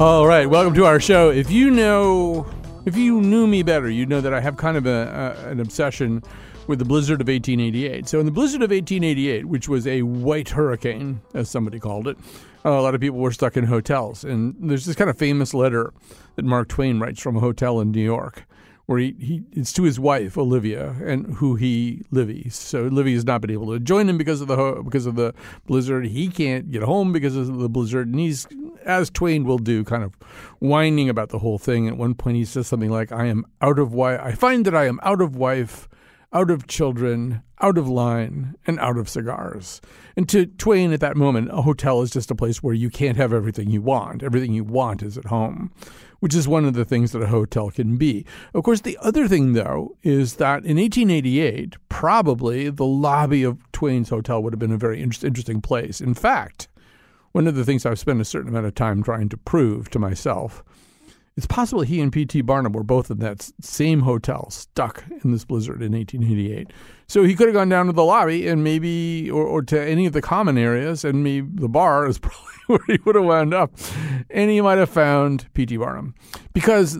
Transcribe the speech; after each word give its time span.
All 0.00 0.28
right, 0.28 0.48
welcome 0.48 0.74
to 0.74 0.84
our 0.84 1.00
show. 1.00 1.30
If 1.30 1.50
you 1.50 1.72
know, 1.72 2.46
if 2.84 2.96
you 2.96 3.20
knew 3.20 3.48
me 3.48 3.64
better, 3.64 3.90
you'd 3.90 4.08
know 4.08 4.20
that 4.20 4.32
I 4.32 4.38
have 4.38 4.56
kind 4.56 4.76
of 4.76 4.86
a, 4.86 5.34
a, 5.44 5.48
an 5.48 5.58
obsession 5.58 6.22
with 6.68 6.78
the 6.78 6.84
blizzard 6.84 7.20
of 7.20 7.26
1888. 7.26 8.06
So, 8.06 8.20
in 8.20 8.24
the 8.24 8.30
blizzard 8.30 8.62
of 8.62 8.70
1888, 8.70 9.46
which 9.46 9.68
was 9.68 9.88
a 9.88 10.02
white 10.02 10.50
hurricane, 10.50 11.20
as 11.34 11.50
somebody 11.50 11.80
called 11.80 12.06
it, 12.06 12.16
uh, 12.64 12.70
a 12.70 12.80
lot 12.80 12.94
of 12.94 13.00
people 13.00 13.18
were 13.18 13.32
stuck 13.32 13.56
in 13.56 13.64
hotels. 13.64 14.22
And 14.22 14.54
there's 14.60 14.86
this 14.86 14.94
kind 14.94 15.10
of 15.10 15.18
famous 15.18 15.52
letter 15.52 15.92
that 16.36 16.44
Mark 16.44 16.68
Twain 16.68 17.00
writes 17.00 17.20
from 17.20 17.36
a 17.36 17.40
hotel 17.40 17.80
in 17.80 17.90
New 17.90 18.00
York 18.00 18.44
where 18.88 18.98
he, 18.98 19.14
he 19.18 19.42
it's 19.52 19.70
to 19.74 19.82
his 19.82 20.00
wife 20.00 20.38
Olivia 20.38 20.96
and 21.04 21.34
who 21.34 21.56
he 21.56 22.00
Livy. 22.10 22.48
So 22.48 22.84
Livy 22.84 23.12
has 23.12 23.24
not 23.26 23.42
been 23.42 23.50
able 23.50 23.70
to 23.74 23.78
join 23.78 24.08
him 24.08 24.16
because 24.16 24.40
of 24.40 24.48
the 24.48 24.80
because 24.82 25.04
of 25.04 25.14
the 25.14 25.34
blizzard. 25.66 26.06
He 26.06 26.28
can't 26.28 26.70
get 26.70 26.82
home 26.82 27.12
because 27.12 27.36
of 27.36 27.58
the 27.58 27.68
blizzard, 27.68 28.08
and 28.08 28.18
he's 28.18 28.48
as 28.86 29.10
Twain 29.10 29.44
will 29.44 29.58
do, 29.58 29.84
kind 29.84 30.02
of 30.02 30.14
whining 30.60 31.10
about 31.10 31.28
the 31.28 31.38
whole 31.38 31.58
thing. 31.58 31.86
At 31.86 31.98
one 31.98 32.14
point, 32.14 32.38
he 32.38 32.46
says 32.46 32.66
something 32.66 32.90
like, 32.90 33.12
"I 33.12 33.26
am 33.26 33.44
out 33.60 33.78
of 33.78 33.92
wife. 33.92 34.20
I 34.22 34.32
find 34.32 34.64
that 34.64 34.74
I 34.74 34.86
am 34.86 34.98
out 35.02 35.20
of 35.20 35.36
wife." 35.36 35.86
Out 36.30 36.50
of 36.50 36.66
children, 36.66 37.42
out 37.62 37.78
of 37.78 37.88
line, 37.88 38.54
and 38.66 38.78
out 38.80 38.98
of 38.98 39.08
cigars. 39.08 39.80
And 40.14 40.28
to 40.28 40.44
Twain 40.44 40.92
at 40.92 41.00
that 41.00 41.16
moment, 41.16 41.48
a 41.50 41.62
hotel 41.62 42.02
is 42.02 42.10
just 42.10 42.30
a 42.30 42.34
place 42.34 42.62
where 42.62 42.74
you 42.74 42.90
can't 42.90 43.16
have 43.16 43.32
everything 43.32 43.70
you 43.70 43.80
want. 43.80 44.22
Everything 44.22 44.52
you 44.52 44.62
want 44.62 45.02
is 45.02 45.16
at 45.16 45.24
home 45.24 45.72
which 46.20 46.34
is 46.34 46.48
one 46.48 46.64
of 46.64 46.74
the 46.74 46.84
things 46.84 47.12
that 47.12 47.22
a 47.22 47.28
hotel 47.28 47.70
can 47.70 47.96
be. 47.96 48.26
Of 48.54 48.64
course, 48.64 48.80
the 48.80 48.98
other 49.00 49.28
thing, 49.28 49.52
though, 49.52 49.96
is 50.02 50.34
that 50.36 50.64
in 50.64 50.76
1888, 50.76 51.76
probably 51.88 52.70
the 52.70 52.84
lobby 52.84 53.42
of 53.44 53.58
Twain's 53.72 54.08
Hotel 54.08 54.42
would 54.42 54.52
have 54.52 54.58
been 54.58 54.72
a 54.72 54.78
very 54.78 55.00
interesting 55.00 55.60
place. 55.60 56.00
In 56.00 56.14
fact, 56.14 56.68
one 57.32 57.46
of 57.46 57.54
the 57.54 57.64
things 57.64 57.86
I've 57.86 57.98
spent 57.98 58.20
a 58.20 58.24
certain 58.24 58.48
amount 58.48 58.66
of 58.66 58.74
time 58.74 59.02
trying 59.02 59.28
to 59.28 59.36
prove 59.36 59.90
to 59.90 59.98
myself 59.98 60.64
it's 61.38 61.46
possible 61.46 61.82
he 61.82 62.00
and 62.00 62.12
P.T. 62.12 62.40
Barnum 62.40 62.72
were 62.72 62.82
both 62.82 63.12
in 63.12 63.20
that 63.20 63.48
same 63.60 64.00
hotel, 64.00 64.50
stuck 64.50 65.04
in 65.22 65.30
this 65.30 65.44
blizzard 65.44 65.80
in 65.80 65.92
1888. 65.92 66.72
So 67.06 67.22
he 67.22 67.36
could 67.36 67.46
have 67.46 67.54
gone 67.54 67.68
down 67.68 67.86
to 67.86 67.92
the 67.92 68.02
lobby 68.02 68.48
and 68.48 68.64
maybe, 68.64 69.30
or, 69.30 69.44
or 69.44 69.62
to 69.62 69.80
any 69.80 70.04
of 70.06 70.14
the 70.14 70.20
common 70.20 70.58
areas, 70.58 71.04
and 71.04 71.22
maybe 71.22 71.46
the 71.48 71.68
bar 71.68 72.08
is 72.08 72.18
probably 72.18 72.40
where 72.66 72.80
he 72.88 72.98
would 73.04 73.14
have 73.14 73.24
wound 73.24 73.54
up. 73.54 73.72
And 74.30 74.50
he 74.50 74.60
might 74.60 74.78
have 74.78 74.90
found 74.90 75.46
P.T. 75.54 75.76
Barnum. 75.76 76.16
Because 76.54 76.98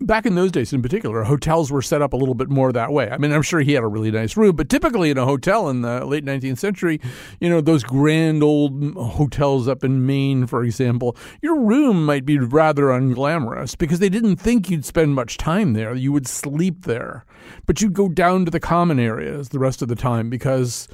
back 0.00 0.26
in 0.26 0.34
those 0.34 0.50
days 0.50 0.72
in 0.72 0.82
particular, 0.82 1.22
hotels 1.24 1.70
were 1.70 1.82
set 1.82 2.02
up 2.02 2.12
a 2.12 2.16
little 2.16 2.34
bit 2.34 2.48
more 2.48 2.72
that 2.72 2.92
way. 2.92 3.10
I 3.10 3.18
mean, 3.18 3.32
I'm 3.32 3.42
sure 3.42 3.60
he 3.60 3.74
had 3.74 3.84
a 3.84 3.88
really 3.88 4.10
nice 4.10 4.36
room, 4.36 4.56
but 4.56 4.68
typically 4.68 5.10
in 5.10 5.18
a 5.18 5.24
hotel 5.24 5.68
in 5.68 5.82
the 5.82 6.04
late 6.04 6.24
19th 6.24 6.58
century, 6.58 7.00
you 7.40 7.48
know, 7.48 7.60
those 7.60 7.84
grand 7.84 8.42
old 8.42 8.94
hotels 8.94 9.68
up 9.68 9.84
in 9.84 10.06
Maine, 10.06 10.46
for 10.46 10.64
example, 10.64 11.16
your 11.42 11.60
room 11.60 12.04
might 12.04 12.24
be 12.24 12.38
rather 12.38 12.84
unglamorous 12.84 13.76
because 13.76 13.98
they 13.98 14.08
didn't 14.08 14.36
think 14.36 14.70
you'd 14.70 14.84
spend 14.84 15.14
much 15.14 15.36
time 15.36 15.74
there. 15.74 15.94
You 15.94 16.12
would 16.12 16.26
sleep 16.26 16.84
there, 16.84 17.24
but 17.66 17.80
you'd 17.80 17.92
go 17.92 18.08
down 18.08 18.44
to 18.46 18.50
the 18.50 18.60
common 18.60 18.98
areas 18.98 19.50
the 19.50 19.58
rest 19.58 19.82
of 19.82 19.88
the 19.88 19.96
time 19.96 20.30
because 20.30 20.88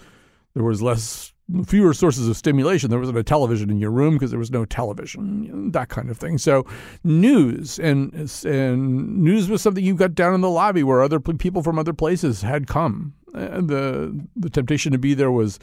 there 0.55 0.65
was 0.65 0.83
less 0.83 1.33
fewer 1.67 1.95
sources 1.95 2.29
of 2.29 2.37
stimulation. 2.37 2.91
There 2.91 2.99
wasn't 2.99 3.19
a 3.19 3.23
television 3.23 3.71
in 3.71 3.79
your 3.79 3.91
room 3.91 4.15
because 4.15 4.31
there 4.31 4.39
was 4.39 4.51
no 4.51 4.65
television, 4.65 5.71
that 5.73 5.89
kind 5.89 6.11
of 6.11 6.19
thing. 6.19 6.39
So 6.39 6.67
news 7.05 7.79
and 7.79 8.13
and 8.45 9.19
news 9.19 9.49
was 9.49 9.63
something 9.63 9.85
you 9.85 9.95
got 9.95 10.15
down 10.15 10.35
in 10.35 10.41
the 10.41 10.51
lobby 10.51 10.83
where 10.83 11.03
other 11.03 11.21
people 11.21 11.63
from 11.63 11.79
other 11.79 11.93
places 11.93 12.43
had 12.43 12.67
come. 12.67 13.15
And 13.35 13.69
the 13.69 14.27
the 14.35 14.51
temptation 14.51 14.93
to 14.93 14.99
be 14.99 15.15
there 15.15 15.31
was 15.31 15.59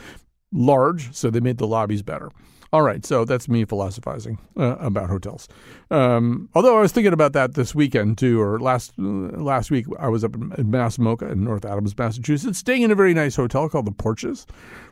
large, 0.52 1.14
so 1.14 1.30
they 1.30 1.40
made 1.40 1.58
the 1.58 1.68
lobbies 1.68 2.04
better. 2.04 2.30
All 2.74 2.82
right, 2.82 3.06
so 3.06 3.24
that's 3.24 3.48
me 3.48 3.66
philosophizing 3.66 4.40
uh, 4.58 4.78
about 4.80 5.08
hotels. 5.08 5.48
Um, 5.92 6.50
although 6.56 6.76
I 6.76 6.82
was 6.82 6.92
thinking 6.92 7.14
about 7.14 7.34
that 7.34 7.54
this 7.54 7.76
weekend 7.76 8.18
too, 8.18 8.42
or 8.42 8.60
last 8.60 8.94
last 8.98 9.70
week 9.70 9.86
I 10.00 10.08
was 10.08 10.24
up 10.24 10.34
in, 10.34 10.52
in 10.58 10.72
Mass 10.72 10.98
MoCA 10.98 11.32
in 11.32 11.44
North 11.44 11.66
Adams, 11.66 11.96
Massachusetts, 11.96 12.58
staying 12.58 12.82
in 12.82 12.90
a 12.90 12.96
very 12.96 13.14
nice 13.14 13.36
hotel 13.36 13.70
called 13.70 13.86
the 13.86 13.92
Porches, 13.92 14.48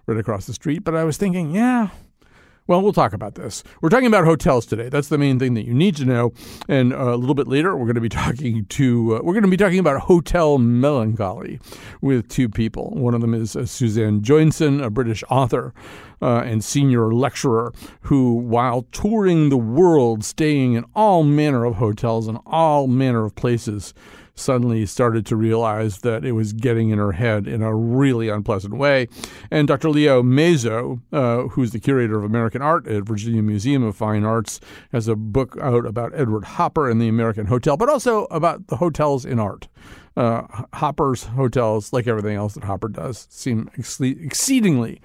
right 0.06 0.20
across 0.20 0.46
the 0.46 0.54
street. 0.54 0.84
But 0.84 0.96
I 0.96 1.04
was 1.04 1.18
thinking, 1.18 1.56
yeah, 1.56 1.90
well, 2.68 2.84
we'll 2.84 2.94
talk 2.94 3.14
about 3.14 3.34
this. 3.34 3.64
We're 3.82 3.90
talking 3.90 4.06
about 4.06 4.26
hotels 4.26 4.68
today. 4.68 4.88
That's 4.88 5.08
the 5.08 5.18
main 5.18 5.40
thing 5.40 5.56
that 5.56 5.66
you 5.66 5.74
need 5.74 5.96
to 5.96 6.06
know. 6.06 6.34
And 6.70 6.94
uh, 6.94 7.16
a 7.16 7.18
little 7.18 7.34
bit 7.34 7.48
later, 7.48 7.76
we're 7.76 7.86
going 7.86 7.96
to 7.96 8.02
be 8.02 8.10
talking 8.10 8.66
to 8.66 9.16
uh, 9.16 9.20
we're 9.24 9.34
going 9.34 9.42
to 9.42 9.50
be 9.50 9.58
talking 9.58 9.80
about 9.80 10.02
hotel 10.02 10.60
melancholy 10.60 11.60
with 12.00 12.30
two 12.30 12.48
people. 12.48 12.92
One 12.92 13.16
of 13.16 13.22
them 13.22 13.34
is 13.34 13.56
uh, 13.56 13.66
Suzanne 13.66 14.22
Joinson, 14.22 14.84
a 14.84 14.92
British 14.92 15.24
author 15.32 15.74
uh, 16.22 16.44
and 16.46 16.64
senior 16.64 17.14
lecturer, 17.14 17.74
who, 18.02 18.34
while 18.34 18.84
touring 18.92 19.50
the 19.50 19.58
world, 19.58 20.24
staying 20.24 20.74
in 20.74 20.86
all 20.96 21.24
manner 21.24 21.66
of 21.66 21.76
hotels 21.76 22.28
and 22.28 22.38
all 22.46 22.88
manner 22.88 23.26
of 23.26 23.36
places, 23.36 23.94
suddenly 24.36 24.86
started 24.86 25.26
to 25.26 25.36
realize 25.36 26.00
that 26.00 26.26
it 26.26 26.32
was 26.34 26.54
getting 26.54 26.90
in 26.90 26.98
her 26.98 27.14
head 27.14 27.48
in 27.48 27.62
a 27.62 27.76
really 27.76 28.30
unpleasant 28.30 28.74
way. 28.74 29.08
And 29.50 29.68
Dr. 29.68 29.90
Leo 29.90 30.24
Mazow, 30.24 31.02
uh, 31.12 31.48
who's 31.50 31.72
the 31.72 31.80
curator 31.80 32.18
of 32.18 32.24
American 32.24 32.62
art 32.62 32.88
at 32.88 33.04
Virginia 33.04 33.42
Museum 33.42 33.84
of 33.84 33.96
Fine 33.96 34.24
Arts, 34.24 34.60
has 34.92 35.08
a 35.08 35.16
book 35.16 35.58
out 35.62 35.86
about 35.86 36.12
Edward 36.16 36.46
Hopper 36.46 36.90
and 36.90 37.02
the 37.02 37.08
American 37.08 37.48
Hotel, 37.48 37.78
but 37.78 37.90
also 37.90 38.26
about 38.26 38.68
the 38.68 38.78
hotels 38.78 39.26
in 39.26 39.40
art. 39.40 39.68
Uh, 40.18 40.42
Hopper's 40.74 41.24
hotels, 41.24 41.94
like 41.94 42.06
everything 42.08 42.36
else 42.36 42.54
that 42.56 42.66
Hopper 42.66 42.90
does, 42.90 43.28
seem 43.30 43.70
ex- 43.78 44.02
exceedingly 44.02 45.00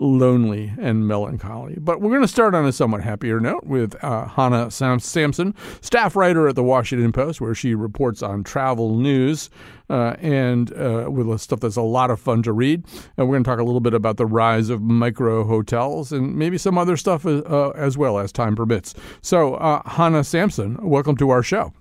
lonely 0.00 0.72
and 0.78 1.06
melancholy. 1.06 1.76
But 1.78 2.00
we're 2.00 2.10
going 2.10 2.22
to 2.22 2.28
start 2.28 2.54
on 2.54 2.66
a 2.66 2.72
somewhat 2.72 3.02
happier 3.02 3.38
note 3.38 3.64
with 3.64 4.02
uh, 4.02 4.26
Hannah 4.26 4.70
Sam- 4.70 4.98
Sampson, 4.98 5.54
staff 5.80 6.16
writer 6.16 6.48
at 6.48 6.56
the 6.56 6.64
Washington 6.64 7.12
Post, 7.12 7.40
where 7.40 7.54
she 7.54 7.74
reports 7.74 8.22
on 8.22 8.42
travel 8.42 8.96
news 8.96 9.50
uh, 9.88 10.14
and 10.20 10.72
uh, 10.72 11.08
with 11.10 11.40
stuff 11.40 11.60
that's 11.60 11.76
a 11.76 11.82
lot 11.82 12.10
of 12.10 12.20
fun 12.20 12.42
to 12.42 12.52
read. 12.52 12.84
And 13.16 13.28
we're 13.28 13.34
going 13.34 13.44
to 13.44 13.50
talk 13.50 13.58
a 13.58 13.64
little 13.64 13.80
bit 13.80 13.94
about 13.94 14.16
the 14.16 14.26
rise 14.26 14.70
of 14.70 14.80
micro 14.80 15.44
hotels 15.44 16.12
and 16.12 16.36
maybe 16.36 16.58
some 16.58 16.78
other 16.78 16.96
stuff 16.96 17.26
uh, 17.26 17.70
as 17.70 17.98
well 17.98 18.18
as 18.18 18.32
time 18.32 18.56
permits. 18.56 18.94
So, 19.20 19.54
uh, 19.54 19.82
Hannah 19.88 20.24
Sampson, 20.24 20.78
welcome 20.82 21.16
to 21.16 21.30
our 21.30 21.42
show. 21.42 21.72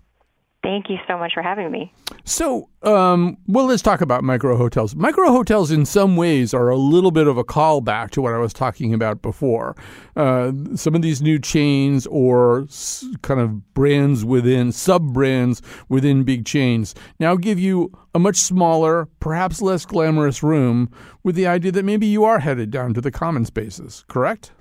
Thank 0.62 0.90
you 0.90 0.98
so 1.08 1.18
much 1.18 1.34
for 1.34 1.42
having 1.42 1.72
me. 1.72 1.92
So, 2.26 2.68
um, 2.84 3.38
well, 3.48 3.66
let's 3.66 3.82
talk 3.82 4.02
about 4.02 4.26
micro 4.26 4.58
hotels. 4.58 4.94
Micro 4.94 5.32
hotels, 5.32 5.72
in 5.72 5.86
some 5.86 6.18
ways, 6.18 6.54
are 6.54 6.68
a 6.68 6.76
little 6.76 7.12
bit 7.12 7.28
of 7.28 7.38
a 7.38 7.46
callback 7.46 8.10
to 8.12 8.22
what 8.22 8.34
I 8.34 8.40
was 8.40 8.52
talking 8.52 8.94
about 8.94 9.22
before. 9.22 9.78
Uh, 10.18 10.52
some 10.76 10.96
of 10.96 11.02
these 11.02 11.22
new 11.22 11.40
chains 11.40 12.06
or 12.08 12.64
s- 12.64 13.06
kind 13.22 13.40
of 13.40 13.74
brands 13.74 14.26
within, 14.26 14.74
sub 14.74 15.14
brands 15.14 15.62
within 15.88 16.24
big 16.24 16.46
chains, 16.46 16.94
now 17.22 17.38
give 17.38 17.58
you 17.58 17.90
a 18.14 18.20
much 18.20 18.36
smaller, 18.36 19.08
perhaps 19.22 19.62
less 19.62 19.86
glamorous 19.86 20.44
room 20.44 20.92
with 21.24 21.36
the 21.36 21.48
idea 21.48 21.72
that 21.72 21.86
maybe 21.86 22.06
you 22.06 22.26
are 22.26 22.40
headed 22.40 22.70
down 22.70 22.94
to 22.94 23.00
the 23.00 23.12
common 23.12 23.46
spaces, 23.46 24.04
correct? 24.10 24.52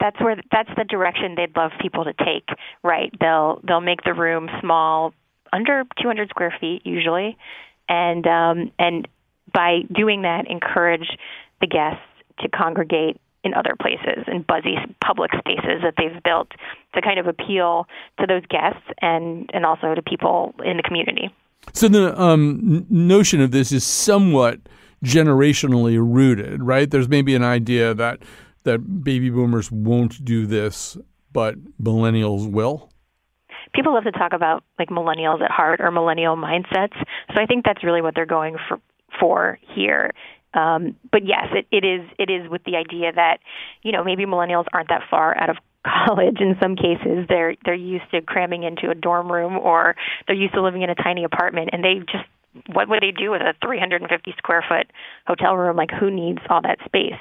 That's 0.00 0.18
where 0.20 0.36
that's 0.50 0.70
the 0.76 0.84
direction 0.84 1.34
they'd 1.36 1.56
love 1.56 1.72
people 1.80 2.04
to 2.04 2.12
take 2.14 2.48
right? 2.82 3.12
They'll 3.20 3.60
they'll 3.66 3.80
make 3.80 4.02
the 4.04 4.14
room 4.14 4.48
small 4.60 5.12
under 5.52 5.84
200 6.00 6.28
square 6.30 6.54
feet 6.60 6.82
usually. 6.84 7.36
And 7.88 8.26
um 8.26 8.72
and 8.78 9.06
by 9.52 9.80
doing 9.94 10.22
that 10.22 10.46
encourage 10.48 11.08
the 11.60 11.66
guests 11.66 12.02
to 12.40 12.48
congregate 12.48 13.20
in 13.42 13.54
other 13.54 13.74
places 13.80 14.24
in 14.26 14.42
buzzy 14.42 14.76
public 15.04 15.30
spaces 15.38 15.82
that 15.82 15.94
they've 15.96 16.22
built 16.22 16.48
to 16.94 17.00
kind 17.00 17.18
of 17.18 17.26
appeal 17.26 17.86
to 18.18 18.26
those 18.26 18.42
guests 18.46 18.82
and 19.00 19.50
and 19.52 19.64
also 19.64 19.94
to 19.94 20.02
people 20.02 20.54
in 20.64 20.76
the 20.76 20.82
community. 20.82 21.34
So 21.74 21.88
the 21.88 22.18
um, 22.18 22.86
notion 22.88 23.40
of 23.40 23.50
this 23.50 23.70
is 23.70 23.84
somewhat 23.84 24.60
generationally 25.04 25.98
rooted 25.98 26.62
right? 26.62 26.90
There's 26.90 27.08
maybe 27.08 27.34
an 27.34 27.44
idea 27.44 27.94
that 27.94 28.20
that 28.64 29.02
baby 29.04 29.30
boomers 29.30 29.70
won't 29.70 30.24
do 30.24 30.46
this, 30.46 30.96
but 31.32 31.56
millennials 31.82 32.50
will? 32.50 32.90
People 33.74 33.94
love 33.94 34.04
to 34.04 34.12
talk 34.12 34.32
about 34.32 34.64
like 34.78 34.88
millennials 34.88 35.42
at 35.42 35.50
heart 35.50 35.80
or 35.80 35.90
millennial 35.90 36.36
mindsets. 36.36 36.96
So 37.34 37.40
I 37.40 37.46
think 37.46 37.64
that's 37.64 37.84
really 37.84 38.02
what 38.02 38.14
they're 38.14 38.26
going 38.26 38.56
for 38.68 38.80
for 39.18 39.58
here 39.74 40.12
Um, 40.54 40.96
but 41.12 41.22
yes, 41.26 41.46
it, 41.52 41.66
it 41.70 41.84
is 41.84 42.08
it 42.18 42.30
is 42.30 42.50
with 42.50 42.62
the 42.64 42.76
idea 42.76 43.12
that 43.12 43.38
you 43.82 43.92
know 43.92 44.02
maybe 44.02 44.24
millennials 44.26 44.66
aren't 44.72 44.88
that 44.88 45.02
far 45.10 45.36
out 45.36 45.50
of 45.50 45.56
college 46.06 46.36
in 46.40 46.56
some 46.60 46.76
cases 46.76 47.26
they're 47.28 47.54
they're 47.64 47.74
used 47.74 48.04
to 48.10 48.20
cramming 48.20 48.64
into 48.64 48.90
a 48.90 48.94
dorm 48.94 49.30
room 49.32 49.56
or 49.56 49.96
they're 50.26 50.36
used 50.36 50.52
to 50.54 50.62
living 50.62 50.82
in 50.82 50.90
a 50.90 50.94
tiny 50.94 51.24
apartment 51.24 51.70
and 51.72 51.82
they 51.82 52.00
just 52.00 52.26
what 52.72 52.88
would 52.88 53.00
they 53.00 53.12
do 53.12 53.30
with 53.30 53.40
a 53.40 53.54
350 53.64 54.34
square 54.36 54.64
foot 54.68 54.92
hotel 55.26 55.56
room 55.56 55.76
like 55.76 55.90
who 55.90 56.10
needs 56.10 56.40
all 56.50 56.60
that 56.60 56.78
space 56.84 57.16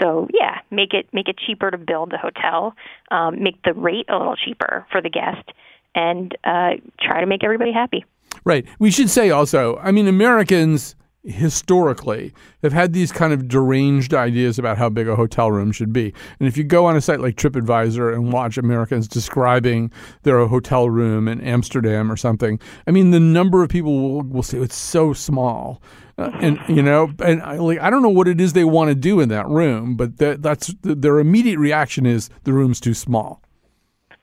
so 0.00 0.28
yeah 0.32 0.58
make 0.70 0.92
it 0.92 1.08
make 1.12 1.28
it 1.28 1.36
cheaper 1.38 1.70
to 1.70 1.78
build 1.78 2.10
the 2.10 2.18
hotel 2.18 2.74
um, 3.10 3.42
make 3.42 3.60
the 3.62 3.74
rate 3.74 4.06
a 4.08 4.16
little 4.16 4.36
cheaper 4.36 4.86
for 4.90 5.00
the 5.00 5.10
guest 5.10 5.52
and 5.94 6.36
uh, 6.44 6.70
try 7.00 7.20
to 7.20 7.26
make 7.26 7.42
everybody 7.44 7.72
happy 7.72 8.04
right 8.44 8.66
we 8.78 8.90
should 8.90 9.10
say 9.10 9.30
also 9.30 9.76
i 9.78 9.90
mean 9.90 10.06
americans 10.06 10.94
historically 11.24 12.32
have 12.62 12.72
had 12.72 12.92
these 12.92 13.12
kind 13.12 13.32
of 13.32 13.48
deranged 13.48 14.14
ideas 14.14 14.58
about 14.58 14.78
how 14.78 14.88
big 14.88 15.08
a 15.08 15.16
hotel 15.16 15.50
room 15.50 15.72
should 15.72 15.92
be. 15.92 16.12
And 16.38 16.48
if 16.48 16.56
you 16.56 16.64
go 16.64 16.86
on 16.86 16.96
a 16.96 17.00
site 17.00 17.20
like 17.20 17.36
TripAdvisor 17.36 18.12
and 18.12 18.32
watch 18.32 18.56
Americans 18.56 19.08
describing 19.08 19.90
their 20.22 20.46
hotel 20.46 20.88
room 20.88 21.28
in 21.28 21.40
Amsterdam 21.40 22.10
or 22.10 22.16
something, 22.16 22.58
I 22.86 22.92
mean, 22.92 23.10
the 23.10 23.20
number 23.20 23.62
of 23.62 23.68
people 23.68 23.98
will, 23.98 24.22
will 24.22 24.42
say 24.42 24.58
it's 24.58 24.76
so 24.76 25.12
small. 25.12 25.82
Uh, 26.18 26.30
and 26.40 26.58
you 26.68 26.82
know, 26.82 27.12
and 27.24 27.40
I, 27.42 27.56
like 27.58 27.78
I 27.78 27.90
don't 27.90 28.02
know 28.02 28.08
what 28.08 28.26
it 28.26 28.40
is 28.40 28.52
they 28.52 28.64
want 28.64 28.88
to 28.88 28.96
do 28.96 29.20
in 29.20 29.28
that 29.28 29.46
room, 29.46 29.94
but 29.94 30.18
that, 30.18 30.42
that's 30.42 30.74
their 30.82 31.20
immediate 31.20 31.58
reaction 31.58 32.06
is 32.06 32.28
the 32.42 32.52
room's 32.52 32.80
too 32.80 32.94
small. 32.94 33.40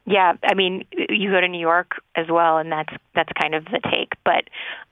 Yeah, 0.07 0.33
I 0.44 0.53
mean, 0.53 0.83
you 0.92 1.31
go 1.31 1.42
to 1.42 1.47
New 1.47 1.59
York 1.59 1.94
as 2.15 2.27
well, 2.30 2.57
and 2.57 2.71
that's 2.71 2.94
that's 3.15 3.30
kind 3.42 3.56
of 3.56 3.65
the 3.65 3.80
take. 3.92 4.12
But 4.25 4.44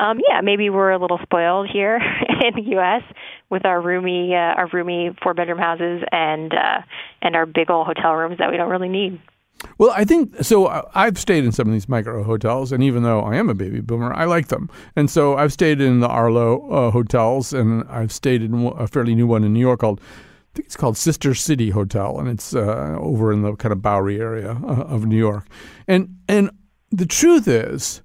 um, 0.04 0.22
yeah, 0.28 0.40
maybe 0.42 0.70
we're 0.70 0.92
a 0.92 0.98
little 0.98 1.20
spoiled 1.22 1.70
here 1.70 1.98
in 2.44 2.56
the 2.56 2.70
U.S. 2.72 3.04
with 3.50 3.66
our 3.66 3.80
roomy 3.80 4.34
uh, 4.34 4.56
our 4.56 4.70
roomy 4.72 5.16
four 5.22 5.34
bedroom 5.34 5.60
houses 5.60 6.04
and 6.12 6.54
uh, 6.54 6.82
and 7.22 7.36
our 7.36 7.46
big 7.46 7.70
old 7.70 7.86
hotel 7.86 8.14
rooms 8.14 8.38
that 8.40 8.50
we 8.50 8.58
don't 8.58 8.70
really 8.70 8.90
need. 8.90 9.20
Well, 9.78 9.92
I 9.96 10.04
think 10.04 10.44
so. 10.44 10.66
Uh, 10.66 10.90
I've 10.94 11.18
stayed 11.18 11.46
in 11.46 11.52
some 11.52 11.68
of 11.68 11.74
these 11.74 11.88
micro 11.88 12.24
hotels, 12.24 12.72
and 12.72 12.84
even 12.84 13.04
though 13.04 13.22
I 13.22 13.36
am 13.36 13.50
a 13.50 13.54
baby 13.54 13.80
boomer, 13.80 14.14
I 14.14 14.26
like 14.26 14.50
them. 14.50 14.70
And 14.96 15.10
so 15.10 15.38
I've 15.38 15.54
stayed 15.54 15.80
in 15.82 16.00
the 16.00 16.08
Arlo 16.08 16.70
uh, 16.70 16.92
hotels, 16.92 17.54
and 17.54 17.84
I've 17.90 18.12
stayed 18.12 18.44
in 18.44 18.74
a 18.78 18.88
fairly 18.88 19.16
new 19.16 19.28
one 19.28 19.44
in 19.44 19.54
New 19.54 19.60
York 19.60 19.80
called 19.80 20.02
I 20.54 20.56
think 20.58 20.68
it's 20.68 20.78
called 20.78 20.98
Sister 20.98 21.34
City 21.34 21.72
Hotel, 21.72 22.20
and 22.20 22.30
it's 22.30 22.54
uh, 22.54 22.96
over 23.00 23.34
in 23.34 23.42
the 23.42 23.56
kind 23.56 23.72
of 23.72 23.82
Bowery 23.82 24.22
area 24.22 24.52
uh, 24.52 24.84
of 24.84 25.04
New 25.08 25.18
York. 25.18 25.48
And 25.88 26.16
and 26.28 26.52
the 26.92 27.08
truth 27.08 27.48
is, 27.48 28.04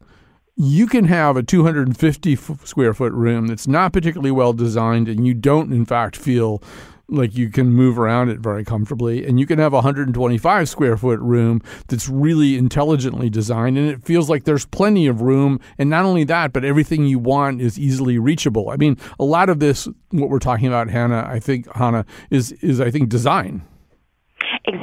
you 0.57 0.87
can 0.87 1.05
have 1.05 1.37
a 1.37 1.43
250 1.43 2.37
square 2.37 2.95
foot 2.95 3.13
room 3.13 3.49
that's 3.49 3.69
not 3.69 3.93
particularly 3.93 4.31
well 4.31 4.55
designed, 4.55 5.09
and 5.09 5.27
you 5.27 5.35
don't, 5.35 5.75
in 5.75 5.85
fact, 5.85 6.17
feel 6.17 6.63
like 7.09 7.37
you 7.37 7.49
can 7.51 7.71
move 7.71 7.99
around 7.99 8.29
it 8.29 8.39
very 8.39 8.65
comfortably 8.65 9.27
and 9.27 9.41
you 9.41 9.47
can 9.47 9.59
have 9.59 9.73
a 9.73 9.77
125 9.77 10.69
square 10.69 10.97
foot 10.97 11.19
room 11.21 11.63
that's 11.89 12.09
really 12.09 12.57
intelligently 12.57 13.31
designed 13.31 13.79
and 13.79 13.89
it 13.89 14.05
feels 14.05 14.29
like 14.29 14.45
there's 14.45 14.67
plenty 14.67 15.07
of 15.07 15.23
room 15.23 15.59
and 15.79 15.89
not 15.89 16.05
only 16.05 16.25
that 16.25 16.53
but 16.53 16.65
everything 16.65 17.07
you 17.07 17.19
want 17.19 17.61
is 17.61 17.79
easily 17.79 18.19
reachable. 18.19 18.71
I 18.71 18.77
mean 18.77 18.97
a 19.19 19.25
lot 19.25 19.49
of 19.49 19.59
this 19.59 19.89
what 20.11 20.31
we're 20.31 20.39
talking 20.39 20.67
about 20.67 20.89
hannah 20.89 21.27
i 21.29 21.39
think 21.39 21.71
hannah 21.75 22.05
is 22.31 22.53
is 22.53 22.81
i 22.81 22.91
think 22.91 23.09
design. 23.09 23.63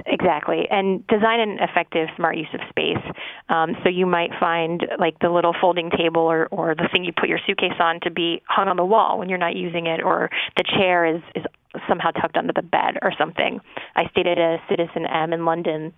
Exactly, 0.08 0.68
and 0.72 1.06
design 1.06 1.40
an 1.40 1.60
effective, 1.60 2.08
smart 2.16 2.38
use 2.38 2.48
of 2.54 2.62
space. 2.70 3.04
Um, 3.50 3.76
so 3.84 3.90
you 3.90 4.08
might 4.08 4.32
find 4.40 4.82
like 4.98 5.20
the 5.20 5.30
little 5.30 5.54
folding 5.62 5.92
table 5.92 6.24
or, 6.24 6.48
or 6.48 6.74
the 6.74 6.90
thing 6.92 7.04
you 7.04 7.12
put 7.16 7.30
your 7.30 7.38
suitcase 7.46 7.78
on 7.80 8.00
to 8.02 8.10
be 8.10 8.42
hung 8.48 8.68
on 8.68 8.78
the 8.78 8.86
wall 8.86 9.20
when 9.20 9.30
you're 9.30 9.38
not 9.38 9.56
using 9.56 9.86
it, 9.86 10.02
or 10.02 10.32
the 10.58 10.64
chair 10.64 11.06
is 11.06 11.22
is 11.36 11.44
somehow 11.88 12.12
tucked 12.12 12.38
under 12.38 12.54
the 12.54 12.62
bed 12.62 12.98
or 13.02 13.12
something. 13.18 13.60
I 13.96 14.08
stayed 14.10 14.28
at 14.28 14.38
a 14.38 14.58
Citizen 14.70 15.06
M 15.06 15.34
in 15.34 15.46
London 15.46 15.94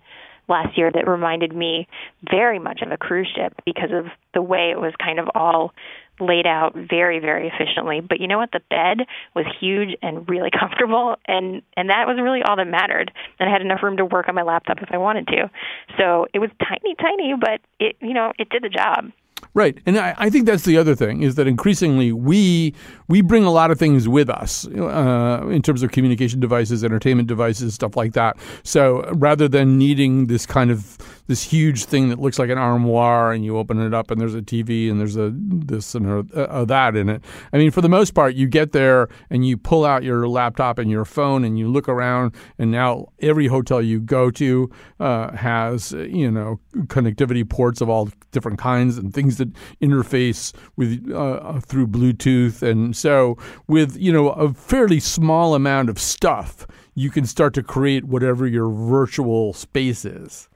last 0.48 0.76
year 0.78 0.90
that 0.90 1.06
reminded 1.06 1.54
me 1.54 1.86
very 2.30 2.58
much 2.58 2.80
of 2.82 2.90
a 2.90 2.96
cruise 2.96 3.30
ship 3.34 3.54
because 3.64 3.90
of 3.92 4.06
the 4.34 4.42
way 4.42 4.70
it 4.70 4.80
was 4.80 4.92
kind 5.02 5.18
of 5.18 5.28
all 5.34 5.72
laid 6.20 6.46
out 6.46 6.74
very 6.74 7.20
very 7.20 7.48
efficiently. 7.48 8.00
But 8.00 8.20
you 8.20 8.26
know 8.26 8.38
what? 8.38 8.50
The 8.50 8.60
bed 8.70 9.06
was 9.36 9.46
huge 9.60 9.96
and 10.02 10.28
really 10.28 10.50
comfortable 10.58 11.16
and 11.26 11.62
and 11.76 11.90
that 11.90 12.06
was 12.06 12.18
really 12.20 12.42
all 12.42 12.56
that 12.56 12.66
mattered. 12.66 13.12
And 13.38 13.48
i 13.48 13.52
had 13.52 13.62
enough 13.62 13.82
room 13.82 13.98
to 13.98 14.04
work 14.04 14.28
on 14.28 14.34
my 14.34 14.42
laptop 14.42 14.78
if 14.82 14.88
i 14.90 14.98
wanted 14.98 15.28
to. 15.28 15.50
So 15.98 16.26
it 16.34 16.38
was 16.38 16.50
tiny 16.58 16.94
tiny 16.96 17.34
but 17.38 17.60
it 17.78 17.96
you 18.00 18.14
know 18.14 18.32
it 18.38 18.48
did 18.48 18.62
the 18.62 18.68
job 18.68 19.12
Right, 19.54 19.78
and 19.86 19.98
I, 19.98 20.14
I, 20.18 20.30
think 20.30 20.46
that's 20.46 20.64
the 20.64 20.76
other 20.76 20.94
thing 20.94 21.22
is 21.22 21.34
that 21.36 21.46
increasingly 21.46 22.12
we 22.12 22.74
we 23.08 23.22
bring 23.22 23.44
a 23.44 23.50
lot 23.50 23.70
of 23.70 23.78
things 23.78 24.08
with 24.08 24.28
us 24.28 24.66
uh, 24.68 25.46
in 25.50 25.62
terms 25.62 25.82
of 25.82 25.90
communication 25.90 26.38
devices, 26.38 26.84
entertainment 26.84 27.28
devices, 27.28 27.74
stuff 27.74 27.96
like 27.96 28.12
that. 28.12 28.36
So 28.62 29.02
rather 29.14 29.48
than 29.48 29.78
needing 29.78 30.26
this 30.26 30.46
kind 30.46 30.70
of 30.70 30.98
this 31.28 31.42
huge 31.42 31.84
thing 31.84 32.08
that 32.08 32.18
looks 32.18 32.38
like 32.38 32.48
an 32.50 32.58
armoire, 32.58 33.32
and 33.32 33.44
you 33.44 33.56
open 33.58 33.80
it 33.80 33.94
up 33.94 34.10
and 34.10 34.20
there's 34.20 34.34
a 34.34 34.40
TV 34.40 34.90
and 34.90 34.98
there's 34.98 35.16
a 35.16 35.30
this 35.34 35.94
and 35.94 36.06
a, 36.32 36.60
a, 36.60 36.66
that 36.66 36.96
in 36.96 37.08
it. 37.10 37.22
I 37.52 37.58
mean, 37.58 37.70
for 37.70 37.82
the 37.82 37.88
most 37.88 38.14
part, 38.14 38.34
you 38.34 38.48
get 38.48 38.72
there 38.72 39.08
and 39.30 39.46
you 39.46 39.58
pull 39.58 39.84
out 39.84 40.02
your 40.02 40.26
laptop 40.26 40.78
and 40.78 40.90
your 40.90 41.04
phone 41.04 41.44
and 41.44 41.58
you 41.58 41.68
look 41.68 41.88
around, 41.88 42.34
and 42.58 42.70
now 42.70 43.08
every 43.20 43.46
hotel 43.46 43.82
you 43.82 44.00
go 44.00 44.30
to 44.32 44.70
uh, 45.00 45.36
has 45.36 45.92
you 45.92 46.30
know 46.30 46.58
connectivity 46.86 47.48
ports 47.48 47.80
of 47.80 47.90
all 47.90 48.08
different 48.32 48.58
kinds 48.58 48.96
and 48.96 49.12
things 49.12 49.36
that 49.36 49.52
interface 49.82 50.54
with 50.76 51.12
uh, 51.12 51.60
through 51.60 51.86
Bluetooth, 51.86 52.62
and 52.62 52.96
so 52.96 53.36
with 53.66 53.96
you 53.98 54.12
know 54.12 54.30
a 54.30 54.54
fairly 54.54 54.98
small 54.98 55.54
amount 55.54 55.90
of 55.90 55.98
stuff, 55.98 56.66
you 56.94 57.10
can 57.10 57.26
start 57.26 57.52
to 57.52 57.62
create 57.62 58.04
whatever 58.04 58.46
your 58.46 58.70
virtual 58.70 59.52
space 59.52 60.06
is. 60.06 60.48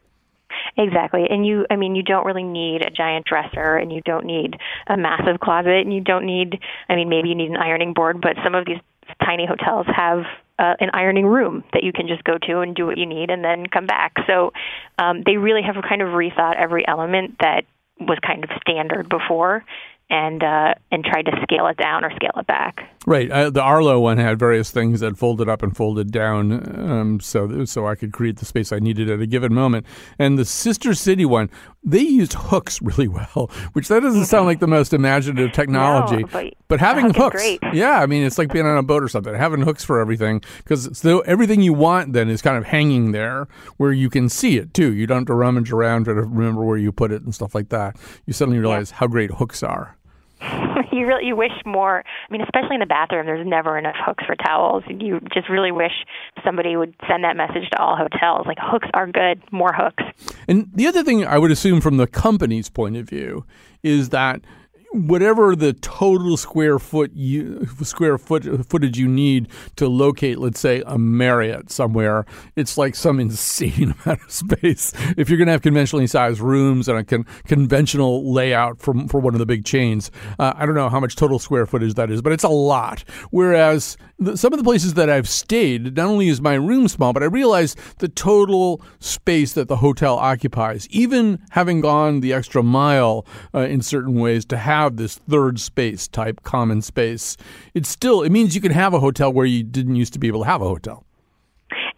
Exactly. 0.76 1.26
And 1.28 1.46
you, 1.46 1.66
I 1.70 1.76
mean, 1.76 1.94
you 1.94 2.02
don't 2.02 2.24
really 2.24 2.42
need 2.42 2.82
a 2.82 2.90
giant 2.90 3.26
dresser 3.26 3.76
and 3.76 3.92
you 3.92 4.00
don't 4.02 4.24
need 4.24 4.56
a 4.86 4.96
massive 4.96 5.38
closet 5.40 5.80
and 5.82 5.92
you 5.92 6.00
don't 6.00 6.24
need, 6.24 6.58
I 6.88 6.96
mean, 6.96 7.08
maybe 7.08 7.28
you 7.28 7.34
need 7.34 7.50
an 7.50 7.56
ironing 7.56 7.92
board, 7.92 8.20
but 8.20 8.36
some 8.42 8.54
of 8.54 8.64
these 8.64 8.78
tiny 9.24 9.46
hotels 9.46 9.86
have 9.94 10.24
uh, 10.58 10.74
an 10.80 10.90
ironing 10.94 11.26
room 11.26 11.64
that 11.72 11.82
you 11.82 11.92
can 11.92 12.06
just 12.08 12.24
go 12.24 12.38
to 12.38 12.60
and 12.60 12.74
do 12.74 12.86
what 12.86 12.96
you 12.96 13.06
need 13.06 13.30
and 13.30 13.44
then 13.44 13.66
come 13.66 13.86
back. 13.86 14.14
So 14.26 14.52
um, 14.98 15.22
they 15.26 15.36
really 15.36 15.62
have 15.62 15.76
kind 15.86 16.00
of 16.00 16.08
rethought 16.08 16.56
every 16.56 16.86
element 16.86 17.36
that 17.40 17.64
was 18.00 18.18
kind 18.26 18.44
of 18.44 18.50
standard 18.60 19.08
before 19.08 19.64
and 20.08 20.42
uh, 20.42 20.74
and 20.90 21.04
tried 21.04 21.26
to 21.26 21.32
scale 21.42 21.66
it 21.68 21.76
down 21.76 22.04
or 22.04 22.10
scale 22.14 22.32
it 22.36 22.46
back. 22.46 22.80
Right. 23.06 23.30
Uh, 23.30 23.50
the 23.50 23.62
Arlo 23.62 23.98
one 23.98 24.18
had 24.18 24.38
various 24.38 24.70
things 24.70 25.00
that 25.00 25.16
folded 25.16 25.48
up 25.48 25.62
and 25.62 25.76
folded 25.76 26.12
down, 26.12 26.52
um, 26.88 27.20
so 27.20 27.64
so 27.64 27.86
I 27.86 27.96
could 27.96 28.12
create 28.12 28.36
the 28.36 28.44
space 28.44 28.70
I 28.70 28.78
needed 28.78 29.10
at 29.10 29.20
a 29.20 29.26
given 29.26 29.52
moment. 29.52 29.86
And 30.20 30.38
the 30.38 30.44
Sister 30.44 30.94
City 30.94 31.24
one, 31.24 31.50
they 31.82 32.00
used 32.00 32.34
hooks 32.34 32.80
really 32.82 33.08
well, 33.08 33.50
which 33.72 33.88
that 33.88 34.02
doesn't 34.02 34.26
sound 34.26 34.46
like 34.46 34.60
the 34.60 34.68
most 34.68 34.92
imaginative 34.92 35.52
technology. 35.52 36.22
No, 36.22 36.28
but, 36.30 36.54
but 36.68 36.80
having 36.80 37.12
hooks, 37.12 37.42
great. 37.42 37.58
yeah, 37.72 38.00
I 38.00 38.06
mean 38.06 38.24
it's 38.24 38.38
like 38.38 38.52
being 38.52 38.66
on 38.66 38.78
a 38.78 38.84
boat 38.84 39.02
or 39.02 39.08
something. 39.08 39.34
Having 39.34 39.62
hooks 39.62 39.82
for 39.82 39.98
everything 39.98 40.40
because 40.58 40.96
so 40.96 41.20
everything 41.20 41.60
you 41.60 41.72
want 41.72 42.12
then 42.12 42.28
is 42.28 42.40
kind 42.40 42.56
of 42.56 42.64
hanging 42.64 43.10
there 43.10 43.48
where 43.78 43.92
you 43.92 44.10
can 44.10 44.28
see 44.28 44.58
it 44.58 44.74
too. 44.74 44.92
You 44.92 45.08
don't 45.08 45.18
have 45.18 45.26
to 45.26 45.34
rummage 45.34 45.72
around 45.72 46.04
to 46.04 46.14
remember 46.14 46.64
where 46.64 46.78
you 46.78 46.92
put 46.92 47.10
it 47.10 47.22
and 47.22 47.34
stuff 47.34 47.52
like 47.52 47.70
that. 47.70 47.96
You 48.26 48.32
suddenly 48.32 48.60
realize 48.60 48.90
yeah. 48.90 48.98
how 48.98 49.08
great 49.08 49.32
hooks 49.32 49.64
are. 49.64 49.96
you 50.92 51.06
really 51.06 51.26
you 51.26 51.36
wish 51.36 51.52
more. 51.64 52.04
I 52.04 52.32
mean, 52.32 52.40
especially 52.42 52.74
in 52.74 52.80
the 52.80 52.86
bathroom, 52.86 53.26
there's 53.26 53.46
never 53.46 53.78
enough 53.78 53.96
hooks 53.98 54.24
for 54.26 54.34
towels. 54.34 54.84
You 54.88 55.20
just 55.32 55.48
really 55.48 55.72
wish 55.72 55.92
somebody 56.44 56.76
would 56.76 56.94
send 57.08 57.24
that 57.24 57.36
message 57.36 57.68
to 57.70 57.78
all 57.80 57.96
hotels. 57.96 58.46
Like 58.46 58.58
hooks 58.60 58.88
are 58.94 59.06
good, 59.06 59.42
more 59.50 59.72
hooks. 59.72 60.02
And 60.48 60.70
the 60.74 60.86
other 60.86 61.02
thing 61.02 61.24
I 61.24 61.38
would 61.38 61.50
assume 61.50 61.80
from 61.80 61.96
the 61.96 62.06
company's 62.06 62.68
point 62.68 62.96
of 62.96 63.08
view 63.08 63.44
is 63.82 64.10
that 64.10 64.40
whatever 64.92 65.56
the 65.56 65.72
total 65.72 66.36
square 66.36 66.78
foot 66.78 67.12
you, 67.14 67.66
square 67.82 68.18
foot 68.18 68.44
footage 68.68 68.98
you 68.98 69.08
need 69.08 69.48
to 69.76 69.88
locate, 69.88 70.38
let's 70.38 70.60
say 70.60 70.82
a 70.86 70.98
Marriott 70.98 71.70
somewhere, 71.70 72.26
it's 72.56 72.76
like 72.76 72.94
some 72.94 73.18
insane 73.18 73.94
amount 74.04 74.22
of 74.22 74.30
space. 74.30 74.92
If 75.16 75.28
you're 75.28 75.38
going 75.38 75.46
to 75.46 75.52
have 75.52 75.62
conventionally 75.62 76.06
sized 76.06 76.40
rooms 76.40 76.88
and 76.88 76.98
a 76.98 77.04
con- 77.04 77.26
conventional 77.46 78.32
layout 78.32 78.78
for 78.78 78.94
for 79.08 79.20
one 79.20 79.34
of 79.34 79.38
the 79.38 79.46
big 79.46 79.64
chains, 79.64 80.10
uh, 80.38 80.52
I 80.56 80.66
don't 80.66 80.74
know 80.74 80.88
how 80.88 81.00
much 81.00 81.16
total 81.16 81.38
square 81.38 81.66
footage 81.66 81.94
that 81.94 82.10
is, 82.10 82.20
but 82.22 82.32
it's 82.32 82.44
a 82.44 82.48
lot. 82.48 83.04
Whereas 83.30 83.96
the, 84.18 84.36
some 84.36 84.52
of 84.52 84.58
the 84.58 84.64
places 84.64 84.94
that 84.94 85.08
I've 85.08 85.28
stayed, 85.28 85.96
not 85.96 86.06
only 86.06 86.28
is 86.28 86.40
my 86.40 86.54
room 86.54 86.88
small, 86.88 87.12
but 87.12 87.22
I 87.22 87.26
realize 87.26 87.76
the 87.98 88.08
total 88.08 88.82
space 89.00 89.54
that 89.54 89.68
the 89.68 89.76
hotel 89.76 90.16
occupies, 90.16 90.86
even 90.90 91.40
having 91.50 91.80
gone 91.80 92.20
the 92.20 92.32
extra 92.32 92.62
mile 92.62 93.26
uh, 93.54 93.60
in 93.60 93.80
certain 93.82 94.14
ways 94.14 94.44
to 94.46 94.56
have 94.56 94.81
have 94.82 94.96
this 94.96 95.16
third 95.16 95.60
space 95.60 96.08
type 96.08 96.42
common 96.42 96.82
space, 96.82 97.36
it's 97.74 97.88
still 97.88 98.22
it 98.22 98.30
means 98.30 98.54
you 98.54 98.60
can 98.60 98.72
have 98.72 98.94
a 98.94 99.00
hotel 99.00 99.32
where 99.32 99.46
you 99.46 99.62
didn't 99.62 99.96
used 99.96 100.12
to 100.12 100.18
be 100.18 100.28
able 100.28 100.40
to 100.40 100.46
have 100.46 100.62
a 100.62 100.68
hotel. 100.68 101.04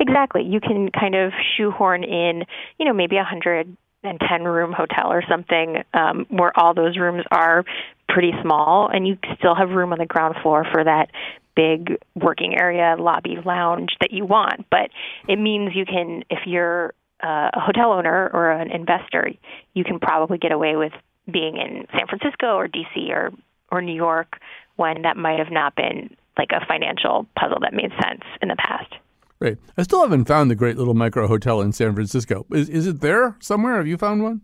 Exactly. 0.00 0.42
You 0.42 0.60
can 0.60 0.90
kind 0.90 1.14
of 1.14 1.32
shoehorn 1.56 2.04
in, 2.04 2.44
you 2.78 2.84
know, 2.84 2.92
maybe 2.92 3.16
a 3.16 3.24
hundred 3.24 3.76
and 4.02 4.20
ten 4.28 4.44
room 4.44 4.72
hotel 4.72 5.10
or 5.10 5.22
something 5.28 5.82
um, 5.94 6.26
where 6.28 6.52
all 6.58 6.74
those 6.74 6.98
rooms 6.98 7.24
are 7.30 7.64
pretty 8.08 8.32
small, 8.42 8.88
and 8.92 9.06
you 9.08 9.16
still 9.38 9.54
have 9.54 9.70
room 9.70 9.92
on 9.92 9.98
the 9.98 10.06
ground 10.06 10.36
floor 10.42 10.66
for 10.70 10.84
that 10.84 11.10
big 11.56 11.96
working 12.14 12.58
area, 12.58 12.96
lobby, 12.98 13.36
lounge 13.44 13.90
that 14.00 14.12
you 14.12 14.24
want. 14.26 14.66
But 14.70 14.90
it 15.28 15.36
means 15.36 15.72
you 15.74 15.86
can, 15.86 16.24
if 16.28 16.40
you're 16.46 16.92
uh, 17.22 17.50
a 17.54 17.60
hotel 17.60 17.92
owner 17.92 18.30
or 18.32 18.50
an 18.50 18.70
investor, 18.70 19.30
you 19.72 19.84
can 19.84 19.98
probably 19.98 20.38
get 20.38 20.52
away 20.52 20.76
with 20.76 20.92
being 21.30 21.56
in 21.56 21.86
San 21.92 22.06
Francisco 22.06 22.56
or 22.56 22.68
DC 22.68 23.10
or 23.10 23.32
or 23.70 23.82
New 23.82 23.94
York 23.94 24.38
when 24.76 25.02
that 25.02 25.16
might 25.16 25.38
have 25.38 25.50
not 25.50 25.74
been 25.74 26.14
like 26.36 26.50
a 26.52 26.64
financial 26.66 27.26
puzzle 27.38 27.58
that 27.60 27.72
made 27.72 27.90
sense 28.02 28.22
in 28.42 28.48
the 28.48 28.56
past. 28.56 28.92
Right. 29.40 29.58
I 29.76 29.82
still 29.82 30.02
haven't 30.02 30.26
found 30.26 30.50
the 30.50 30.54
great 30.54 30.76
little 30.76 30.94
micro 30.94 31.26
hotel 31.26 31.60
in 31.60 31.72
San 31.72 31.94
Francisco. 31.94 32.46
Is 32.52 32.68
is 32.68 32.86
it 32.86 33.00
there 33.00 33.36
somewhere? 33.40 33.76
Have 33.76 33.86
you 33.86 33.96
found 33.96 34.22
one? 34.22 34.40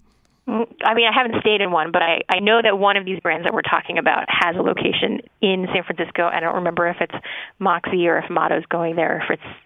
Mm, 0.49 0.67
I 0.85 0.95
mean, 0.95 1.07
I 1.07 1.13
haven't 1.15 1.41
stayed 1.41 1.61
in 1.61 1.71
one, 1.71 1.93
but 1.93 2.03
I, 2.03 2.23
I 2.29 2.41
know 2.41 2.61
that 2.63 2.79
one 2.79 2.97
of 2.97 3.05
these 3.05 3.21
brands 3.21 3.45
that 3.45 3.55
we're 3.55 3.63
talking 3.63 3.99
about 3.99 4.25
has 4.29 4.57
a 4.57 4.63
location 4.63 5.21
in 5.41 5.67
San 5.73 5.85
Francisco. 5.85 6.29
I 6.33 6.41
don't 6.41 6.57
remember 6.57 6.89
if 6.89 6.97
it's 7.01 7.15
Moxy 7.59 8.09
or 8.09 8.19
if 8.19 8.29
Motto's 8.31 8.65
going 8.69 8.97
there, 8.97 9.19
or 9.19 9.23
if 9.23 9.31
it's 9.31 9.57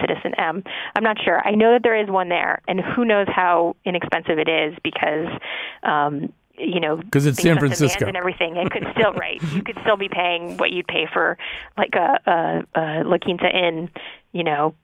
Citizen 0.00 0.34
M. 0.38 0.62
I'm 0.94 1.02
not 1.02 1.16
sure. 1.22 1.40
I 1.46 1.52
know 1.52 1.72
that 1.72 1.82
there 1.82 2.00
is 2.00 2.08
one 2.08 2.28
there, 2.28 2.60
and 2.68 2.80
who 2.80 3.04
knows 3.04 3.26
how 3.28 3.76
inexpensive 3.84 4.38
it 4.38 4.48
is 4.48 4.74
because 4.82 5.28
um, 5.82 6.32
you 6.58 6.80
know, 6.80 6.96
because 6.96 7.26
it's 7.26 7.42
San 7.42 7.58
Francisco 7.58 8.06
and 8.06 8.16
everything, 8.16 8.56
it 8.56 8.70
could 8.70 8.86
still 8.96 9.12
right. 9.14 9.42
You 9.52 9.62
could 9.62 9.78
still 9.82 9.96
be 9.96 10.08
paying 10.08 10.56
what 10.56 10.70
you'd 10.70 10.86
pay 10.86 11.06
for 11.12 11.36
like 11.76 11.94
a, 11.94 12.18
a, 12.26 12.80
a 12.80 13.04
La 13.04 13.18
Quinta 13.18 13.48
Inn, 13.48 13.90
you 14.32 14.42
know, 14.42 14.74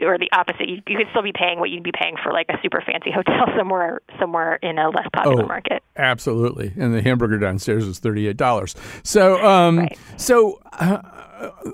or 0.00 0.18
the 0.18 0.28
opposite. 0.32 0.68
You, 0.68 0.82
you 0.86 0.96
could 0.96 1.06
still 1.10 1.22
be 1.22 1.32
paying 1.32 1.60
what 1.60 1.70
you'd 1.70 1.82
be 1.82 1.92
paying 1.92 2.16
for 2.22 2.32
like 2.32 2.46
a 2.48 2.58
super 2.62 2.82
fancy 2.84 3.10
hotel 3.10 3.46
somewhere 3.56 4.00
somewhere 4.18 4.56
in 4.56 4.78
a 4.78 4.88
less 4.90 5.06
popular 5.14 5.44
oh, 5.44 5.46
market. 5.46 5.82
Absolutely, 5.96 6.72
and 6.76 6.94
the 6.94 7.02
hamburger 7.02 7.38
downstairs 7.38 7.84
is 7.84 7.98
thirty 7.98 8.28
eight 8.28 8.36
dollars. 8.36 8.74
So, 9.02 9.44
um, 9.44 9.78
right. 9.78 9.98
so. 10.16 10.60
Uh, 10.72 11.00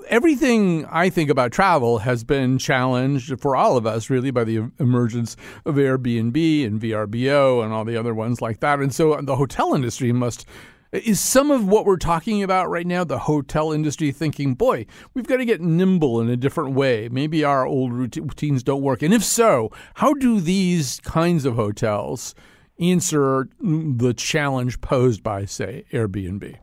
everything 0.07 0.85
I 0.85 1.09
think 1.09 1.29
about 1.29 1.51
travel 1.51 1.99
has 1.99 2.23
been 2.23 2.57
challenged 2.57 3.39
for 3.39 3.55
all 3.55 3.77
of 3.77 3.85
us, 3.85 4.09
really, 4.09 4.31
by 4.31 4.43
the 4.43 4.71
emergence 4.79 5.35
of 5.65 5.75
Airbnb 5.75 6.65
and 6.65 6.81
VRBO 6.81 7.63
and 7.63 7.71
all 7.71 7.85
the 7.85 7.95
other 7.95 8.13
ones 8.15 8.41
like 8.41 8.61
that. 8.61 8.79
And 8.79 8.93
so 8.93 9.19
the 9.21 9.35
hotel 9.35 9.73
industry 9.73 10.11
must. 10.11 10.45
Is 10.91 11.19
some 11.19 11.51
of 11.51 11.67
what 11.67 11.85
we're 11.85 11.97
talking 11.97 12.41
about 12.41 12.67
right 12.69 12.87
now 12.87 13.03
the 13.03 13.19
hotel 13.19 13.71
industry 13.71 14.11
thinking, 14.11 14.55
boy, 14.55 14.87
we've 15.13 15.27
got 15.27 15.37
to 15.37 15.45
get 15.45 15.61
nimble 15.61 16.19
in 16.19 16.29
a 16.29 16.37
different 16.37 16.73
way? 16.73 17.07
Maybe 17.09 17.43
our 17.43 17.63
old 17.63 17.93
routines 17.93 18.63
don't 18.63 18.81
work. 18.81 19.03
And 19.03 19.13
if 19.13 19.23
so, 19.23 19.71
how 19.95 20.15
do 20.15 20.39
these 20.39 20.99
kinds 21.01 21.45
of 21.45 21.55
hotels 21.55 22.33
answer 22.79 23.49
the 23.59 24.15
challenge 24.15 24.81
posed 24.81 25.21
by, 25.21 25.45
say, 25.45 25.85
Airbnb? 25.93 26.57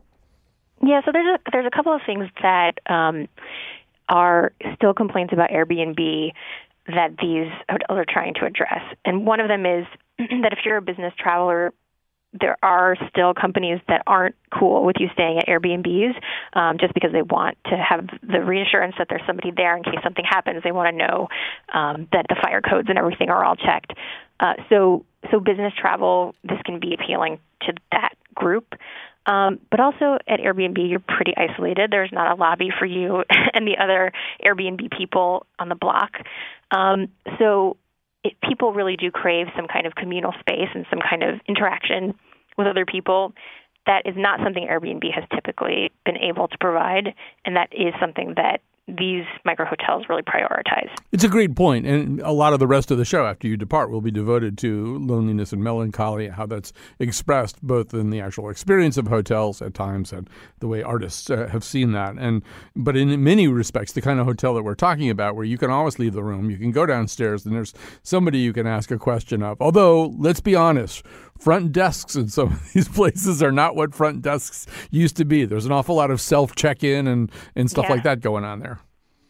Yeah, 0.83 1.01
so 1.05 1.11
there's 1.13 1.39
a 1.39 1.51
there's 1.51 1.65
a 1.65 1.75
couple 1.75 1.95
of 1.95 2.01
things 2.05 2.27
that 2.41 2.79
um, 2.85 3.27
are 4.09 4.51
still 4.75 4.93
complaints 4.93 5.33
about 5.33 5.51
Airbnb 5.51 6.33
that 6.87 7.15
these 7.21 7.51
hotels 7.69 7.97
are 7.97 8.05
trying 8.07 8.33
to 8.35 8.45
address, 8.45 8.81
and 9.05 9.25
one 9.25 9.39
of 9.39 9.47
them 9.47 9.65
is 9.65 9.85
that 10.17 10.51
if 10.51 10.59
you're 10.65 10.77
a 10.77 10.81
business 10.81 11.13
traveler, 11.17 11.73
there 12.39 12.57
are 12.63 12.95
still 13.09 13.33
companies 13.33 13.79
that 13.87 14.03
aren't 14.07 14.35
cool 14.51 14.85
with 14.85 14.97
you 14.99 15.07
staying 15.13 15.39
at 15.39 15.47
Airbnbs 15.47 16.13
um, 16.53 16.77
just 16.79 16.93
because 16.93 17.11
they 17.11 17.21
want 17.21 17.57
to 17.65 17.77
have 17.77 18.07
the 18.21 18.41
reassurance 18.41 18.95
that 18.97 19.07
there's 19.09 19.21
somebody 19.27 19.51
there 19.55 19.75
in 19.75 19.83
case 19.83 19.99
something 20.03 20.25
happens. 20.25 20.63
They 20.63 20.71
want 20.71 20.91
to 20.91 20.97
know 20.97 21.27
um, 21.73 22.07
that 22.11 22.25
the 22.29 22.35
fire 22.41 22.61
codes 22.61 22.87
and 22.89 22.97
everything 22.97 23.29
are 23.29 23.43
all 23.43 23.55
checked. 23.55 23.93
Uh, 24.39 24.53
so, 24.69 25.05
so 25.31 25.39
business 25.39 25.73
travel, 25.79 26.35
this 26.43 26.59
can 26.65 26.79
be 26.79 26.93
appealing 26.93 27.39
to 27.61 27.73
that 27.91 28.13
group. 28.35 28.75
Um, 29.25 29.59
but 29.69 29.79
also 29.81 30.17
at 30.27 30.39
Airbnb, 30.39 30.77
you're 30.89 30.99
pretty 31.01 31.33
isolated. 31.35 31.91
There's 31.91 32.11
not 32.13 32.31
a 32.31 32.35
lobby 32.39 32.69
for 32.77 32.85
you 32.85 33.23
and 33.53 33.67
the 33.67 33.77
other 33.77 34.13
Airbnb 34.43 34.97
people 34.97 35.45
on 35.59 35.69
the 35.69 35.75
block. 35.75 36.11
Um, 36.71 37.09
so 37.37 37.77
it, 38.23 38.33
people 38.41 38.73
really 38.73 38.95
do 38.95 39.11
crave 39.11 39.47
some 39.55 39.67
kind 39.67 39.85
of 39.85 39.95
communal 39.95 40.33
space 40.39 40.69
and 40.73 40.85
some 40.89 40.99
kind 40.99 41.23
of 41.23 41.39
interaction 41.47 42.15
with 42.57 42.67
other 42.67 42.85
people. 42.85 43.33
That 43.85 44.01
is 44.05 44.15
not 44.17 44.39
something 44.43 44.67
Airbnb 44.67 45.13
has 45.13 45.23
typically 45.33 45.91
been 46.05 46.17
able 46.17 46.47
to 46.49 46.57
provide, 46.57 47.13
and 47.45 47.55
that 47.55 47.69
is 47.71 47.93
something 47.99 48.33
that 48.35 48.61
these 48.87 49.25
micro 49.43 49.65
hotels 49.65 50.05
really 50.07 50.21
prioritize. 50.21 50.89
It's 51.11 51.25
a 51.25 51.29
great 51.29 51.55
point, 51.55 51.85
and 51.85 52.21
a 52.21 52.31
lot 52.31 52.53
of 52.53 52.59
the 52.59 52.67
rest 52.67 52.89
of 52.89 52.97
the 52.97 53.03
show 53.03 53.25
after 53.25 53.45
you 53.45 53.57
depart 53.57 53.91
will 53.91 53.99
be 53.99 54.11
devoted 54.11 54.57
to 54.59 54.97
loneliness 54.99 55.51
and 55.51 55.61
melancholy, 55.61 56.29
how 56.29 56.45
that's 56.45 56.71
expressed 56.97 57.61
both 57.61 57.93
in 57.93 58.11
the 58.11 58.21
actual 58.21 58.49
experience 58.49 58.95
of 58.95 59.07
hotels 59.07 59.61
at 59.61 59.73
times 59.73 60.13
and 60.13 60.29
the 60.59 60.67
way 60.67 60.81
artists 60.81 61.29
uh, 61.29 61.47
have 61.51 61.65
seen 61.65 61.91
that. 61.91 62.15
And 62.17 62.43
but 62.77 62.95
in 62.95 63.21
many 63.21 63.49
respects, 63.49 63.91
the 63.91 64.01
kind 64.01 64.21
of 64.21 64.25
hotel 64.25 64.53
that 64.55 64.63
we're 64.63 64.75
talking 64.75 65.09
about, 65.09 65.35
where 65.35 65.45
you 65.45 65.57
can 65.57 65.69
always 65.69 65.99
leave 65.99 66.13
the 66.13 66.23
room, 66.23 66.49
you 66.49 66.57
can 66.57 66.71
go 66.71 66.85
downstairs, 66.85 67.45
and 67.45 67.53
there's 67.53 67.73
somebody 68.03 68.39
you 68.39 68.53
can 68.53 68.67
ask 68.67 68.89
a 68.89 68.97
question 68.97 69.43
of. 69.43 69.61
Although, 69.61 70.13
let's 70.17 70.39
be 70.39 70.55
honest, 70.55 71.03
front 71.39 71.71
desks 71.71 72.15
in 72.15 72.29
some 72.29 72.53
of 72.53 72.73
these 72.73 72.87
places 72.87 73.41
are 73.41 73.51
not 73.51 73.75
what 73.75 73.93
front 73.93 74.21
desks 74.21 74.67
used 74.91 75.15
to 75.17 75.25
be. 75.25 75.45
There's 75.45 75.65
an 75.65 75.71
awful 75.71 75.95
lot 75.95 76.11
of 76.11 76.21
self 76.21 76.55
check 76.55 76.83
in 76.83 77.07
and 77.07 77.31
and 77.55 77.69
stuff 77.69 77.85
yeah. 77.85 77.93
like 77.93 78.03
that 78.03 78.21
going 78.21 78.43
on 78.43 78.59
there. 78.59 78.79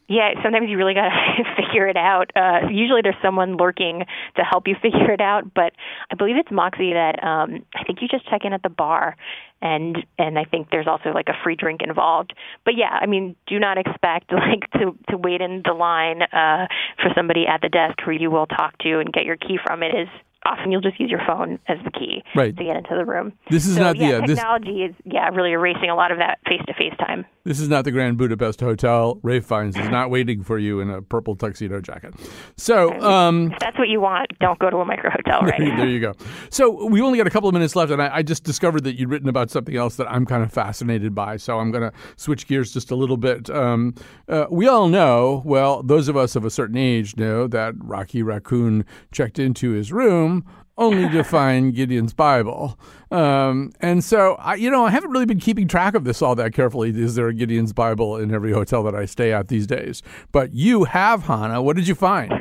Yeah, 0.10 0.32
sometimes 0.42 0.70
you 0.70 0.78
really 0.78 0.94
got 0.94 1.10
to 1.10 1.44
figure 1.58 1.86
it 1.88 1.98
out. 1.98 2.32
Uh, 2.34 2.70
usually 2.72 3.02
there's 3.04 3.22
someone 3.22 3.58
lurking 3.58 4.06
to 4.38 4.44
help 4.44 4.68
you 4.68 4.76
figure 4.82 5.12
it 5.12 5.22
out, 5.22 5.54
but 5.54 5.74
I 6.10 6.16
believe 6.16 6.38
it's 6.38 6.52
Moxy 6.52 6.94
that 6.94 7.22
um, 7.24 7.66
I 7.76 7.84
think 7.84 8.02
you 8.02 8.08
just 8.08 8.28
check 8.30 8.42
in 8.46 8.54
at 8.54 8.64
the 8.64 8.70
bar, 8.70 9.18
and 9.62 9.98
and 10.18 10.40
I 10.40 10.46
think 10.46 10.70
there's 10.72 10.88
also 10.88 11.10
like 11.10 11.28
a 11.28 11.34
free 11.44 11.56
drink 11.56 11.82
involved. 11.82 12.34
But 12.64 12.76
yeah, 12.78 12.98
I 13.02 13.06
mean, 13.06 13.36
do 13.48 13.60
not 13.60 13.78
expect 13.78 14.32
like 14.32 14.70
to 14.80 14.98
to 15.10 15.18
wait 15.18 15.42
in 15.42 15.62
the 15.66 15.74
line 15.74 16.22
uh, 16.22 16.68
for 17.02 17.12
somebody 17.14 17.46
at 17.46 17.62
the 17.62 17.70
desk 17.70 18.00
who 18.06 18.12
you 18.12 18.32
will 18.32 18.48
talk 18.48 18.78
to 18.80 19.00
and 19.00 19.12
get 19.12 19.26
your 19.26 19.36
key 19.36 19.60
from. 19.62 19.84
It 19.84 19.94
is 19.94 20.08
often 20.48 20.72
you'll 20.72 20.82
just 20.82 21.00
use 21.00 21.10
your 21.10 21.22
phone 21.28 21.60
as 21.68 21.78
the 21.84 21.92
key 21.92 22.24
right. 22.36 22.56
to 22.56 22.64
get 22.64 22.78
into 22.78 22.96
the 22.96 23.06
room. 23.06 23.34
This 23.50 23.66
is 23.66 23.76
so, 23.76 23.84
not 23.84 23.98
yeah, 23.98 24.18
the 24.18 24.24
uh, 24.24 24.28
technology 24.28 24.88
this, 24.88 24.96
is 24.96 25.14
yeah 25.14 25.30
really 25.30 25.52
erasing 25.52 25.90
a 25.90 25.96
lot 25.96 26.12
of 26.12 26.18
that 26.20 26.40
face 26.48 26.62
to 26.68 26.74
face 26.74 26.94
time. 27.00 27.26
This 27.44 27.62
is 27.62 27.70
not 27.70 27.86
the 27.86 27.92
Grand 27.92 28.18
Budapest 28.18 28.60
Hotel. 28.60 29.20
Ralph 29.24 29.46
Fiennes 29.46 29.78
is 29.78 29.88
not 29.88 30.10
waiting 30.10 30.44
for 30.44 30.58
you 30.58 30.82
in 30.82 30.90
a 30.90 31.02
purple 31.02 31.34
tuxedo 31.34 31.80
jacket. 31.80 32.14
So 32.58 32.92
um, 33.02 33.54
if 33.54 33.60
that's 33.60 33.78
what 33.80 33.88
you 33.88 34.02
want, 34.02 34.28
don't 34.42 34.60
go 34.60 34.70
to 34.70 34.78
a 34.78 34.86
micro 34.86 35.10
hotel. 35.10 35.42
Right 35.42 35.58
there 35.78 35.88
you 35.88 36.02
go. 36.02 36.14
So 36.50 36.88
we 36.88 37.02
only 37.02 37.18
got 37.18 37.26
a 37.26 37.30
couple 37.30 37.48
of 37.48 37.54
minutes 37.54 37.74
left, 37.74 37.92
and 37.92 38.02
I, 38.02 38.18
I 38.18 38.22
just 38.22 38.44
discovered 38.44 38.84
that 38.84 39.00
you'd 39.00 39.10
written 39.10 39.30
about 39.30 39.50
something 39.50 39.78
else 39.78 39.96
that 39.96 40.12
I'm 40.12 40.26
kind 40.26 40.44
of 40.44 40.52
fascinated 40.52 41.16
by. 41.16 41.38
So 41.38 41.60
I'm 41.60 41.72
going 41.72 41.90
to 41.90 41.98
switch 42.18 42.48
gears 42.48 42.74
just 42.74 42.92
a 42.92 42.96
little 42.96 43.16
bit. 43.16 43.50
Um, 43.50 43.96
uh, 44.28 44.48
we 44.50 44.68
all 44.68 44.90
know, 44.90 45.42
well, 45.46 45.84
those 45.84 46.10
of 46.10 46.18
us 46.18 46.36
of 46.36 46.44
a 46.44 46.50
certain 46.50 46.76
age 46.78 47.16
know 47.16 47.48
that 47.48 47.76
Rocky 47.78 48.24
Raccoon 48.24 48.84
checked 49.14 49.40
into 49.40 49.72
his 49.72 49.94
room 49.94 50.37
only 50.78 51.10
to 51.10 51.24
find 51.26 51.74
Gideon's 51.74 52.14
Bible. 52.14 52.80
Um, 53.12 53.72
and 53.80 54.04
so, 54.04 54.36
I, 54.36 54.56
you 54.56 54.70
know, 54.70 54.86
I 54.86 54.92
haven't 54.92 55.12
really 55.12 55.26
been 55.26 55.40
keeping 55.40 55.68
track 55.68 55.96
of 55.96 56.04
this 56.04 56.22
all 56.22 56.36
that 56.36 56.54
carefully. 56.54 56.90
Is 56.90 57.16
there 57.16 57.28
a 57.28 57.34
Gideon's 57.34 57.74
Bible 57.74 58.18
in 58.18 58.34
every 58.34 58.52
hotel 58.52 58.84
that 58.84 58.96
I 58.96 59.06
stay 59.06 59.34
at 59.34 59.48
these 59.48 59.68
days? 59.68 60.04
But 60.32 60.54
you 60.54 60.86
have, 60.86 61.24
Hannah. 61.24 61.62
What 61.62 61.76
did 61.76 61.88
you 61.88 61.96
find? 61.96 62.32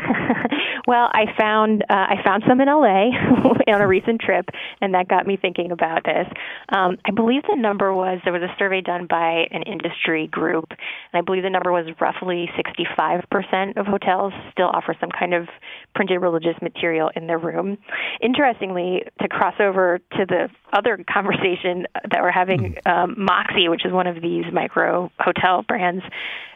Well, 0.86 1.10
I 1.12 1.24
found 1.36 1.82
uh, 1.82 1.94
I 1.94 2.16
found 2.24 2.44
some 2.48 2.60
in 2.60 2.68
LA 2.68 3.10
on 3.74 3.80
a 3.80 3.86
recent 3.86 4.20
trip, 4.20 4.46
and 4.80 4.94
that 4.94 5.08
got 5.08 5.26
me 5.26 5.36
thinking 5.36 5.72
about 5.72 6.04
this. 6.04 6.26
Um, 6.68 6.96
I 7.04 7.10
believe 7.10 7.42
the 7.48 7.56
number 7.56 7.92
was 7.92 8.20
there 8.22 8.32
was 8.32 8.42
a 8.42 8.54
survey 8.56 8.82
done 8.82 9.06
by 9.08 9.46
an 9.50 9.62
industry 9.62 10.28
group, 10.28 10.66
and 10.70 10.78
I 11.14 11.22
believe 11.22 11.42
the 11.42 11.50
number 11.50 11.72
was 11.72 11.86
roughly 12.00 12.48
65% 12.56 13.76
of 13.76 13.86
hotels 13.86 14.32
still 14.52 14.68
offer 14.68 14.94
some 15.00 15.10
kind 15.10 15.34
of 15.34 15.48
printed 15.96 16.20
religious 16.20 16.54
material 16.62 17.10
in 17.16 17.26
their 17.26 17.38
room. 17.38 17.78
Interestingly, 18.22 19.02
to 19.20 19.28
cross 19.28 19.54
over 19.58 19.98
to 20.12 20.26
the 20.26 20.48
other 20.72 21.04
conversation 21.12 21.86
that 22.10 22.22
we're 22.22 22.30
having, 22.30 22.74
hmm. 22.74 22.88
um, 22.88 23.14
Moxy, 23.18 23.68
which 23.68 23.84
is 23.84 23.92
one 23.92 24.06
of 24.06 24.22
these 24.22 24.44
micro 24.52 25.10
hotel 25.18 25.64
brands, 25.66 26.04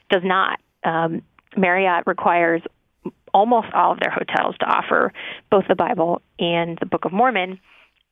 does 0.08 0.22
not. 0.24 0.60
Um, 0.84 1.22
Marriott 1.56 2.04
requires 2.06 2.62
almost 3.32 3.68
all 3.74 3.92
of 3.92 4.00
their 4.00 4.10
hotels 4.10 4.56
to 4.60 4.66
offer 4.66 5.12
both 5.50 5.64
the 5.68 5.74
Bible 5.74 6.22
and 6.38 6.78
the 6.80 6.86
Book 6.86 7.04
of 7.04 7.12
Mormon. 7.12 7.60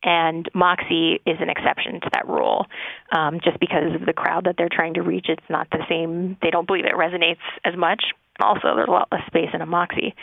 And 0.02 0.48
Moxy 0.54 1.20
is 1.26 1.38
an 1.40 1.50
exception 1.50 2.00
to 2.00 2.10
that 2.12 2.28
rule, 2.28 2.66
um, 3.10 3.40
just 3.42 3.58
because 3.58 3.94
of 3.94 4.06
the 4.06 4.12
crowd 4.12 4.44
that 4.44 4.54
they're 4.56 4.68
trying 4.70 4.94
to 4.94 5.02
reach. 5.02 5.26
It's 5.28 5.42
not 5.50 5.68
the 5.70 5.84
same. 5.88 6.36
They 6.40 6.50
don't 6.50 6.68
believe 6.68 6.84
it 6.84 6.94
resonates 6.94 7.42
as 7.64 7.76
much. 7.76 8.04
Also, 8.40 8.76
there's 8.76 8.86
a 8.86 8.92
lot 8.92 9.08
less 9.10 9.26
space 9.26 9.48
in 9.52 9.60
a 9.60 9.66
Moxy. 9.66 10.14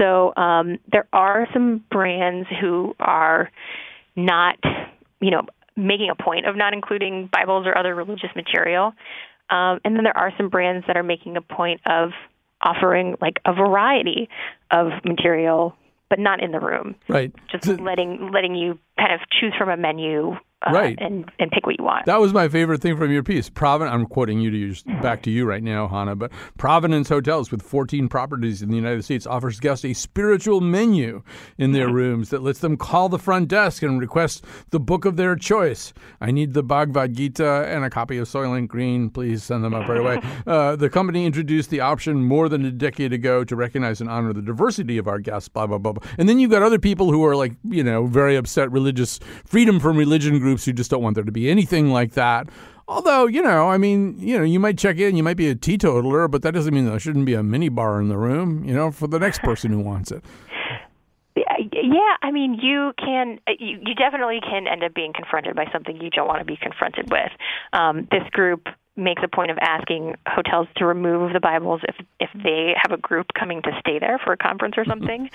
So 0.00 0.34
um, 0.36 0.78
there 0.90 1.06
are 1.12 1.46
some 1.52 1.84
brands 1.88 2.48
who 2.60 2.96
are 2.98 3.48
not, 4.16 4.56
you 5.20 5.30
know, 5.30 5.42
making 5.76 6.10
a 6.10 6.20
point 6.20 6.46
of 6.46 6.56
not 6.56 6.72
including 6.74 7.30
Bibles 7.32 7.66
or 7.66 7.78
other 7.78 7.94
religious 7.94 8.30
material. 8.34 8.92
Um, 9.50 9.80
and 9.84 9.96
then 9.96 10.04
there 10.04 10.16
are 10.16 10.32
some 10.36 10.48
brands 10.48 10.86
that 10.86 10.96
are 10.96 11.02
making 11.02 11.36
a 11.36 11.42
point 11.42 11.80
of 11.86 12.10
offering 12.62 13.16
like 13.20 13.40
a 13.44 13.52
variety 13.52 14.28
of 14.70 14.92
material 15.04 15.76
but 16.08 16.18
not 16.18 16.42
in 16.42 16.52
the 16.52 16.60
room. 16.60 16.94
Right. 17.08 17.32
Just 17.50 17.80
letting 17.80 18.30
letting 18.32 18.54
you 18.54 18.78
kind 18.98 19.14
of 19.14 19.20
choose 19.40 19.54
from 19.56 19.70
a 19.70 19.78
menu 19.78 20.36
uh, 20.66 20.72
Right. 20.72 20.98
and 21.00 21.30
and 21.38 21.50
pick 21.50 21.66
what 21.66 21.78
you 21.78 21.84
want. 21.84 22.06
That 22.06 22.20
was 22.20 22.32
my 22.32 22.48
favorite 22.48 22.80
thing 22.80 22.96
from 22.96 23.10
your 23.12 23.22
piece. 23.22 23.48
Providence. 23.48 23.94
I'm 23.94 24.06
quoting 24.06 24.40
you 24.40 24.50
to 24.50 24.56
you, 24.56 24.74
back 25.02 25.22
to 25.22 25.30
you 25.30 25.44
right 25.44 25.62
now, 25.62 25.88
Hannah. 25.88 26.16
But 26.16 26.30
Providence 26.58 27.08
Hotels, 27.08 27.50
with 27.50 27.62
14 27.62 28.08
properties 28.08 28.62
in 28.62 28.68
the 28.70 28.76
United 28.76 29.04
States, 29.04 29.26
offers 29.26 29.60
guests 29.60 29.84
a 29.84 29.92
spiritual 29.92 30.60
menu 30.60 31.22
in 31.58 31.72
their 31.72 31.88
rooms 31.92 32.30
that 32.30 32.42
lets 32.42 32.60
them 32.60 32.76
call 32.76 33.08
the 33.08 33.18
front 33.18 33.48
desk 33.48 33.82
and 33.82 34.00
request 34.00 34.44
the 34.70 34.80
book 34.80 35.04
of 35.04 35.16
their 35.16 35.34
choice. 35.36 35.92
I 36.20 36.30
need 36.30 36.52
the 36.54 36.62
Bhagavad 36.62 37.14
Gita 37.14 37.66
and 37.68 37.84
a 37.84 37.90
copy 37.90 38.18
of 38.18 38.28
Soylent 38.28 38.68
Green. 38.68 39.10
Please 39.10 39.42
send 39.42 39.64
them 39.64 39.74
up 39.74 39.88
right 39.88 39.98
away. 40.00 40.20
Uh, 40.46 40.74
the 40.76 40.90
company 40.90 41.24
introduced 41.24 41.70
the 41.70 41.80
option 41.80 42.24
more 42.24 42.48
than 42.48 42.64
a 42.64 42.70
decade 42.70 43.12
ago 43.12 43.44
to 43.44 43.54
recognize 43.56 44.00
and 44.00 44.10
honor 44.10 44.32
the 44.32 44.42
diversity 44.42 44.98
of 44.98 45.06
our 45.06 45.18
guests. 45.18 45.48
Blah 45.48 45.66
blah 45.66 45.78
blah. 45.78 45.92
blah. 45.92 46.06
And 46.18 46.28
then 46.28 46.38
you've 46.40 46.50
got 46.50 46.62
other 46.62 46.78
people 46.78 47.10
who 47.12 47.24
are 47.24 47.36
like, 47.36 47.52
you 47.64 47.82
know, 47.84 48.06
very 48.06 48.36
upset 48.36 48.70
religious 48.72 49.20
freedom 49.46 49.78
from 49.80 49.96
religion 49.96 50.38
groups 50.40 50.51
who 50.56 50.72
just 50.72 50.90
don't 50.90 51.02
want 51.02 51.14
there 51.14 51.24
to 51.24 51.32
be 51.32 51.50
anything 51.50 51.90
like 51.90 52.12
that. 52.12 52.48
Although, 52.88 53.26
you 53.26 53.42
know, 53.42 53.70
I 53.70 53.78
mean, 53.78 54.16
you 54.18 54.36
know, 54.36 54.44
you 54.44 54.60
might 54.60 54.76
check 54.76 54.98
in, 54.98 55.16
you 55.16 55.22
might 55.22 55.36
be 55.36 55.48
a 55.48 55.54
teetotaler, 55.54 56.28
but 56.28 56.42
that 56.42 56.52
doesn't 56.52 56.74
mean 56.74 56.86
there 56.86 56.98
shouldn't 56.98 57.26
be 57.26 57.34
a 57.34 57.42
mini 57.42 57.68
bar 57.68 58.00
in 58.00 58.08
the 58.08 58.18
room, 58.18 58.64
you 58.64 58.74
know, 58.74 58.90
for 58.90 59.06
the 59.06 59.18
next 59.18 59.40
person 59.42 59.70
who 59.70 59.80
wants 59.80 60.10
it. 60.10 60.24
Yeah, 61.34 62.16
I 62.22 62.30
mean, 62.30 62.58
you 62.60 62.92
can, 62.98 63.38
uh, 63.46 63.52
you, 63.58 63.78
you 63.84 63.94
definitely 63.94 64.40
can 64.40 64.66
end 64.66 64.82
up 64.82 64.94
being 64.94 65.12
confronted 65.12 65.54
by 65.54 65.66
something 65.72 66.00
you 66.00 66.10
don't 66.10 66.26
want 66.26 66.40
to 66.40 66.44
be 66.44 66.56
confronted 66.56 67.10
with. 67.10 67.30
Um, 67.72 68.08
this 68.10 68.22
group 68.32 68.68
makes 68.96 69.22
a 69.24 69.28
point 69.28 69.50
of 69.50 69.58
asking 69.60 70.14
hotels 70.26 70.68
to 70.76 70.86
remove 70.86 71.32
the 71.32 71.40
Bibles 71.40 71.80
if 71.88 71.96
if 72.20 72.30
they 72.34 72.74
have 72.76 72.92
a 72.92 73.00
group 73.00 73.28
coming 73.38 73.62
to 73.62 73.70
stay 73.80 73.98
there 73.98 74.18
for 74.22 74.32
a 74.32 74.36
conference 74.36 74.74
or 74.76 74.84
something. 74.84 75.30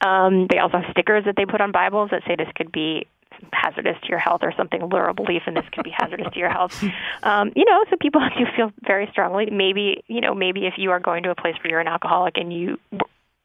um, 0.00 0.46
they 0.50 0.58
also 0.58 0.78
have 0.78 0.90
stickers 0.90 1.24
that 1.26 1.36
they 1.36 1.44
put 1.44 1.60
on 1.60 1.72
Bibles 1.72 2.10
that 2.10 2.22
say 2.26 2.36
this 2.36 2.48
could 2.54 2.72
be 2.72 3.06
hazardous 3.52 3.96
to 4.02 4.08
your 4.08 4.18
health 4.18 4.40
or 4.42 4.52
something 4.56 4.80
literal 4.82 5.14
belief 5.14 5.42
in 5.46 5.54
this 5.54 5.64
could 5.72 5.84
be 5.84 5.92
hazardous 5.96 6.26
to 6.32 6.38
your 6.38 6.50
health 6.50 6.82
um 7.22 7.52
you 7.56 7.64
know 7.64 7.84
so 7.90 7.96
people 8.00 8.20
do 8.38 8.44
feel 8.56 8.72
very 8.86 9.08
strongly 9.10 9.46
maybe 9.50 10.02
you 10.08 10.20
know 10.20 10.34
maybe 10.34 10.66
if 10.66 10.74
you 10.76 10.90
are 10.90 11.00
going 11.00 11.22
to 11.22 11.30
a 11.30 11.34
place 11.34 11.54
where 11.62 11.70
you're 11.70 11.80
an 11.80 11.88
alcoholic 11.88 12.36
and 12.36 12.52
you 12.52 12.78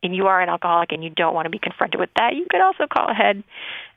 and 0.04 0.16
you 0.16 0.28
are 0.28 0.42
an 0.42 0.50
alcoholic 0.50 0.92
and 0.92 1.04
you 1.04 1.10
don't 1.10 1.34
want 1.34 1.46
to 1.46 1.50
be 1.50 1.60
confronted 1.60 2.00
with 2.00 2.10
that, 2.16 2.36
you 2.36 2.46
could 2.50 2.62
also 2.62 2.86
call 2.88 3.10
ahead, 3.10 3.44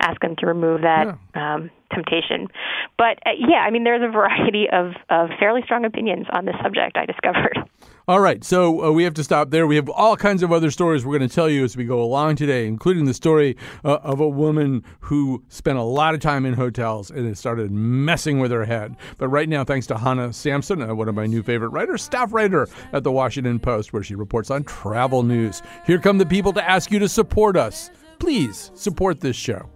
ask 0.01 0.21
them 0.21 0.35
to 0.37 0.47
remove 0.47 0.83
that 0.83 1.19
um, 1.35 1.71
temptation. 1.95 2.49
But 2.97 3.19
uh, 3.27 3.31
yeah, 3.39 3.59
I 3.59 3.71
mean, 3.71 3.85
there's 3.85 4.03
a 4.03 4.11
variety 4.11 4.67
of, 4.71 4.93
of 5.09 5.31
fairly 5.39 5.63
strong 5.65 5.85
opinions 5.85 6.27
on 6.33 6.47
this 6.47 6.57
subject. 6.63 6.97
I 6.97 7.07
discovered. 7.07 7.59
All 8.09 8.21
right, 8.21 8.43
so 8.43 8.87
uh, 8.87 8.91
we 8.91 9.05
have 9.05 9.15
to 9.15 9.25
stop 9.25 9.51
there. 9.51 9.67
We 9.67 9.77
have 9.77 9.89
all 9.89 10.17
kinds 10.17 10.43
of 10.43 10.53
other 10.53 10.71
stories 10.71 11.05
we're 11.05 11.19
going 11.19 11.29
to 11.29 11.35
tell 11.35 11.51
you 11.51 11.65
as 11.65 11.77
we 11.77 11.85
go 11.85 12.03
along 12.03 12.37
today, 12.37 12.67
including 12.67 13.05
the 13.05 13.15
story 13.15 13.57
uh, 13.85 13.99
of 14.03 14.21
a 14.21 14.29
woman 14.29 14.85
who 15.01 15.45
spent 15.49 15.79
a 15.79 15.83
lot 15.83 16.15
of 16.15 16.21
time 16.21 16.47
in 16.47 16.55
hotels 16.55 17.11
and 17.11 17.27
it 17.29 17.37
started 17.37 17.71
messing 17.71 18.41
with 18.41 18.51
her 18.51 18.65
head. 18.65 18.97
But 19.19 19.29
right 19.29 19.49
now, 19.49 19.65
thanks 19.65 19.87
to 19.89 19.99
Hannah 19.99 20.33
Sampson, 20.33 20.83
uh, 20.83 20.95
one 20.95 21.09
of 21.09 21.15
my 21.15 21.27
new 21.27 21.43
favorite 21.43 21.69
writers, 21.69 22.03
staff 22.03 22.33
writer 22.33 22.67
at 22.93 23.05
the 23.05 23.13
Washington 23.13 23.59
Post, 23.59 23.93
where 23.93 24.03
she 24.03 24.15
reports 24.15 24.51
on 24.51 24.65
travel 24.65 25.23
news. 25.23 25.63
Here 25.87 25.99
come 25.99 26.19
the 26.19 26.27
people 26.27 26.53
to 26.55 26.69
ask 26.69 26.91
you 26.91 26.99
to 27.01 27.09
support 27.09 27.57
us. 27.57 27.91
Please 28.19 28.71
support 28.75 29.21
this 29.21 29.37
show. 29.37 29.69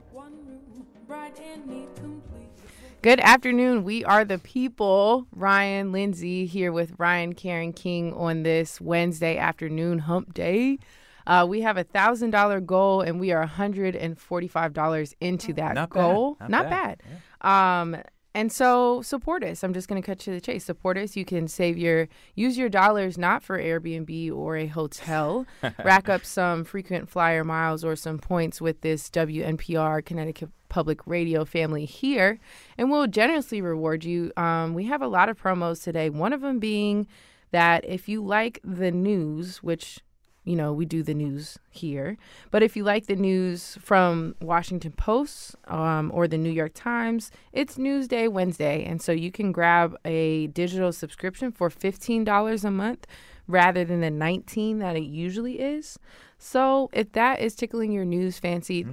Good 3.04 3.20
afternoon. 3.20 3.84
We 3.84 4.02
are 4.02 4.24
the 4.24 4.38
people. 4.38 5.26
Ryan 5.30 5.92
Lindsay 5.92 6.46
here 6.46 6.72
with 6.72 6.94
Ryan 6.96 7.34
Karen 7.34 7.74
King 7.74 8.14
on 8.14 8.44
this 8.44 8.80
Wednesday 8.80 9.36
afternoon 9.36 9.98
hump 9.98 10.32
day. 10.32 10.78
Uh, 11.26 11.44
we 11.46 11.60
have 11.60 11.76
a 11.76 11.84
thousand 11.84 12.30
dollar 12.30 12.60
goal 12.60 13.02
and 13.02 13.20
we 13.20 13.30
are 13.30 13.44
hundred 13.44 13.94
and 13.94 14.18
forty 14.18 14.48
five 14.48 14.72
dollars 14.72 15.14
into 15.20 15.52
that 15.52 15.74
Not 15.74 15.90
bad. 15.90 16.00
goal. 16.00 16.38
Not 16.48 16.70
bad. 16.70 17.02
bad. 17.42 17.46
Um, 17.46 18.02
and 18.34 18.50
so 18.50 19.02
support 19.02 19.44
us. 19.44 19.62
I'm 19.62 19.74
just 19.74 19.86
going 19.86 20.00
to 20.00 20.06
cut 20.06 20.18
to 20.20 20.30
the 20.30 20.40
chase. 20.40 20.64
Support 20.64 20.96
us. 20.96 21.14
You 21.14 21.26
can 21.26 21.46
save 21.46 21.76
your 21.76 22.08
use 22.34 22.56
your 22.56 22.70
dollars 22.70 23.18
not 23.18 23.42
for 23.42 23.58
Airbnb 23.58 24.34
or 24.34 24.56
a 24.56 24.66
hotel. 24.66 25.44
Rack 25.84 26.08
up 26.08 26.24
some 26.24 26.64
frequent 26.64 27.10
flyer 27.10 27.44
miles 27.44 27.84
or 27.84 27.96
some 27.96 28.18
points 28.18 28.62
with 28.62 28.80
this 28.80 29.10
WNPR 29.10 30.02
Connecticut 30.02 30.48
Public 30.74 31.06
Radio 31.06 31.44
family 31.44 31.84
here, 31.84 32.40
and 32.76 32.90
we'll 32.90 33.06
generously 33.06 33.60
reward 33.60 34.02
you. 34.04 34.32
Um, 34.36 34.74
we 34.74 34.86
have 34.86 35.02
a 35.02 35.06
lot 35.06 35.28
of 35.28 35.40
promos 35.40 35.80
today. 35.80 36.10
One 36.10 36.32
of 36.32 36.40
them 36.40 36.58
being 36.58 37.06
that 37.52 37.84
if 37.84 38.08
you 38.08 38.24
like 38.24 38.58
the 38.64 38.90
news, 38.90 39.62
which 39.62 40.00
you 40.42 40.56
know, 40.56 40.72
we 40.72 40.84
do 40.84 41.04
the 41.04 41.14
news 41.14 41.60
here. 41.70 42.18
But 42.50 42.64
if 42.64 42.76
you 42.76 42.82
like 42.82 43.06
the 43.06 43.14
news 43.14 43.78
from 43.80 44.34
Washington 44.40 44.90
Post 44.90 45.54
um, 45.68 46.10
or 46.12 46.26
the 46.26 46.36
New 46.36 46.50
York 46.50 46.72
Times, 46.74 47.30
it's 47.52 47.76
Newsday 47.76 48.28
Wednesday. 48.28 48.84
And 48.84 49.00
so 49.00 49.12
you 49.12 49.30
can 49.30 49.52
grab 49.52 49.96
a 50.04 50.48
digital 50.48 50.90
subscription 50.90 51.52
for 51.52 51.70
$15 51.70 52.64
a 52.64 52.70
month 52.72 53.06
rather 53.46 53.84
than 53.84 54.00
the 54.00 54.10
19 54.10 54.80
that 54.80 54.96
it 54.96 55.04
usually 55.04 55.60
is. 55.60 56.00
So 56.36 56.90
if 56.92 57.12
that 57.12 57.38
is 57.38 57.54
tickling 57.54 57.92
your 57.92 58.04
news 58.04 58.40
fancy, 58.40 58.84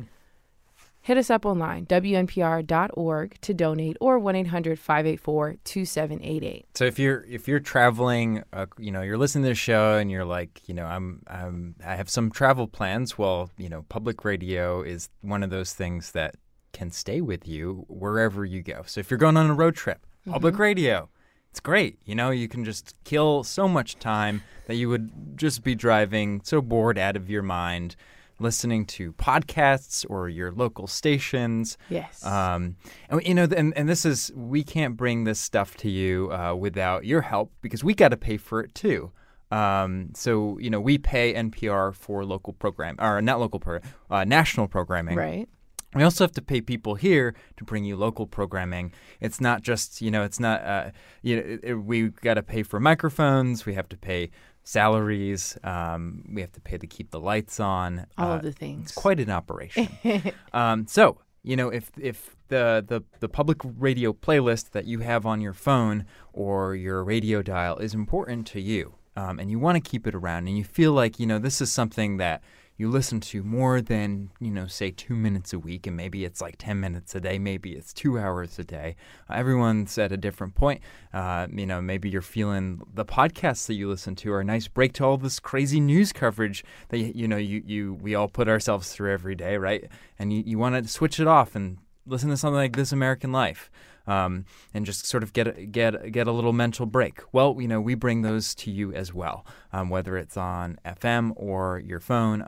hit 1.01 1.17
us 1.17 1.29
up 1.29 1.45
online, 1.45 1.85
wnpr.org 1.87 3.41
to 3.41 3.53
donate 3.53 3.97
or 3.99 4.17
1-800-584-2788. 4.19 6.63
So 6.75 6.85
if 6.85 6.97
you're 6.99 7.25
if 7.29 7.47
you're 7.47 7.59
traveling, 7.59 8.43
uh, 8.53 8.67
you 8.77 8.91
know, 8.91 9.01
you're 9.01 9.17
listening 9.17 9.45
to 9.45 9.49
the 9.49 9.55
show 9.55 9.97
and 9.97 10.11
you're 10.11 10.25
like, 10.25 10.61
you 10.67 10.75
know, 10.75 10.85
I'm 10.85 11.23
I'm 11.27 11.75
I 11.85 11.95
have 11.95 12.09
some 12.09 12.31
travel 12.31 12.67
plans. 12.67 13.17
Well, 13.17 13.49
you 13.57 13.69
know, 13.69 13.85
public 13.89 14.23
radio 14.23 14.81
is 14.81 15.09
one 15.21 15.43
of 15.43 15.49
those 15.49 15.73
things 15.73 16.11
that 16.11 16.35
can 16.73 16.91
stay 16.91 17.21
with 17.21 17.47
you 17.47 17.85
wherever 17.89 18.45
you 18.45 18.61
go. 18.61 18.83
So 18.85 18.99
if 18.99 19.11
you're 19.11 19.17
going 19.17 19.37
on 19.37 19.49
a 19.49 19.53
road 19.53 19.75
trip, 19.75 20.05
public 20.25 20.57
radio, 20.57 21.09
it's 21.49 21.59
great. 21.59 21.99
You 22.05 22.15
know, 22.15 22.29
you 22.29 22.47
can 22.47 22.63
just 22.63 22.95
kill 23.03 23.43
so 23.43 23.67
much 23.67 23.99
time 23.99 24.41
that 24.67 24.75
you 24.75 24.87
would 24.87 25.37
just 25.37 25.63
be 25.63 25.75
driving 25.75 26.39
so 26.43 26.61
bored 26.61 26.97
out 26.97 27.17
of 27.17 27.29
your 27.29 27.43
mind 27.43 27.97
listening 28.41 28.85
to 28.85 29.13
podcasts 29.13 30.05
or 30.09 30.27
your 30.29 30.51
local 30.51 30.87
stations. 30.87 31.77
Yes. 31.89 32.25
Um, 32.25 32.75
and 33.09 33.25
you 33.25 33.33
know, 33.33 33.47
and, 33.55 33.75
and 33.77 33.87
this 33.87 34.05
is 34.05 34.31
we 34.35 34.63
can't 34.63 34.97
bring 34.97 35.23
this 35.23 35.39
stuff 35.39 35.77
to 35.77 35.89
you 35.89 36.31
uh, 36.31 36.55
without 36.55 37.05
your 37.05 37.21
help 37.21 37.51
because 37.61 37.83
we 37.83 37.93
got 37.93 38.09
to 38.09 38.17
pay 38.17 38.37
for 38.37 38.61
it 38.61 38.73
too. 38.75 39.11
Um, 39.51 40.11
so 40.15 40.57
you 40.59 40.69
know, 40.69 40.79
we 40.79 40.97
pay 40.97 41.33
NPR 41.33 41.93
for 41.93 42.25
local 42.25 42.53
program 42.53 42.95
or 42.99 43.21
not 43.21 43.39
local 43.39 43.59
program, 43.59 43.91
uh, 44.09 44.23
national 44.23 44.67
programming. 44.67 45.15
right. 45.15 45.49
We 45.93 46.03
also 46.03 46.23
have 46.23 46.31
to 46.33 46.41
pay 46.41 46.61
people 46.61 46.95
here 46.95 47.35
to 47.57 47.65
bring 47.65 47.83
you 47.83 47.97
local 47.97 48.25
programming. 48.25 48.93
It's 49.19 49.41
not 49.41 49.61
just 49.61 50.01
you 50.01 50.09
know, 50.09 50.23
it's 50.23 50.39
not 50.39 50.63
uh, 50.63 50.91
you 51.21 51.35
know, 51.35 51.41
it, 51.41 51.59
it, 51.63 51.73
we 51.75 52.09
got 52.09 52.35
to 52.35 52.43
pay 52.43 52.63
for 52.63 52.79
microphones. 52.79 53.65
We 53.65 53.73
have 53.73 53.89
to 53.89 53.97
pay 53.97 54.31
salaries. 54.63 55.57
Um, 55.63 56.23
we 56.33 56.41
have 56.41 56.51
to 56.53 56.61
pay 56.61 56.77
to 56.77 56.87
keep 56.87 57.11
the 57.11 57.19
lights 57.19 57.59
on. 57.59 58.05
All 58.17 58.31
Uh, 58.31 58.35
of 58.37 58.43
the 58.43 58.51
things. 58.51 58.83
It's 58.83 58.91
quite 58.93 59.19
an 59.19 59.29
operation. 59.29 59.89
um, 60.53 60.87
so 60.87 61.17
you 61.43 61.55
know, 61.55 61.69
if 61.69 61.91
if 61.99 62.35
the, 62.49 62.83
the 62.87 63.01
the 63.19 63.27
public 63.29 63.57
radio 63.63 64.13
playlist 64.13 64.71
that 64.71 64.85
you 64.85 64.99
have 64.99 65.25
on 65.25 65.41
your 65.41 65.53
phone 65.53 66.05
or 66.33 66.75
your 66.75 67.03
radio 67.03 67.41
dial 67.41 67.77
is 67.77 67.93
important 67.93 68.45
to 68.47 68.61
you, 68.61 68.95
um, 69.15 69.39
and 69.39 69.49
you 69.49 69.57
want 69.59 69.75
to 69.83 69.89
keep 69.89 70.05
it 70.05 70.13
around, 70.13 70.47
and 70.47 70.57
you 70.57 70.63
feel 70.63 70.93
like 70.93 71.19
you 71.19 71.25
know 71.25 71.39
this 71.39 71.59
is 71.61 71.71
something 71.71 72.17
that 72.17 72.43
you 72.81 72.89
listen 72.89 73.19
to 73.19 73.43
more 73.43 73.79
than 73.79 74.31
you 74.39 74.49
know 74.49 74.65
say 74.65 74.89
two 74.89 75.15
minutes 75.15 75.53
a 75.53 75.59
week 75.59 75.85
and 75.85 75.95
maybe 75.95 76.25
it's 76.25 76.41
like 76.41 76.55
10 76.57 76.79
minutes 76.79 77.13
a 77.13 77.21
day 77.21 77.37
maybe 77.37 77.73
it's 77.73 77.93
two 77.93 78.17
hours 78.17 78.57
a 78.57 78.63
day. 78.63 78.95
Uh, 79.29 79.33
everyone's 79.35 79.99
at 79.99 80.11
a 80.11 80.17
different 80.17 80.55
point. 80.55 80.81
Uh, 81.13 81.45
you 81.53 81.67
know 81.67 81.79
maybe 81.79 82.09
you're 82.09 82.23
feeling 82.23 82.81
the 82.91 83.05
podcasts 83.05 83.67
that 83.67 83.75
you 83.75 83.87
listen 83.87 84.15
to 84.15 84.33
are 84.33 84.39
a 84.39 84.43
nice 84.43 84.67
break 84.67 84.93
to 84.93 85.05
all 85.05 85.15
this 85.15 85.39
crazy 85.39 85.79
news 85.79 86.11
coverage 86.11 86.63
that 86.89 86.97
you, 86.97 87.27
know 87.27 87.37
you, 87.37 87.61
you 87.63 87.93
we 87.93 88.15
all 88.15 88.27
put 88.27 88.49
ourselves 88.49 88.91
through 88.91 89.13
every 89.13 89.35
day 89.35 89.57
right? 89.57 89.87
And 90.17 90.33
you, 90.33 90.41
you 90.43 90.57
want 90.57 90.83
to 90.83 90.89
switch 90.89 91.19
it 91.19 91.27
off 91.27 91.55
and 91.55 91.77
listen 92.07 92.31
to 92.31 92.37
something 92.37 92.55
like 92.55 92.75
this 92.75 92.91
american 92.91 93.31
life 93.31 93.69
um, 94.07 94.45
and 94.73 94.85
just 94.85 95.05
sort 95.05 95.23
of 95.23 95.33
get 95.33 95.47
a, 95.47 95.65
get 95.65 96.11
get 96.11 96.27
a 96.27 96.31
little 96.31 96.53
mental 96.53 96.85
break. 96.85 97.21
Well, 97.31 97.57
you 97.59 97.67
know, 97.67 97.81
we 97.81 97.95
bring 97.95 98.21
those 98.21 98.55
to 98.55 98.71
you 98.71 98.93
as 98.93 99.13
well, 99.13 99.45
um, 99.71 99.89
whether 99.89 100.17
it's 100.17 100.37
on 100.37 100.79
FM 100.85 101.33
or 101.35 101.79
your 101.79 101.99
phone 101.99 102.47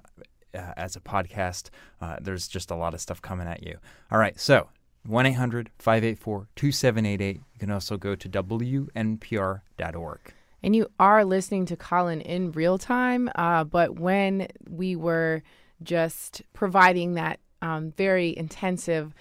uh, 0.54 0.74
as 0.78 0.96
a 0.96 1.00
podcast. 1.00 1.70
Uh, 2.02 2.18
there's 2.22 2.48
just 2.48 2.72
a 2.72 2.76
lot 2.76 2.94
of 2.94 3.02
stuff 3.02 3.22
coming 3.22 3.48
at 3.48 3.63
you. 3.63 3.78
All 4.12 4.20
right, 4.20 4.39
so 4.39 4.70
1 5.06 5.26
800 5.26 5.70
584 5.78 6.48
2788. 6.56 7.36
You 7.36 7.60
can 7.60 7.72
also 7.72 7.98
go 7.98 8.16
to 8.16 8.30
WNPR.org. 8.30 10.20
And 10.66 10.76
you 10.76 10.88
are 10.98 11.26
listening 11.26 11.66
to 11.68 11.76
Colin 11.76 12.22
in 12.22 12.54
real 12.54 12.78
time. 12.78 13.30
Uh, 13.36 13.66
but 13.66 14.00
when 14.00 14.48
we 14.70 14.96
were 14.96 15.44
just 15.82 16.42
providing 16.54 17.16
that 17.16 17.39
um, 17.62 17.92
very 17.92 18.36
intensive 18.38 19.13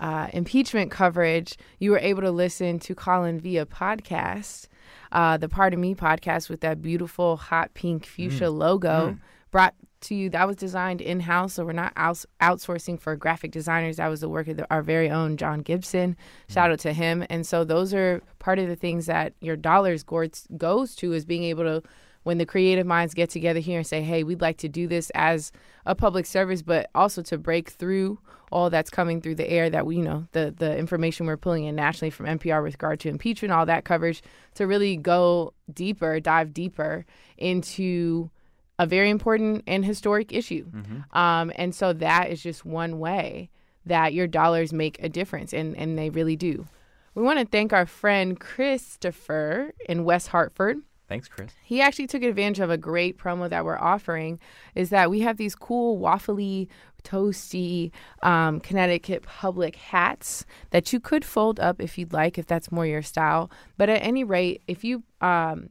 uh, 0.00 0.28
impeachment 0.32 0.90
coverage, 0.90 1.56
you 1.78 1.90
were 1.90 1.98
able 1.98 2.22
to 2.22 2.30
listen 2.30 2.78
to 2.80 2.94
Colin 2.94 3.40
via 3.40 3.66
podcast, 3.66 4.68
uh, 5.12 5.36
the 5.36 5.48
of 5.48 5.78
Me 5.78 5.94
podcast 5.94 6.48
with 6.48 6.60
that 6.60 6.82
beautiful 6.82 7.36
hot 7.36 7.74
pink 7.74 8.06
fuchsia 8.06 8.50
logo. 8.50 9.18
Brought 9.50 9.74
to 10.02 10.14
you 10.14 10.28
that 10.30 10.46
was 10.46 10.56
designed 10.56 11.00
in 11.00 11.20
house, 11.20 11.54
so 11.54 11.64
we're 11.64 11.72
not 11.72 11.92
outs- 11.96 12.26
outsourcing 12.40 13.00
for 13.00 13.16
graphic 13.16 13.50
designers. 13.50 13.96
That 13.96 14.08
was 14.08 14.20
the 14.20 14.28
work 14.28 14.48
of 14.48 14.58
the, 14.58 14.66
our 14.70 14.82
very 14.82 15.08
own 15.10 15.36
John 15.36 15.60
Gibson. 15.60 16.16
Shout 16.48 16.70
out 16.70 16.80
to 16.80 16.92
him. 16.92 17.24
And 17.30 17.46
so 17.46 17.64
those 17.64 17.94
are 17.94 18.22
part 18.38 18.58
of 18.58 18.68
the 18.68 18.76
things 18.76 19.06
that 19.06 19.32
your 19.40 19.56
dollars 19.56 20.02
goes 20.02 20.46
goes 20.56 20.94
to 20.96 21.12
is 21.12 21.24
being 21.24 21.44
able 21.44 21.64
to 21.64 21.82
when 22.24 22.38
the 22.38 22.46
creative 22.46 22.86
minds 22.86 23.14
get 23.14 23.30
together 23.30 23.60
here 23.60 23.78
and 23.78 23.86
say, 23.86 24.02
hey, 24.02 24.24
we'd 24.24 24.40
like 24.40 24.58
to 24.58 24.68
do 24.68 24.88
this 24.88 25.10
as 25.14 25.52
a 25.86 25.94
public 25.94 26.26
service, 26.26 26.62
but 26.62 26.90
also 26.94 27.22
to 27.22 27.38
break 27.38 27.70
through 27.70 28.18
all 28.52 28.70
that's 28.70 28.90
coming 28.90 29.20
through 29.20 29.34
the 29.34 29.48
air 29.48 29.70
that 29.70 29.86
we, 29.86 29.96
you 29.96 30.02
know, 30.02 30.26
the, 30.32 30.54
the 30.56 30.76
information 30.76 31.26
we're 31.26 31.36
pulling 31.36 31.64
in 31.64 31.74
nationally 31.74 32.10
from 32.10 32.26
NPR 32.26 32.62
with 32.62 32.74
regard 32.74 33.00
to 33.00 33.08
impeachment, 33.08 33.52
all 33.52 33.66
that 33.66 33.84
coverage, 33.84 34.22
to 34.54 34.66
really 34.66 34.96
go 34.96 35.52
deeper, 35.72 36.20
dive 36.20 36.52
deeper 36.52 37.04
into 37.36 38.30
a 38.78 38.86
very 38.86 39.10
important 39.10 39.64
and 39.66 39.84
historic 39.84 40.32
issue. 40.32 40.66
Mm-hmm. 40.70 41.18
Um, 41.18 41.52
and 41.56 41.74
so 41.74 41.92
that 41.94 42.30
is 42.30 42.42
just 42.42 42.64
one 42.64 42.98
way 42.98 43.50
that 43.86 44.12
your 44.12 44.26
dollars 44.26 44.72
make 44.72 45.02
a 45.02 45.08
difference, 45.08 45.52
and, 45.52 45.76
and 45.76 45.98
they 45.98 46.10
really 46.10 46.36
do. 46.36 46.66
We 47.14 47.22
want 47.22 47.38
to 47.38 47.46
thank 47.46 47.72
our 47.72 47.86
friend 47.86 48.38
Christopher 48.38 49.72
in 49.88 50.04
West 50.04 50.28
Hartford 50.28 50.78
Thanks, 51.08 51.28
Chris. 51.28 51.52
He 51.62 51.80
actually 51.80 52.08
took 52.08 52.22
advantage 52.22 52.60
of 52.60 52.70
a 52.70 52.76
great 52.76 53.16
promo 53.16 53.48
that 53.48 53.64
we're 53.64 53.78
offering. 53.78 54.40
Is 54.74 54.90
that 54.90 55.10
we 55.10 55.20
have 55.20 55.36
these 55.36 55.54
cool 55.54 55.98
waffly, 55.98 56.68
toasty 57.04 57.92
um, 58.22 58.60
Connecticut 58.60 59.22
public 59.22 59.76
hats 59.76 60.44
that 60.70 60.92
you 60.92 60.98
could 60.98 61.24
fold 61.24 61.60
up 61.60 61.80
if 61.80 61.96
you'd 61.96 62.12
like, 62.12 62.38
if 62.38 62.46
that's 62.46 62.72
more 62.72 62.86
your 62.86 63.02
style. 63.02 63.50
But 63.76 63.88
at 63.88 64.02
any 64.02 64.24
rate, 64.24 64.62
if 64.66 64.82
you 64.82 65.04
um, 65.20 65.70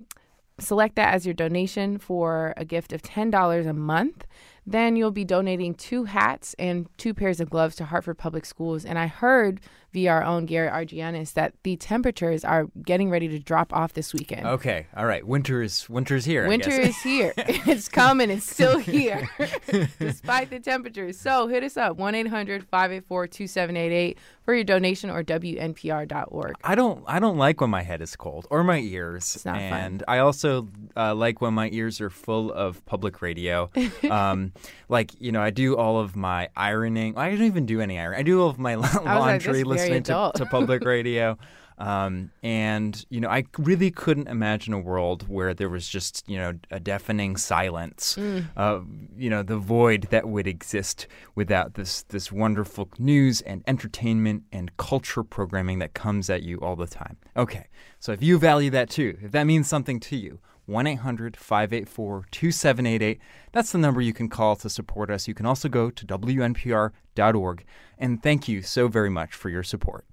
select 0.59 0.95
that 0.95 1.13
as 1.13 1.25
your 1.25 1.33
donation 1.33 1.97
for 1.97 2.53
a 2.55 2.63
gift 2.63 2.93
of 2.93 3.01
$10 3.01 3.67
a 3.67 3.73
month, 3.73 4.25
then 4.65 4.95
you'll 4.95 5.11
be 5.11 5.25
donating 5.25 5.75
two 5.75 6.05
hats 6.05 6.55
and 6.57 6.87
two 6.97 7.13
pairs 7.13 7.39
of 7.39 7.49
gloves 7.49 7.75
to 7.75 7.85
Hartford 7.85 8.17
Public 8.17 8.45
Schools. 8.45 8.85
And 8.85 8.97
I 8.97 9.07
heard 9.07 9.61
via 9.95 10.11
our 10.11 10.23
own 10.23 10.45
Garrett 10.45 10.73
Argianis 10.73 11.33
that 11.33 11.53
the 11.63 11.77
temperatures 11.77 12.43
are 12.43 12.67
getting 12.83 13.09
ready 13.09 13.29
to 13.29 13.39
drop 13.39 13.71
off 13.71 13.93
this 13.93 14.13
weekend. 14.13 14.45
Okay, 14.45 14.87
all 14.93 15.05
right. 15.05 15.25
Winter 15.25 15.61
is 15.61 15.89
winter's 15.89 16.25
here. 16.25 16.45
Winter 16.49 16.69
is 16.69 16.97
here. 16.97 17.33
it's 17.37 17.87
coming. 17.87 18.29
It's 18.29 18.45
still 18.45 18.77
here, 18.95 19.29
despite 19.99 20.49
the 20.49 20.59
temperatures. 20.59 21.17
So 21.17 21.47
hit 21.47 21.63
us 21.63 21.77
up 21.77 21.95
one 21.95 22.13
584 22.13 23.27
2788 23.27 24.17
for 24.43 24.53
your 24.53 24.65
donation 24.65 25.09
or 25.09 25.23
WNPR.org. 25.23 26.55
I 26.61 26.75
don't 26.75 27.03
I 27.07 27.19
don't 27.19 27.37
like 27.37 27.61
when 27.61 27.69
my 27.69 27.81
head 27.81 28.01
is 28.01 28.17
cold 28.17 28.47
or 28.49 28.65
my 28.65 28.79
ears. 28.79 29.35
It's 29.35 29.45
not 29.45 29.57
and 29.57 30.01
fun. 30.01 30.05
I 30.09 30.19
also 30.19 30.67
uh, 30.97 31.15
like 31.15 31.39
when 31.39 31.53
my 31.53 31.69
ears 31.71 32.01
are 32.01 32.09
full 32.09 32.51
of 32.51 32.85
public 32.85 33.21
radio. 33.21 33.71
Um, 34.09 34.51
like 34.89 35.11
you 35.21 35.31
know, 35.31 35.41
I 35.41 35.51
do 35.51 35.77
all 35.77 35.99
of 35.99 36.17
my 36.17 36.49
ironing. 36.55 37.17
I 37.17 37.29
don't 37.29 37.43
even 37.43 37.65
do 37.65 37.79
any 37.79 37.97
ironing. 37.97 38.19
I 38.19 38.23
do 38.23 38.41
all 38.41 38.49
of 38.49 38.59
my 38.59 38.75
laundry 38.75 39.63
like, 39.63 39.79
listening 39.89 40.03
to, 40.03 40.31
to 40.35 40.45
public 40.45 40.83
radio. 40.83 41.37
Um, 41.77 42.31
and 42.41 43.05
you 43.09 43.19
know, 43.19 43.29
I 43.29 43.45
really 43.57 43.91
couldn't 43.91 44.27
imagine 44.27 44.73
a 44.73 44.79
world 44.79 45.27
where 45.27 45.53
there 45.53 45.69
was 45.69 45.87
just 45.87 46.27
you 46.27 46.37
know 46.37 46.53
a 46.71 46.79
deafening 46.79 47.37
silence, 47.37 48.15
mm. 48.17 48.47
uh, 48.55 48.79
you 49.17 49.29
know, 49.29 49.43
the 49.43 49.57
void 49.57 50.07
that 50.09 50.27
would 50.27 50.47
exist 50.47 51.07
without 51.35 51.73
this 51.73 52.03
this 52.03 52.31
wonderful 52.31 52.89
news 52.97 53.41
and 53.41 53.63
entertainment 53.67 54.43
and 54.51 54.75
culture 54.77 55.23
programming 55.23 55.79
that 55.79 55.93
comes 55.93 56.29
at 56.29 56.43
you 56.43 56.57
all 56.59 56.75
the 56.75 56.87
time. 56.87 57.17
Okay, 57.35 57.67
so 57.99 58.11
if 58.11 58.23
you 58.23 58.37
value 58.37 58.69
that 58.69 58.89
too, 58.89 59.17
if 59.21 59.31
that 59.31 59.43
means 59.43 59.67
something 59.67 59.99
to 60.01 60.15
you. 60.15 60.39
1 60.67 60.87
800 60.87 61.37
584 61.37 62.25
2788. 62.31 63.19
That's 63.51 63.71
the 63.71 63.77
number 63.77 64.01
you 64.01 64.13
can 64.13 64.29
call 64.29 64.55
to 64.55 64.67
support 64.69 65.11
us. 65.11 65.27
You 65.27 65.35
can 65.35 65.45
also 65.45 65.69
go 65.69 65.91
to 65.91 66.05
WNPR.org. 66.07 67.65
And 67.99 68.23
thank 68.23 68.47
you 68.47 68.63
so 68.63 68.87
very 68.87 69.11
much 69.11 69.35
for 69.35 69.49
your 69.49 69.61
support. 69.61 70.05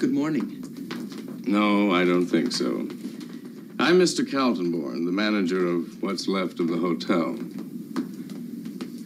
Good 0.00 0.12
morning. 0.12 0.64
No, 1.46 1.94
I 1.94 2.06
don't 2.06 2.24
think 2.24 2.52
so. 2.52 2.88
I'm 3.78 3.98
Mr. 3.98 4.24
Kaltenborn, 4.24 5.04
the 5.04 5.12
manager 5.12 5.66
of 5.66 6.02
what's 6.02 6.26
left 6.26 6.58
of 6.58 6.68
the 6.68 6.78
hotel. 6.78 7.36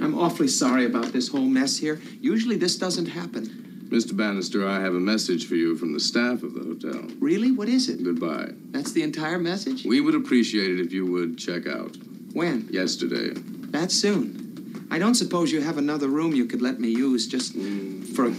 I'm 0.00 0.16
awfully 0.16 0.46
sorry 0.46 0.86
about 0.86 1.06
this 1.06 1.26
whole 1.26 1.40
mess 1.46 1.76
here. 1.76 2.00
Usually 2.20 2.56
this 2.56 2.76
doesn't 2.76 3.06
happen. 3.06 3.88
Mr. 3.88 4.16
Bannister, 4.16 4.68
I 4.68 4.78
have 4.78 4.94
a 4.94 5.00
message 5.00 5.48
for 5.48 5.56
you 5.56 5.74
from 5.76 5.92
the 5.92 5.98
staff 5.98 6.44
of 6.44 6.54
the 6.54 6.60
hotel. 6.60 7.10
Really? 7.18 7.50
What 7.50 7.68
is 7.68 7.88
it? 7.88 8.04
Goodbye. 8.04 8.50
That's 8.70 8.92
the 8.92 9.02
entire 9.02 9.40
message? 9.40 9.84
We 9.84 10.00
would 10.00 10.14
appreciate 10.14 10.70
it 10.70 10.80
if 10.80 10.92
you 10.92 11.10
would 11.10 11.36
check 11.36 11.66
out. 11.66 11.96
When? 12.34 12.68
Yesterday. 12.70 13.32
That 13.72 13.90
soon? 13.90 14.86
I 14.92 15.00
don't 15.00 15.16
suppose 15.16 15.50
you 15.50 15.60
have 15.60 15.78
another 15.78 16.06
room 16.06 16.36
you 16.36 16.46
could 16.46 16.62
let 16.62 16.78
me 16.78 16.90
use 16.90 17.26
just 17.26 17.58
mm. 17.58 18.06
for 18.14 18.30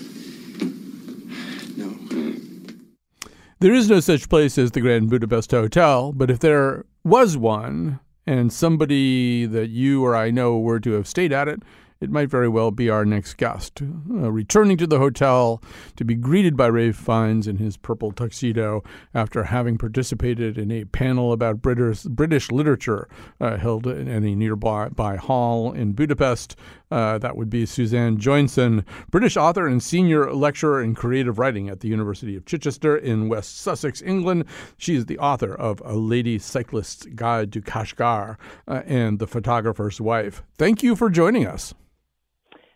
There 3.65 3.73
is 3.73 3.89
no 3.89 3.99
such 3.99 4.29
place 4.29 4.59
as 4.59 4.73
the 4.73 4.79
Grand 4.79 5.09
Budapest 5.09 5.49
Hotel, 5.49 6.13
but 6.13 6.29
if 6.29 6.37
there 6.37 6.85
was 7.03 7.35
one 7.35 7.99
and 8.27 8.53
somebody 8.53 9.47
that 9.47 9.69
you 9.69 10.05
or 10.05 10.15
I 10.15 10.29
know 10.29 10.59
were 10.59 10.79
to 10.79 10.91
have 10.91 11.07
stayed 11.07 11.33
at 11.33 11.47
it, 11.47 11.63
it 11.99 12.11
might 12.11 12.29
very 12.29 12.47
well 12.47 12.69
be 12.69 12.91
our 12.91 13.05
next 13.05 13.37
guest. 13.37 13.81
Uh, 13.81 14.31
returning 14.31 14.77
to 14.77 14.85
the 14.85 14.99
hotel 14.99 15.63
to 15.95 16.05
be 16.05 16.13
greeted 16.13 16.55
by 16.55 16.69
Ralph 16.69 16.95
Fiennes 16.95 17.47
in 17.47 17.57
his 17.57 17.75
purple 17.75 18.11
tuxedo 18.11 18.83
after 19.15 19.45
having 19.45 19.79
participated 19.79 20.59
in 20.59 20.69
a 20.69 20.85
panel 20.85 21.33
about 21.33 21.63
British, 21.63 22.03
British 22.03 22.51
literature 22.51 23.07
uh, 23.41 23.57
held 23.57 23.87
in 23.87 24.23
a 24.23 24.35
nearby 24.35 24.89
by 24.89 25.15
hall 25.15 25.71
in 25.71 25.93
Budapest. 25.93 26.55
Uh, 26.95 27.17
that 27.17 27.35
would 27.35 27.49
be 27.49 27.65
Suzanne 27.65 28.15
Joinson, 28.17 28.85
British 29.11 29.35
author 29.35 29.67
and 29.67 29.83
senior 29.83 30.33
lecturer 30.33 30.81
in 30.81 30.95
creative 30.95 31.37
writing 31.37 31.67
at 31.67 31.81
the 31.81 31.89
University 31.89 32.37
of 32.37 32.45
Chichester 32.45 32.95
in 32.95 33.27
West 33.27 33.57
Sussex, 33.59 34.01
England. 34.01 34.45
She 34.77 34.95
is 34.95 35.05
the 35.05 35.19
author 35.19 35.53
of 35.53 35.81
A 35.83 35.95
Lady 35.95 36.39
Cyclist's 36.39 37.05
Guide 37.07 37.51
to 37.51 37.61
Kashgar 37.61 38.37
uh, 38.65 38.83
and 38.85 39.19
The 39.19 39.27
Photographer's 39.27 39.99
Wife. 39.99 40.41
Thank 40.57 40.83
you 40.83 40.95
for 40.95 41.09
joining 41.09 41.45
us. 41.45 41.73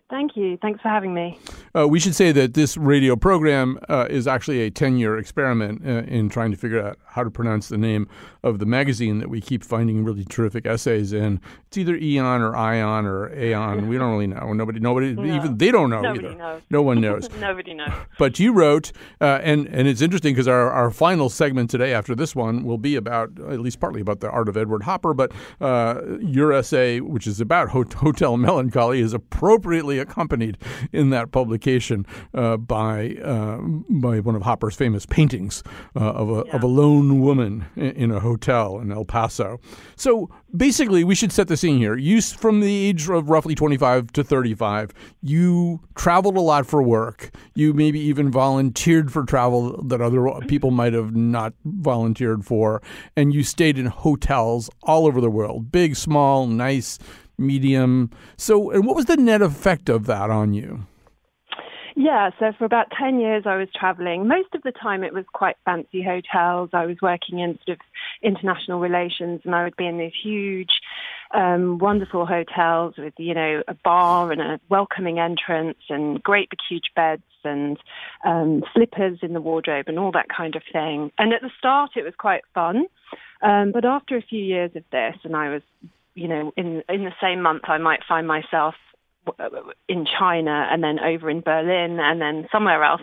Thank 0.10 0.36
you. 0.36 0.58
Thanks 0.58 0.82
for 0.82 0.90
having 0.90 1.14
me. 1.14 1.38
Uh, 1.78 1.88
we 1.88 2.00
should 2.00 2.16
say 2.16 2.32
that 2.32 2.56
this 2.56 2.78
radio 2.78 3.16
program 3.16 3.78
uh, 3.90 4.08
is 4.10 4.28
actually 4.28 4.62
a 4.62 4.72
10 4.72 4.98
year 4.98 5.18
experiment 5.20 5.86
uh, 5.86 6.02
in 6.12 6.30
trying 6.30 6.50
to 6.50 6.58
figure 6.58 6.84
out 6.84 6.98
how 7.06 7.24
to 7.24 7.30
pronounce 7.30 7.70
the 7.70 7.78
name 7.78 8.08
of 8.44 8.58
the 8.58 8.66
magazine 8.66 9.20
that 9.20 9.30
we 9.30 9.40
keep 9.40 9.64
finding 9.64 10.04
really 10.04 10.26
terrific 10.26 10.66
essays 10.66 11.14
in. 11.14 11.40
It's 11.68 11.78
either 11.78 11.96
Eon 11.96 12.42
or 12.42 12.56
Ion 12.56 13.06
or 13.06 13.32
Aeon. 13.38 13.88
We 13.88 14.00
don't 14.00 14.12
really 14.12 14.28
know. 14.28 14.52
Nobody, 14.54 14.80
nobody, 14.80 15.14
no. 15.14 15.36
even 15.36 15.58
they 15.60 15.72
don't 15.72 15.92
know 15.92 16.02
Nobody 16.02 16.28
either. 16.28 16.38
Knows. 16.38 16.62
No 16.72 16.82
one 16.82 17.02
knows. 17.02 17.30
Nobody 17.40 17.74
knows. 17.76 17.90
But 18.18 18.40
you 18.40 18.52
wrote, 18.52 18.92
uh, 19.22 19.40
and, 19.44 19.68
and 19.68 19.88
it's 19.88 20.02
interesting 20.02 20.34
because 20.34 20.48
our, 20.48 20.72
our 20.72 20.92
final 20.92 21.30
segment 21.30 21.70
today 21.70 21.94
after 21.94 22.16
this 22.16 22.36
one 22.36 22.64
will 22.64 22.78
be 22.78 22.96
about, 22.96 23.30
at 23.40 23.60
least 23.62 23.80
partly 23.80 24.02
about 24.02 24.20
the 24.20 24.30
art 24.30 24.50
of 24.50 24.58
Edward 24.58 24.84
Hopper, 24.84 25.14
but 25.14 25.32
uh, 25.62 26.02
your 26.20 26.52
essay, 26.52 27.00
which 27.00 27.28
is 27.28 27.40
about 27.40 27.70
Hotel 27.70 28.36
Melancholy, 28.36 29.00
is 29.00 29.14
appropriately 29.14 29.99
accompanied 30.00 30.58
in 30.92 31.10
that 31.12 31.32
publication 31.32 32.06
uh, 32.34 32.58
by 32.58 33.16
uh, 33.24 33.58
by 33.90 34.20
one 34.20 34.36
of 34.36 34.42
Hopper's 34.42 34.76
famous 34.76 35.06
paintings 35.06 35.64
uh, 35.96 36.00
of 36.00 36.30
a 36.30 36.44
yeah. 36.46 36.56
of 36.56 36.64
a 36.64 36.68
lone 36.68 37.20
woman 37.20 37.66
in, 37.76 37.92
in, 37.92 38.12
a 38.12 38.20
hotel 38.20 38.80
in 38.80 38.92
El 38.92 39.06
Paso. 39.06 39.60
So 39.96 40.30
basically, 40.56 41.04
we 41.04 41.16
should 41.16 41.32
set 41.32 41.48
the 41.48 41.58
scene 41.58 41.78
here. 41.78 41.96
You, 41.96 42.22
from 42.22 42.60
the 42.60 42.88
age 42.88 43.10
of 43.10 43.30
roughly 43.30 43.56
25 43.56 44.12
to 44.14 44.24
35, 44.24 44.92
you 45.22 45.82
traveled 45.96 46.38
a 46.38 46.42
lot 46.42 46.66
for 46.66 46.82
work. 46.82 47.32
You 47.56 47.74
maybe 47.74 48.00
even 48.00 48.32
volunteered 48.32 49.12
for 49.12 49.24
travel 49.24 49.82
that 49.84 50.02
other 50.02 50.28
people 50.48 50.72
might 50.72 50.94
have 50.94 51.16
not 51.16 51.54
volunteered 51.66 52.46
for, 52.46 52.82
and 53.16 53.34
you 53.34 53.44
stayed 53.44 53.78
in 53.78 53.88
hotels 53.88 54.70
all 54.84 55.06
over 55.06 55.22
the 55.22 55.30
world, 55.30 55.72
big, 55.72 55.96
small, 55.96 56.48
nice 56.48 56.98
medium. 57.40 58.12
So, 58.38 58.72
and 58.72 58.86
what 58.86 58.96
was 58.96 59.06
the 59.06 59.18
net 59.18 59.42
effect 59.42 59.90
of 59.90 60.06
that 60.06 60.30
on 60.30 60.54
you? 60.54 60.86
Yeah, 62.02 62.30
so 62.40 62.54
for 62.58 62.64
about 62.64 62.94
10 62.98 63.20
years 63.20 63.44
I 63.46 63.58
was 63.58 63.68
traveling. 63.78 64.26
Most 64.26 64.56
of 64.56 64.64
the 64.64 64.72
time 64.72 65.04
it 65.04 65.14
was 65.14 65.26
quite 65.34 65.58
fancy 65.66 66.02
hotels. 66.02 66.70
I 66.72 66.86
was 66.86 66.96
working 67.02 67.40
in 67.40 67.60
sort 67.66 67.78
of 67.78 67.86
international 68.24 68.80
relations 68.80 69.42
and 69.44 69.54
I 69.54 69.66
would 69.66 69.76
be 69.76 69.86
in 69.86 69.98
these 69.98 70.14
huge, 70.24 70.80
um, 71.34 71.78
wonderful 71.78 72.26
hotels 72.26 72.94
with, 72.98 73.16
you 73.18 73.34
know, 73.34 73.64
a 73.68 73.74
bar 73.74 74.32
and 74.32 74.40
a 74.40 74.62
welcoming 74.70 75.20
entrance 75.20 75.78
and 75.90 76.24
great 76.24 76.50
big 76.50 76.60
huge 76.70 76.90
beds 76.96 77.24
and 77.44 77.78
um, 78.26 78.64
slippers 78.74 79.20
in 79.22 79.34
the 79.34 79.42
wardrobe 79.42 79.90
and 79.90 80.00
all 80.00 80.14
that 80.14 80.30
kind 80.30 80.56
of 80.56 80.64
thing. 80.72 81.12
And 81.18 81.34
at 81.34 81.42
the 81.42 81.52
start 81.58 81.92
it 81.98 82.04
was 82.04 82.14
quite 82.18 82.44
fun. 82.54 82.86
Um, 83.42 83.74
but 83.74 83.84
after 83.84 84.16
a 84.16 84.22
few 84.22 84.42
years 84.42 84.72
of 84.74 84.84
this 84.94 85.16
and 85.26 85.36
I 85.36 85.50
was 85.50 85.64
you 86.20 86.28
know, 86.28 86.52
in 86.58 86.84
in 86.90 87.06
the 87.06 87.14
same 87.22 87.42
month, 87.42 87.64
I 87.68 87.78
might 87.78 88.02
find 88.08 88.28
myself 88.28 88.76
in 89.88 90.06
China 90.20 90.68
and 90.72 90.84
then 90.84 91.00
over 91.00 91.30
in 91.30 91.42
Berlin 91.42 92.00
and 92.00 92.22
then 92.22 92.48
somewhere 92.52 92.84
else. 92.84 93.02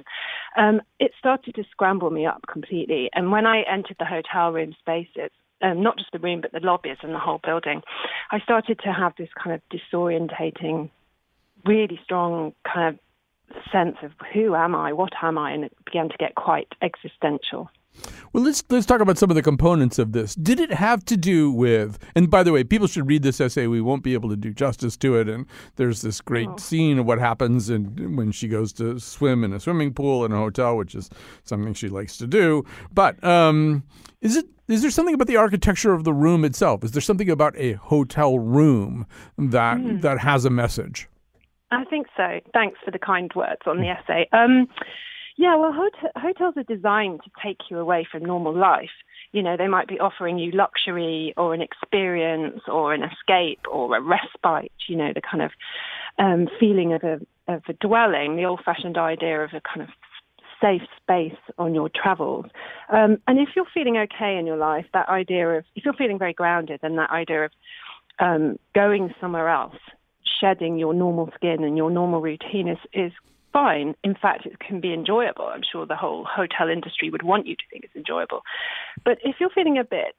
Um, 0.59 0.81
it 0.99 1.13
started 1.19 1.55
to 1.55 1.65
scramble 1.71 2.11
me 2.11 2.27
up 2.27 2.43
completely. 2.51 3.09
And 3.15 3.31
when 3.31 3.47
I 3.47 3.63
entered 3.63 3.97
the 3.99 4.05
hotel 4.05 4.53
room 4.53 4.75
spaces, 4.79 5.31
um, 5.63 5.83
not 5.83 5.99
just 5.99 6.13
the 6.13 6.19
room, 6.19 6.41
but 6.41 6.53
the 6.53 6.61
lobbies 6.61 6.99
and 7.03 7.15
the 7.15 7.19
whole 7.19 7.41
building, 7.43 7.83
I 8.31 8.41
started 8.41 8.81
to 8.85 8.93
have 8.93 9.13
this 9.17 9.29
kind 9.43 9.55
of 9.55 9.63
disorientating, 9.71 10.91
really 11.65 11.99
strong 12.05 12.53
kind 12.71 12.95
of 12.95 13.63
sense 13.73 13.97
of 14.03 14.13
who 14.35 14.55
am 14.55 14.75
I, 14.75 14.93
what 14.93 15.13
am 15.23 15.39
I, 15.39 15.53
and 15.53 15.65
it 15.65 15.73
began 15.85 16.09
to 16.09 16.17
get 16.19 16.35
quite 16.35 16.69
existential. 16.83 17.71
Well, 18.33 18.45
let's 18.45 18.63
let's 18.71 18.87
talk 18.87 19.01
about 19.01 19.19
some 19.19 19.31
of 19.31 19.37
the 19.37 19.43
components 19.43 19.99
of 19.99 20.13
this. 20.13 20.35
Did 20.35 20.61
it 20.61 20.73
have 20.73 21.05
to 21.07 21.17
do 21.17 21.51
with? 21.51 21.99
And 22.15 22.31
by 22.31 22.43
the 22.43 22.53
way, 22.53 22.65
people 22.65 22.87
should 22.87 23.07
read 23.07 23.23
this 23.23 23.41
essay. 23.41 23.67
We 23.67 23.81
won't 23.81 24.03
be 24.03 24.15
able 24.15 24.29
to 24.31 24.37
do 24.37 24.53
justice 24.53 24.97
to 24.99 25.17
it. 25.17 25.29
And 25.29 25.47
there's 25.77 26.03
this 26.03 26.21
great 26.21 26.49
oh. 26.49 26.57
scene 26.57 26.99
of 26.99 27.07
what 27.07 27.19
happens 27.19 27.71
and 27.71 28.17
when 28.17 28.33
she 28.33 28.49
goes 28.49 28.73
to 28.75 28.99
swim 28.99 29.45
in 29.45 29.53
a 29.53 29.61
swimming 29.61 29.95
pool 29.95 30.25
in 30.25 30.33
a 30.33 30.37
hotel, 30.37 30.77
which 30.77 30.95
is 30.95 31.11
something 31.45 31.75
she 31.75 31.89
likes 31.89 32.17
to 32.19 32.27
do. 32.27 32.65
But 32.93 33.23
um, 33.25 33.85
is 34.21 34.37
it 34.37 34.47
is 34.69 34.83
there 34.83 34.91
something 34.91 35.15
about 35.15 35.29
the 35.29 35.37
architecture 35.37 35.93
of 35.93 36.05
the 36.05 36.13
room 36.13 36.45
itself? 36.45 36.83
Is 36.83 36.93
there 36.93 37.01
something 37.01 37.31
about 37.31 37.57
a 37.57 37.75
hotel 37.75 38.39
room 38.39 39.07
that 39.39 39.79
mm. 39.79 40.01
that 40.03 40.19
has 40.19 40.45
a 40.45 40.51
message? 40.51 41.09
I 41.71 41.85
think 41.85 42.07
so. 42.17 42.41
Thanks 42.53 42.79
for 42.85 42.91
the 42.91 42.99
kind 42.99 43.31
words 43.35 43.63
on 43.67 43.79
the 43.79 43.89
essay. 43.89 44.29
Um, 44.33 44.69
yeah, 45.37 45.57
well, 45.57 45.73
hot- 45.73 46.13
hotels 46.17 46.55
are 46.57 46.63
designed 46.63 47.21
to 47.25 47.31
take 47.45 47.59
you 47.71 47.79
away 47.79 48.07
from 48.11 48.25
normal 48.25 48.55
life. 48.55 48.91
You 49.33 49.43
know, 49.43 49.57
they 49.57 49.69
might 49.69 49.87
be 49.87 50.01
offering 50.01 50.39
you 50.39 50.51
luxury 50.53 51.35
or 51.37 51.53
an 51.53 51.61
experience 51.61 52.63
or 52.69 52.95
an 52.95 53.03
escape 53.03 53.61
or 53.71 53.97
a 53.97 54.01
respite. 54.01 54.73
You 54.89 54.97
know, 54.97 55.13
the 55.15 55.21
kind 55.21 55.43
of 55.43 55.51
um, 56.19 56.49
feeling 56.59 56.95
of 56.95 57.03
a 57.03 57.21
of 57.49 57.63
a 57.69 57.75
dwelling, 57.75 58.37
the 58.37 58.45
old-fashioned 58.45 58.99
idea 58.99 59.41
of 59.41 59.51
a 59.53 59.61
kind 59.61 59.83
of 59.83 59.89
safe 60.61 60.83
space 61.01 61.39
on 61.59 61.75
your 61.75 61.89
travels. 61.89 62.47
Um, 62.91 63.19
and 63.29 63.39
if 63.39 63.51
you're 63.55 63.67
feeling 63.73 63.97
okay 63.99 64.37
in 64.37 64.47
your 64.47 64.57
life, 64.57 64.87
that 64.95 65.09
idea 65.09 65.49
of 65.59 65.65
if 65.77 65.85
you're 65.85 65.95
feeling 65.95 66.19
very 66.19 66.33
grounded, 66.33 66.81
then 66.83 66.97
that 66.97 67.11
idea 67.11 67.45
of 67.45 67.51
um, 68.19 68.59
going 68.75 69.15
somewhere 69.21 69.49
else, 69.49 69.77
shedding 70.41 70.79
your 70.79 70.95
normal 70.95 71.31
skin 71.35 71.63
and 71.63 71.77
your 71.77 71.91
normal 71.91 72.21
routine 72.21 72.69
is 72.69 72.79
is 72.93 73.13
fine. 73.57 73.95
In 74.05 74.15
fact, 74.15 74.45
it 74.45 74.59
can 74.59 74.81
be 74.83 74.93
enjoyable. 74.93 75.47
I'm 75.47 75.63
sure 75.71 75.87
the 75.87 75.97
whole 75.97 76.27
hotel 76.29 76.69
industry 76.69 77.09
would 77.09 77.23
want 77.23 77.47
you 77.47 77.57
to 77.57 77.63
think 77.71 77.85
it's 77.85 77.97
enjoyable. 77.97 78.43
But 79.03 79.17
if 79.25 79.37
you're 79.41 79.49
feeling 79.49 79.79
a 79.79 79.85
bit 79.85 80.15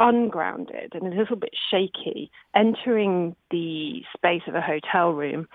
ungrounded 0.00 0.94
and 0.94 1.06
a 1.06 1.16
little 1.16 1.36
bit 1.36 1.54
shaky, 1.70 2.32
entering 2.56 3.36
the 3.52 4.02
space 4.16 4.42
of 4.48 4.56
a 4.56 4.60
hotel 4.60 5.10
room, 5.10 5.46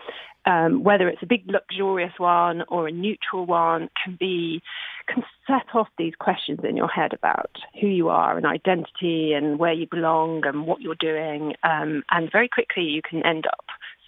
um, 0.45 0.83
whether 0.83 1.09
it's 1.09 1.23
a 1.23 1.25
big 1.25 1.43
luxurious 1.47 2.13
one 2.19 2.63
or 2.69 2.87
a 2.87 2.91
neutral 2.91 3.45
one, 3.45 3.89
can 4.01 4.15
be 4.17 4.61
can 5.07 5.23
set 5.45 5.75
off 5.75 5.87
these 5.97 6.13
questions 6.17 6.59
in 6.63 6.77
your 6.77 6.87
head 6.87 7.13
about 7.13 7.51
who 7.81 7.87
you 7.87 8.09
are 8.09 8.37
and 8.37 8.45
identity 8.45 9.33
and 9.33 9.59
where 9.59 9.73
you 9.73 9.87
belong 9.91 10.43
and 10.45 10.65
what 10.65 10.81
you're 10.81 10.95
doing. 10.99 11.53
Um, 11.63 12.03
and 12.11 12.31
very 12.31 12.47
quickly, 12.47 12.83
you 12.83 13.01
can 13.07 13.25
end 13.25 13.45
up 13.45 13.65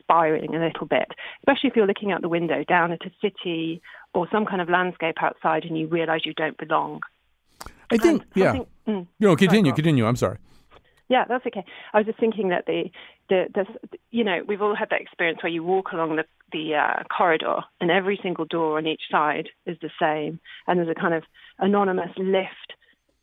spiraling 0.07 0.55
a 0.55 0.59
little 0.59 0.87
bit, 0.87 1.09
especially 1.41 1.69
if 1.69 1.75
you're 1.75 1.87
looking 1.87 2.11
out 2.11 2.21
the 2.21 2.29
window 2.29 2.63
down 2.63 2.91
at 2.91 3.05
a 3.05 3.11
city 3.21 3.81
or 4.13 4.27
some 4.31 4.45
kind 4.45 4.61
of 4.61 4.69
landscape 4.69 5.15
outside 5.21 5.65
and 5.65 5.77
you 5.77 5.87
realize 5.87 6.21
you 6.25 6.33
don't 6.33 6.57
belong. 6.57 7.01
I 7.91 7.97
think, 7.97 8.23
yeah. 8.35 8.55
Mm, 8.87 9.07
no, 9.19 9.35
continue, 9.35 9.71
sorry, 9.71 9.75
continue. 9.75 10.05
I'm 10.05 10.15
sorry. 10.15 10.37
Yeah, 11.09 11.23
that's 11.27 11.45
okay. 11.45 11.63
I 11.93 11.97
was 11.99 12.05
just 12.05 12.19
thinking 12.19 12.49
that 12.49 12.65
the, 12.65 12.89
the, 13.29 13.45
the, 13.53 13.97
you 14.11 14.23
know, 14.23 14.41
we've 14.45 14.61
all 14.61 14.75
had 14.75 14.89
that 14.89 15.01
experience 15.01 15.41
where 15.41 15.51
you 15.51 15.63
walk 15.63 15.91
along 15.91 16.15
the 16.15 16.25
the 16.51 16.75
uh, 16.75 17.03
corridor 17.15 17.59
and 17.81 17.91
every 17.91 18.17
single 18.23 18.45
door 18.45 18.77
on 18.77 18.87
each 18.87 19.01
side 19.11 19.49
is 19.65 19.77
the 19.81 19.89
same, 19.99 20.39
and 20.65 20.79
there's 20.79 20.89
a 20.89 20.99
kind 20.99 21.13
of 21.13 21.23
anonymous 21.59 22.11
lift 22.17 22.73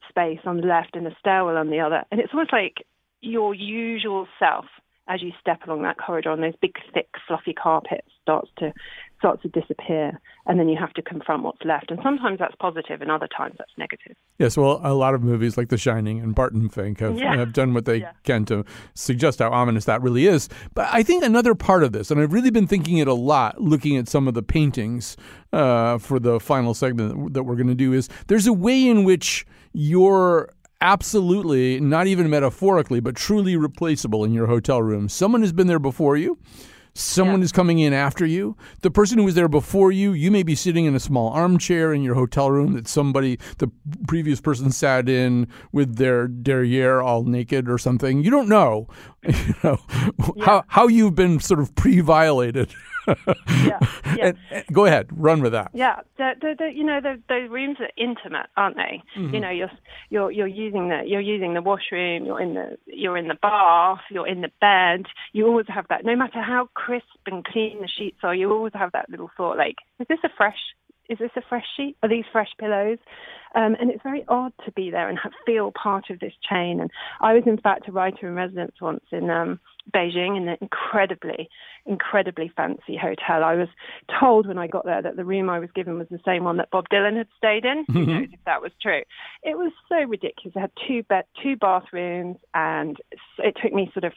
space 0.08 0.40
on 0.44 0.58
the 0.58 0.66
left 0.66 0.94
and 0.94 1.06
a 1.06 1.16
stairwell 1.20 1.56
on 1.56 1.70
the 1.70 1.80
other, 1.80 2.04
and 2.10 2.20
it's 2.20 2.32
almost 2.34 2.52
like 2.52 2.86
your 3.20 3.54
usual 3.54 4.26
self 4.38 4.66
as 5.08 5.22
you 5.22 5.32
step 5.40 5.60
along 5.66 5.82
that 5.82 5.98
corridor 5.98 6.30
and 6.30 6.42
those 6.42 6.54
big 6.60 6.74
thick 6.92 7.08
fluffy 7.26 7.52
carpets 7.52 8.08
starts 8.22 8.50
to 8.58 8.72
starts 9.18 9.42
to 9.42 9.48
disappear 9.48 10.20
and 10.46 10.58
then 10.58 10.68
you 10.68 10.76
have 10.78 10.92
to 10.92 11.00
confront 11.00 11.42
what's 11.42 11.62
left 11.64 11.90
and 11.90 11.98
sometimes 12.02 12.38
that's 12.38 12.54
positive 12.56 13.00
and 13.00 13.10
other 13.10 13.28
times 13.36 13.54
that's 13.58 13.70
negative 13.78 14.16
yes 14.38 14.56
well 14.56 14.80
a 14.82 14.92
lot 14.92 15.14
of 15.14 15.22
movies 15.22 15.56
like 15.56 15.68
the 15.68 15.78
shining 15.78 16.20
and 16.20 16.34
barton 16.34 16.68
fink 16.68 17.00
have, 17.00 17.18
yeah. 17.18 17.36
have 17.36 17.52
done 17.52 17.72
what 17.72 17.84
they 17.84 17.98
yeah. 17.98 18.12
can 18.24 18.44
to 18.44 18.64
suggest 18.94 19.38
how 19.38 19.50
ominous 19.50 19.84
that 19.84 20.02
really 20.02 20.26
is 20.26 20.48
but 20.74 20.86
i 20.92 21.02
think 21.02 21.24
another 21.24 21.54
part 21.54 21.82
of 21.82 21.92
this 21.92 22.10
and 22.10 22.20
i've 22.20 22.32
really 22.32 22.50
been 22.50 22.66
thinking 22.66 22.98
it 22.98 23.08
a 23.08 23.14
lot 23.14 23.60
looking 23.60 23.96
at 23.96 24.08
some 24.08 24.28
of 24.28 24.34
the 24.34 24.42
paintings 24.42 25.16
uh, 25.52 25.98
for 25.98 26.18
the 26.18 26.40
final 26.40 26.74
segment 26.74 27.32
that 27.32 27.44
we're 27.44 27.54
going 27.54 27.68
to 27.68 27.74
do 27.74 27.92
is 27.92 28.08
there's 28.26 28.46
a 28.46 28.52
way 28.52 28.86
in 28.88 29.04
which 29.04 29.46
your 29.72 30.50
absolutely, 30.84 31.80
not 31.80 32.06
even 32.06 32.28
metaphorically, 32.28 33.00
but 33.00 33.16
truly 33.16 33.56
replaceable 33.56 34.22
in 34.22 34.34
your 34.34 34.46
hotel 34.46 34.82
room. 34.82 35.08
Someone 35.08 35.40
has 35.40 35.52
been 35.52 35.66
there 35.66 35.78
before 35.78 36.16
you. 36.16 36.38
Someone 36.96 37.40
yeah. 37.40 37.44
is 37.44 37.52
coming 37.52 37.80
in 37.80 37.92
after 37.92 38.24
you. 38.24 38.56
The 38.82 38.90
person 38.90 39.18
who 39.18 39.24
was 39.24 39.34
there 39.34 39.48
before 39.48 39.90
you, 39.90 40.12
you 40.12 40.30
may 40.30 40.44
be 40.44 40.54
sitting 40.54 40.84
in 40.84 40.94
a 40.94 41.00
small 41.00 41.30
armchair 41.30 41.92
in 41.92 42.02
your 42.04 42.14
hotel 42.14 42.52
room 42.52 42.74
that 42.74 42.86
somebody, 42.86 43.40
the 43.58 43.68
previous 44.06 44.40
person 44.40 44.70
sat 44.70 45.08
in 45.08 45.48
with 45.72 45.96
their 45.96 46.28
derriere 46.28 47.00
all 47.00 47.24
naked 47.24 47.68
or 47.68 47.78
something. 47.78 48.22
You 48.22 48.30
don't 48.30 48.48
know, 48.48 48.86
you 49.46 49.54
know 49.62 49.80
yeah. 50.36 50.44
how, 50.44 50.64
how 50.68 50.88
you've 50.88 51.14
been 51.14 51.40
sort 51.40 51.60
of 51.60 51.74
pre-violated. 51.74 52.74
yeah, 53.06 53.14
yeah. 53.56 53.78
And, 54.22 54.38
and 54.50 54.64
go 54.72 54.86
ahead, 54.86 55.08
run 55.12 55.42
with 55.42 55.52
that. 55.52 55.70
Yeah, 55.74 56.00
the, 56.16 56.32
the, 56.40 56.54
the, 56.58 56.72
you 56.72 56.84
know 56.84 57.00
the, 57.00 57.20
those 57.28 57.50
rooms 57.50 57.76
are 57.80 57.90
intimate, 57.96 58.46
aren't 58.56 58.76
they? 58.76 59.02
Mm-hmm. 59.16 59.34
You 59.34 59.40
know, 59.40 59.50
you're 59.50 59.70
you're 60.10 60.30
you're 60.30 60.46
using 60.46 60.88
the 60.88 61.02
you're 61.06 61.20
using 61.20 61.54
the 61.54 61.62
washroom, 61.62 62.24
you're 62.24 62.40
in 62.40 62.54
the 62.54 62.78
you're 62.86 63.16
in 63.16 63.28
the 63.28 63.38
bath, 63.40 64.00
you're 64.10 64.26
in 64.26 64.40
the 64.40 64.50
bed. 64.60 65.06
You 65.32 65.46
always 65.46 65.66
have 65.68 65.86
that, 65.88 66.04
no 66.04 66.16
matter 66.16 66.40
how 66.40 66.68
crisp 66.74 67.04
and 67.26 67.44
clean 67.44 67.80
the 67.80 67.88
sheets 67.88 68.18
are. 68.22 68.34
You 68.34 68.50
always 68.50 68.72
have 68.74 68.92
that 68.92 69.10
little 69.10 69.30
thought, 69.36 69.58
like, 69.58 69.76
is 70.00 70.06
this 70.08 70.18
a 70.24 70.30
fresh 70.36 70.58
is 71.08 71.18
this 71.18 71.30
a 71.36 71.42
fresh 71.48 71.66
sheet? 71.76 71.96
Are 72.02 72.08
these 72.08 72.24
fresh 72.32 72.50
pillows? 72.58 72.98
Um, 73.54 73.76
and 73.80 73.90
it's 73.90 74.02
very 74.02 74.24
odd 74.28 74.52
to 74.64 74.72
be 74.72 74.90
there 74.90 75.08
and 75.08 75.18
have, 75.22 75.32
feel 75.46 75.70
part 75.70 76.10
of 76.10 76.18
this 76.18 76.32
chain. 76.48 76.80
And 76.80 76.90
I 77.20 77.34
was, 77.34 77.44
in 77.46 77.58
fact, 77.58 77.88
a 77.88 77.92
writer 77.92 78.26
in 78.26 78.34
residence 78.34 78.72
once 78.80 79.04
in 79.12 79.30
um, 79.30 79.60
Beijing 79.94 80.36
in 80.36 80.48
an 80.48 80.56
incredibly, 80.60 81.48
incredibly 81.86 82.50
fancy 82.56 82.96
hotel. 82.96 83.44
I 83.44 83.54
was 83.54 83.68
told 84.18 84.48
when 84.48 84.58
I 84.58 84.66
got 84.66 84.84
there 84.84 85.02
that 85.02 85.16
the 85.16 85.24
room 85.24 85.48
I 85.48 85.60
was 85.60 85.70
given 85.74 85.98
was 85.98 86.08
the 86.10 86.20
same 86.24 86.44
one 86.44 86.56
that 86.56 86.70
Bob 86.70 86.86
Dylan 86.92 87.16
had 87.16 87.28
stayed 87.36 87.64
in. 87.64 87.84
Who 87.92 88.06
knows 88.06 88.28
if 88.32 88.40
that 88.46 88.62
was 88.62 88.72
true? 88.82 89.02
It 89.42 89.56
was 89.56 89.72
so 89.88 89.96
ridiculous. 89.96 90.56
I 90.56 90.60
had 90.62 90.72
two 90.88 91.02
bed, 91.04 91.24
two 91.42 91.56
bathrooms, 91.56 92.38
and 92.54 92.96
it 93.38 93.56
took 93.62 93.72
me 93.72 93.90
sort 93.92 94.04
of 94.04 94.14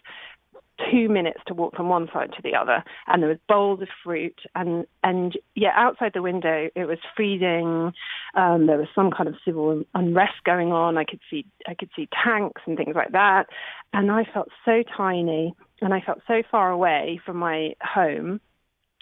two 0.92 1.10
minutes 1.10 1.40
to 1.48 1.54
walk 1.54 1.76
from 1.76 1.90
one 1.90 2.08
side 2.14 2.32
to 2.36 2.42
the 2.42 2.56
other, 2.56 2.84
and 3.08 3.22
there 3.22 3.30
was 3.30 3.40
bowls 3.48 3.82
of 3.82 3.88
fruit, 4.04 4.40
and 4.56 4.86
and 5.04 5.38
yeah, 5.56 5.72
outside 5.76 6.12
the 6.14 6.22
window 6.22 6.70
it 6.76 6.86
was 6.86 7.00
freezing. 7.16 7.94
Um, 8.36 8.68
there 8.68 8.78
was 8.78 8.88
some 8.94 9.12
kind 9.12 9.28
of 9.28 9.36
civil 9.44 9.84
unrest 9.94 10.44
going 10.46 10.72
on. 10.72 10.98
I 10.98 11.04
could 11.04 11.20
see 11.30 11.46
I 11.68 11.74
could 11.74 11.90
see 11.96 12.08
tanks 12.24 12.62
and 12.66 12.78
things 12.78 12.96
like 12.96 13.12
that, 13.12 13.48
and 13.94 14.12
I 14.12 14.24
felt 14.34 14.50
so 14.66 14.84
tiny, 14.96 15.54
and 15.82 15.94
I 15.94 16.02
felt 16.02 16.20
so 16.28 16.44
far 16.50 16.72
away 16.72 17.20
from 17.26 17.38
my 17.38 17.74
home, 17.82 18.40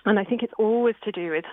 and 0.06 0.20
I 0.20 0.24
think 0.24 0.44
it's 0.44 0.54
always 0.58 0.96
to 1.04 1.12
do 1.12 1.32
with 1.32 1.46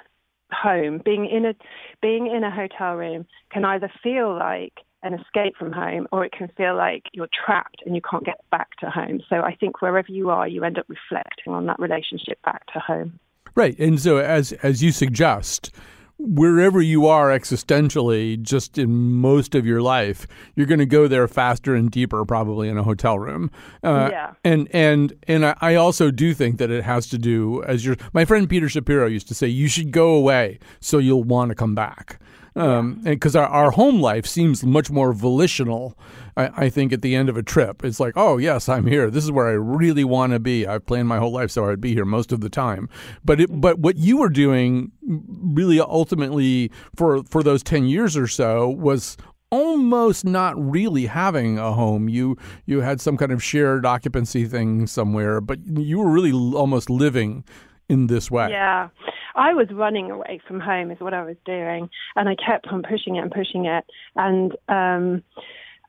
home. 0.52 1.00
Being 1.04 1.26
in 1.26 1.46
a 1.46 1.54
being 2.00 2.26
in 2.26 2.44
a 2.44 2.50
hotel 2.50 2.94
room 2.94 3.26
can 3.50 3.64
either 3.64 3.90
feel 4.02 4.36
like 4.36 4.74
an 5.02 5.14
escape 5.14 5.56
from 5.56 5.72
home, 5.72 6.06
or 6.12 6.24
it 6.24 6.32
can 6.32 6.48
feel 6.56 6.76
like 6.76 7.04
you're 7.12 7.28
trapped 7.44 7.82
and 7.84 7.94
you 7.94 8.02
can't 8.08 8.24
get 8.24 8.40
back 8.50 8.76
to 8.80 8.90
home. 8.90 9.20
So 9.28 9.36
I 9.36 9.54
think 9.54 9.82
wherever 9.82 10.10
you 10.10 10.30
are, 10.30 10.46
you 10.46 10.64
end 10.64 10.78
up 10.78 10.86
reflecting 10.88 11.52
on 11.52 11.66
that 11.66 11.78
relationship 11.78 12.40
back 12.42 12.66
to 12.72 12.78
home. 12.78 13.18
Right, 13.54 13.78
and 13.78 14.00
so 14.00 14.16
as 14.18 14.52
as 14.62 14.82
you 14.82 14.92
suggest, 14.92 15.74
wherever 16.22 16.80
you 16.80 17.06
are 17.06 17.28
existentially, 17.28 18.40
just 18.40 18.78
in 18.78 19.12
most 19.12 19.54
of 19.54 19.66
your 19.66 19.82
life, 19.82 20.26
you're 20.54 20.66
going 20.66 20.78
to 20.78 20.86
go 20.86 21.08
there 21.08 21.26
faster 21.28 21.74
and 21.74 21.90
deeper, 21.90 22.24
probably 22.24 22.68
in 22.68 22.78
a 22.78 22.82
hotel 22.82 23.18
room. 23.18 23.50
Uh, 23.82 24.08
yeah. 24.10 24.34
And 24.44 24.68
and 24.72 25.12
and 25.26 25.54
I 25.60 25.74
also 25.74 26.10
do 26.10 26.34
think 26.34 26.58
that 26.58 26.70
it 26.70 26.84
has 26.84 27.08
to 27.08 27.18
do 27.18 27.62
as 27.64 27.84
your 27.84 27.96
my 28.12 28.24
friend 28.24 28.48
Peter 28.48 28.68
Shapiro 28.68 29.06
used 29.06 29.28
to 29.28 29.34
say, 29.34 29.48
you 29.48 29.68
should 29.68 29.90
go 29.90 30.14
away 30.14 30.58
so 30.80 30.98
you'll 30.98 31.24
want 31.24 31.50
to 31.50 31.54
come 31.54 31.74
back 31.74 32.20
um, 32.56 33.00
because 33.02 33.36
our, 33.36 33.46
our 33.46 33.70
home 33.70 34.00
life 34.00 34.26
seems 34.26 34.64
much 34.64 34.90
more 34.90 35.12
volitional. 35.12 35.96
I, 36.36 36.64
I, 36.64 36.68
think 36.68 36.92
at 36.92 37.02
the 37.02 37.14
end 37.14 37.28
of 37.28 37.36
a 37.36 37.42
trip, 37.42 37.84
it's 37.84 38.00
like, 38.00 38.14
oh 38.16 38.38
yes, 38.38 38.68
I'm 38.68 38.86
here. 38.86 39.10
This 39.10 39.24
is 39.24 39.30
where 39.30 39.48
I 39.48 39.52
really 39.52 40.04
want 40.04 40.32
to 40.32 40.38
be. 40.38 40.66
I've 40.66 40.86
planned 40.86 41.08
my 41.08 41.18
whole 41.18 41.32
life 41.32 41.50
so 41.50 41.68
I'd 41.68 41.80
be 41.80 41.94
here 41.94 42.04
most 42.04 42.32
of 42.32 42.40
the 42.40 42.48
time. 42.48 42.88
But 43.24 43.40
it, 43.40 43.60
but 43.60 43.78
what 43.78 43.96
you 43.96 44.18
were 44.18 44.28
doing, 44.28 44.92
really, 45.02 45.80
ultimately 45.80 46.70
for 46.96 47.22
for 47.24 47.42
those 47.42 47.62
ten 47.62 47.86
years 47.86 48.16
or 48.16 48.26
so, 48.26 48.68
was 48.68 49.16
almost 49.50 50.24
not 50.24 50.54
really 50.58 51.06
having 51.06 51.58
a 51.58 51.72
home. 51.72 52.08
You 52.08 52.36
you 52.66 52.80
had 52.80 53.00
some 53.00 53.16
kind 53.16 53.30
of 53.30 53.42
shared 53.44 53.84
occupancy 53.84 54.46
thing 54.46 54.86
somewhere, 54.86 55.40
but 55.40 55.58
you 55.66 55.98
were 55.98 56.10
really 56.10 56.32
almost 56.32 56.90
living 56.90 57.44
in 57.88 58.06
this 58.06 58.30
way. 58.30 58.48
Yeah. 58.50 58.88
I 59.34 59.54
was 59.54 59.68
running 59.72 60.10
away 60.10 60.40
from 60.46 60.60
home 60.60 60.90
is 60.90 61.00
what 61.00 61.14
I 61.14 61.22
was 61.24 61.36
doing, 61.46 61.88
and 62.16 62.28
I 62.28 62.34
kept 62.34 62.66
on 62.68 62.82
pushing 62.82 63.16
it 63.16 63.20
and 63.20 63.30
pushing 63.30 63.64
it, 63.64 63.84
and 64.14 64.52
um, 64.68 65.22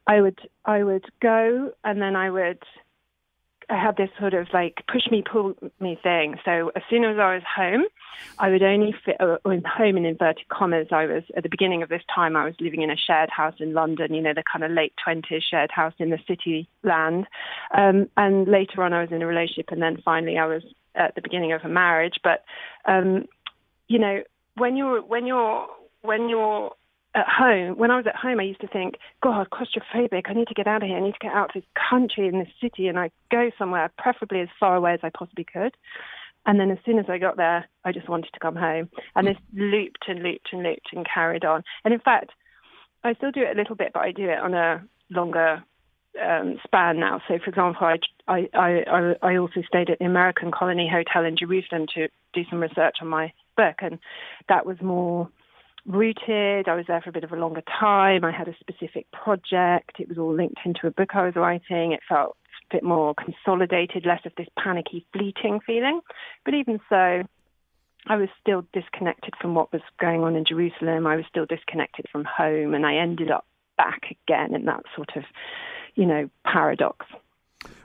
I 0.07 0.21
would 0.21 0.39
I 0.65 0.83
would 0.83 1.05
go 1.21 1.71
and 1.83 2.01
then 2.01 2.15
I 2.15 2.29
would 2.29 2.59
I 3.69 3.81
had 3.81 3.97
this 3.97 4.09
sort 4.19 4.33
of 4.33 4.47
like 4.53 4.83
push 4.91 5.09
me, 5.09 5.23
pull 5.23 5.55
me 5.79 5.97
thing. 6.01 6.35
So 6.45 6.71
as 6.75 6.83
soon 6.89 7.03
as 7.03 7.17
I 7.17 7.35
was 7.35 7.43
home, 7.43 7.83
I 8.39 8.49
would 8.49 8.63
only 8.63 8.93
fit, 9.05 9.17
or 9.19 9.39
home 9.45 9.97
in 9.97 10.05
inverted 10.05 10.47
commas. 10.49 10.87
I 10.91 11.05
was 11.05 11.23
at 11.35 11.43
the 11.43 11.49
beginning 11.49 11.83
of 11.83 11.89
this 11.89 12.03
time, 12.13 12.35
I 12.35 12.45
was 12.45 12.55
living 12.59 12.81
in 12.81 12.89
a 12.89 12.97
shared 12.97 13.29
house 13.29 13.55
in 13.59 13.73
London, 13.73 14.13
you 14.13 14.21
know, 14.21 14.33
the 14.33 14.43
kind 14.51 14.63
of 14.63 14.71
late 14.71 14.93
20s 15.05 15.41
shared 15.49 15.71
house 15.71 15.93
in 15.97 16.09
the 16.09 16.19
city 16.27 16.67
land. 16.83 17.25
Um, 17.75 18.09
and 18.17 18.47
later 18.47 18.83
on, 18.83 18.93
I 18.93 19.01
was 19.01 19.11
in 19.11 19.21
a 19.21 19.27
relationship. 19.27 19.71
And 19.71 19.81
then 19.81 20.01
finally, 20.03 20.37
I 20.37 20.45
was 20.45 20.63
at 20.95 21.15
the 21.15 21.21
beginning 21.21 21.53
of 21.53 21.61
a 21.63 21.69
marriage. 21.69 22.19
But, 22.23 22.43
um, 22.85 23.25
you 23.87 23.99
know, 23.99 24.23
when 24.55 24.75
you're, 24.75 25.01
when 25.01 25.25
you're, 25.25 25.67
when 26.01 26.29
you're 26.29 26.71
at 27.15 27.27
home, 27.27 27.77
when 27.77 27.91
I 27.91 27.97
was 27.97 28.07
at 28.07 28.15
home, 28.15 28.39
I 28.39 28.43
used 28.43 28.61
to 28.61 28.67
think, 28.67 28.95
God, 29.21 29.47
claustrophobic. 29.51 30.23
I 30.25 30.33
need 30.33 30.47
to 30.47 30.53
get 30.53 30.67
out 30.67 30.81
of 30.81 30.87
here. 30.87 30.97
I 30.97 31.01
need 31.01 31.13
to 31.13 31.19
get 31.19 31.33
out 31.33 31.55
of 31.55 31.61
this 31.61 31.69
country 31.89 32.27
and 32.27 32.41
this 32.41 32.53
city, 32.59 32.87
and 32.87 32.97
I 32.97 33.11
go 33.29 33.51
somewhere, 33.57 33.91
preferably 33.97 34.41
as 34.41 34.49
far 34.59 34.75
away 34.75 34.93
as 34.93 34.99
I 35.03 35.11
possibly 35.15 35.45
could. 35.45 35.75
And 36.45 36.59
then 36.59 36.71
as 36.71 36.79
soon 36.85 36.99
as 36.99 37.05
I 37.07 37.19
got 37.19 37.37
there, 37.37 37.67
I 37.85 37.91
just 37.91 38.09
wanted 38.09 38.31
to 38.33 38.39
come 38.39 38.55
home. 38.55 38.89
And 39.15 39.27
this 39.27 39.37
looped 39.53 40.05
and 40.07 40.23
looped 40.23 40.49
and 40.51 40.63
looped 40.63 40.89
and 40.91 41.05
carried 41.11 41.45
on. 41.45 41.63
And 41.85 41.93
in 41.93 41.99
fact, 41.99 42.31
I 43.03 43.13
still 43.13 43.31
do 43.31 43.41
it 43.41 43.55
a 43.55 43.59
little 43.59 43.75
bit, 43.75 43.91
but 43.93 44.01
I 44.01 44.11
do 44.11 44.29
it 44.29 44.39
on 44.39 44.53
a 44.53 44.83
longer 45.09 45.63
um, 46.21 46.59
span 46.63 46.99
now. 46.99 47.21
So, 47.27 47.37
for 47.39 47.49
example, 47.49 47.87
I, 47.87 47.97
I, 48.27 48.49
I, 48.55 49.15
I 49.21 49.37
also 49.37 49.61
stayed 49.67 49.89
at 49.89 49.99
the 49.99 50.05
American 50.05 50.51
Colony 50.51 50.89
Hotel 50.91 51.25
in 51.25 51.37
Jerusalem 51.37 51.85
to 51.95 52.07
do 52.33 52.43
some 52.49 52.59
research 52.59 52.97
on 53.01 53.07
my 53.07 53.31
book, 53.55 53.75
and 53.79 53.99
that 54.49 54.65
was 54.65 54.81
more 54.81 55.29
rooted. 55.85 56.67
I 56.67 56.75
was 56.75 56.85
there 56.87 57.01
for 57.01 57.09
a 57.09 57.13
bit 57.13 57.23
of 57.23 57.31
a 57.31 57.35
longer 57.35 57.63
time. 57.79 58.23
I 58.23 58.31
had 58.31 58.47
a 58.47 58.55
specific 58.59 59.09
project. 59.11 59.99
It 59.99 60.09
was 60.09 60.17
all 60.17 60.33
linked 60.33 60.59
into 60.65 60.87
a 60.87 60.91
book 60.91 61.09
I 61.13 61.25
was 61.25 61.35
writing. 61.35 61.91
It 61.91 62.01
felt 62.07 62.37
a 62.71 62.75
bit 62.75 62.83
more 62.83 63.13
consolidated, 63.15 64.05
less 64.05 64.21
of 64.25 64.33
this 64.37 64.47
panicky, 64.57 65.05
fleeting 65.13 65.59
feeling. 65.65 66.01
But 66.45 66.53
even 66.53 66.79
so, 66.89 67.23
I 68.07 68.15
was 68.15 68.29
still 68.41 68.65
disconnected 68.73 69.33
from 69.39 69.55
what 69.55 69.71
was 69.71 69.81
going 69.99 70.23
on 70.23 70.35
in 70.35 70.45
Jerusalem. 70.45 71.07
I 71.07 71.15
was 71.15 71.25
still 71.29 71.45
disconnected 71.45 72.05
from 72.11 72.25
home, 72.25 72.73
and 72.73 72.85
I 72.85 72.95
ended 72.95 73.31
up 73.31 73.45
back 73.77 74.15
again 74.27 74.53
in 74.53 74.65
that 74.65 74.83
sort 74.95 75.15
of, 75.15 75.23
you 75.95 76.05
know, 76.05 76.29
paradox. 76.45 77.05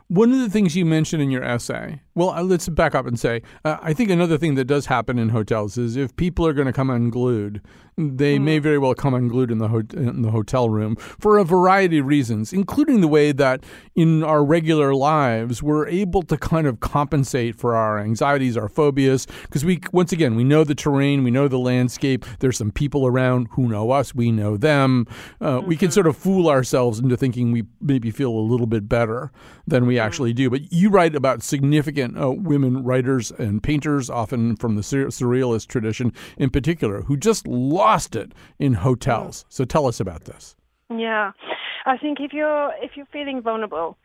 One 0.08 0.32
of 0.32 0.38
the 0.38 0.48
things 0.48 0.74
you 0.74 0.86
mentioned 0.86 1.22
in 1.22 1.30
your 1.30 1.44
essay, 1.44 2.00
well, 2.18 2.30
uh, 2.30 2.42
let's 2.42 2.68
back 2.68 2.96
up 2.96 3.06
and 3.06 3.18
say, 3.18 3.42
uh, 3.64 3.78
I 3.80 3.92
think 3.92 4.10
another 4.10 4.36
thing 4.36 4.56
that 4.56 4.64
does 4.64 4.86
happen 4.86 5.20
in 5.20 5.28
hotels 5.28 5.78
is 5.78 5.94
if 5.96 6.16
people 6.16 6.44
are 6.48 6.52
going 6.52 6.66
to 6.66 6.72
come 6.72 6.90
unglued, 6.90 7.62
they 7.96 8.38
mm. 8.38 8.42
may 8.42 8.58
very 8.58 8.78
well 8.78 8.94
come 8.94 9.14
unglued 9.14 9.50
in 9.50 9.58
the 9.58 9.68
ho- 9.68 9.82
in 9.92 10.22
the 10.22 10.30
hotel 10.30 10.68
room 10.68 10.96
for 10.96 11.38
a 11.38 11.44
variety 11.44 11.98
of 11.98 12.06
reasons, 12.06 12.52
including 12.52 13.00
the 13.00 13.08
way 13.08 13.32
that 13.32 13.64
in 13.94 14.22
our 14.22 14.44
regular 14.44 14.94
lives 14.94 15.62
we're 15.62 15.86
able 15.88 16.22
to 16.22 16.36
kind 16.36 16.66
of 16.66 16.80
compensate 16.80 17.56
for 17.56 17.74
our 17.74 17.98
anxieties, 17.98 18.56
our 18.56 18.68
phobias, 18.68 19.26
because 19.42 19.64
we 19.64 19.80
once 19.92 20.12
again 20.12 20.36
we 20.36 20.44
know 20.44 20.64
the 20.64 20.74
terrain, 20.74 21.24
we 21.24 21.30
know 21.30 21.48
the 21.48 21.58
landscape. 21.58 22.24
There's 22.38 22.56
some 22.56 22.70
people 22.70 23.06
around 23.06 23.48
who 23.52 23.68
know 23.68 23.90
us, 23.90 24.14
we 24.14 24.30
know 24.30 24.56
them. 24.56 25.06
Uh, 25.40 25.58
mm-hmm. 25.58 25.68
We 25.68 25.76
can 25.76 25.88
mm-hmm. 25.88 25.94
sort 25.94 26.06
of 26.06 26.16
fool 26.16 26.48
ourselves 26.48 27.00
into 27.00 27.16
thinking 27.16 27.52
we 27.52 27.64
maybe 27.80 28.10
feel 28.10 28.30
a 28.30 28.38
little 28.38 28.66
bit 28.66 28.88
better 28.88 29.32
than 29.66 29.86
we 29.86 29.96
mm. 29.96 30.02
actually 30.02 30.32
do. 30.32 30.50
But 30.50 30.72
you 30.72 30.88
write 30.88 31.14
about 31.14 31.42
significant 31.42 32.07
uh, 32.16 32.30
women 32.30 32.84
writers 32.84 33.30
and 33.32 33.62
painters, 33.62 34.08
often 34.08 34.56
from 34.56 34.76
the 34.76 34.82
surrealist 34.82 35.66
tradition 35.68 36.12
in 36.36 36.50
particular, 36.50 37.02
who 37.02 37.16
just 37.16 37.46
lost 37.46 38.14
it 38.14 38.32
in 38.58 38.74
hotels. 38.74 39.44
So 39.48 39.64
tell 39.64 39.86
us 39.86 40.00
about 40.00 40.24
this. 40.24 40.56
Yeah, 40.90 41.32
I 41.84 41.98
think 41.98 42.18
if 42.20 42.32
you're 42.32 42.72
if 42.80 42.92
you're 42.96 43.06
feeling 43.06 43.42
vulnerable 43.42 43.98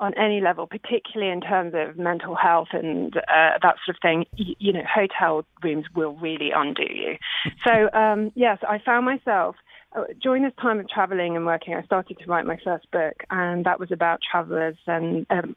on 0.00 0.14
any 0.16 0.40
level, 0.40 0.66
particularly 0.66 1.30
in 1.30 1.42
terms 1.42 1.74
of 1.76 1.98
mental 1.98 2.34
health 2.34 2.68
and 2.72 3.14
uh, 3.16 3.58
that 3.62 3.76
sort 3.84 3.90
of 3.90 3.96
thing, 4.00 4.24
you, 4.34 4.54
you, 4.58 4.72
know, 4.72 4.82
hotel 4.90 5.44
rooms 5.62 5.84
will 5.94 6.16
really 6.16 6.50
undo 6.54 6.82
you. 6.82 7.16
so 7.66 7.92
um, 7.92 8.32
yes, 8.34 8.58
I 8.66 8.78
found 8.84 9.04
myself. 9.04 9.56
Uh, 9.94 10.04
during 10.22 10.44
this 10.44 10.52
time 10.62 10.78
of 10.78 10.88
traveling 10.88 11.36
and 11.36 11.44
working, 11.44 11.74
I 11.74 11.82
started 11.82 12.16
to 12.18 12.26
write 12.26 12.46
my 12.46 12.58
first 12.64 12.90
book, 12.92 13.14
and 13.28 13.66
that 13.66 13.80
was 13.80 13.90
about 13.90 14.20
travelers 14.30 14.76
and 14.86 15.26
um, 15.30 15.56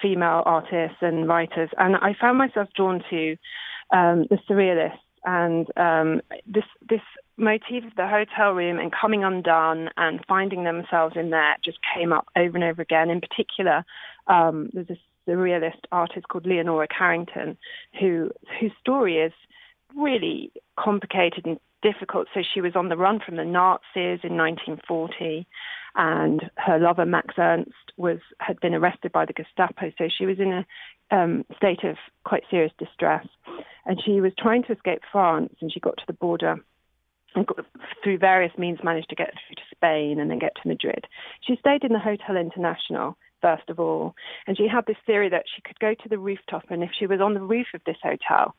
female 0.00 0.42
artists 0.44 0.98
and 1.00 1.28
writers. 1.28 1.70
And 1.78 1.96
I 1.96 2.14
found 2.20 2.38
myself 2.38 2.68
drawn 2.76 3.02
to 3.10 3.36
um, 3.92 4.26
the 4.30 4.38
surrealists 4.48 4.98
and 5.24 5.66
um, 5.76 6.20
this 6.46 6.64
this 6.88 7.00
motif 7.36 7.84
of 7.84 7.94
the 7.96 8.06
hotel 8.06 8.52
room 8.52 8.78
and 8.78 8.92
coming 8.92 9.24
undone 9.24 9.88
and 9.96 10.20
finding 10.28 10.64
themselves 10.64 11.16
in 11.16 11.30
there 11.30 11.56
just 11.64 11.78
came 11.94 12.12
up 12.12 12.26
over 12.36 12.56
and 12.56 12.64
over 12.64 12.82
again. 12.82 13.10
In 13.10 13.20
particular, 13.20 13.84
um, 14.26 14.70
there's 14.72 14.90
a 14.90 15.30
surrealist 15.30 15.80
artist 15.90 16.28
called 16.28 16.46
Leonora 16.46 16.86
Carrington, 16.86 17.56
who 17.98 18.30
whose 18.60 18.72
story 18.80 19.18
is 19.18 19.32
really 19.96 20.52
complicated 20.78 21.46
and 21.46 21.58
difficult. 21.82 22.28
So 22.34 22.40
she 22.42 22.60
was 22.60 22.76
on 22.76 22.88
the 22.88 22.96
run 22.96 23.20
from 23.24 23.36
the 23.36 23.44
Nazis 23.44 24.20
in 24.24 24.36
1940, 24.36 25.46
and 25.96 26.50
her 26.56 26.78
lover 26.78 27.06
Max 27.06 27.34
Ernst 27.38 27.92
was 27.96 28.18
had 28.40 28.58
been 28.60 28.74
arrested 28.74 29.12
by 29.12 29.24
the 29.24 29.32
Gestapo. 29.32 29.92
So 29.96 30.08
she 30.08 30.26
was 30.26 30.38
in 30.38 30.52
a 30.52 30.66
um, 31.16 31.44
state 31.56 31.84
of 31.84 31.96
quite 32.24 32.44
serious 32.50 32.72
distress, 32.78 33.26
and 33.86 34.00
she 34.04 34.20
was 34.20 34.32
trying 34.38 34.64
to 34.64 34.72
escape 34.72 35.02
France, 35.12 35.54
and 35.60 35.72
she 35.72 35.80
got 35.80 35.96
to 35.98 36.04
the 36.06 36.12
border 36.12 36.56
and 37.34 37.46
got, 37.46 37.64
through 38.02 38.18
various 38.18 38.56
means 38.58 38.78
managed 38.82 39.08
to 39.10 39.16
get 39.16 39.30
through 39.30 39.56
to 39.56 39.62
Spain 39.74 40.20
and 40.20 40.30
then 40.30 40.38
get 40.38 40.54
to 40.56 40.68
Madrid. 40.68 41.06
She 41.46 41.56
stayed 41.56 41.84
in 41.84 41.92
the 41.92 41.98
Hotel 41.98 42.36
International 42.36 43.16
first 43.44 43.68
of 43.68 43.78
all, 43.78 44.14
and 44.46 44.56
she 44.56 44.66
had 44.66 44.86
this 44.86 44.96
theory 45.04 45.28
that 45.28 45.44
she 45.54 45.60
could 45.60 45.78
go 45.78 45.92
to 45.92 46.08
the 46.08 46.16
rooftop, 46.16 46.64
and 46.70 46.82
if 46.82 46.88
she 46.98 47.06
was 47.06 47.20
on 47.20 47.34
the 47.34 47.42
roof 47.42 47.66
of 47.74 47.82
this 47.84 47.98
hotel, 48.02 48.54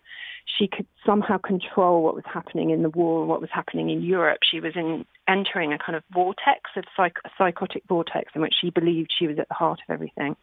she 0.46 0.68
could 0.68 0.86
somehow 1.04 1.40
control 1.40 2.04
what 2.04 2.14
was 2.14 2.24
happening 2.32 2.70
in 2.70 2.84
the 2.84 2.90
war, 2.90 3.22
and 3.22 3.30
what 3.30 3.42
was 3.42 3.50
happening 3.52 3.90
in 3.90 4.04
Europe. 4.04 4.42
She 4.44 4.60
was 4.60 4.74
in 4.76 5.04
entering 5.28 5.74
a 5.74 5.80
kind 5.80 5.96
of 5.96 6.04
vortex, 6.14 6.70
of 6.76 6.84
psych- 6.96 7.18
a 7.26 7.30
psychotic 7.36 7.82
vortex, 7.90 8.32
in 8.36 8.42
which 8.42 8.54
she 8.62 8.70
believed 8.70 9.12
she 9.18 9.26
was 9.26 9.40
at 9.40 9.48
the 9.48 9.56
heart 9.56 9.80
of 9.90 9.92
everything. 9.92 10.36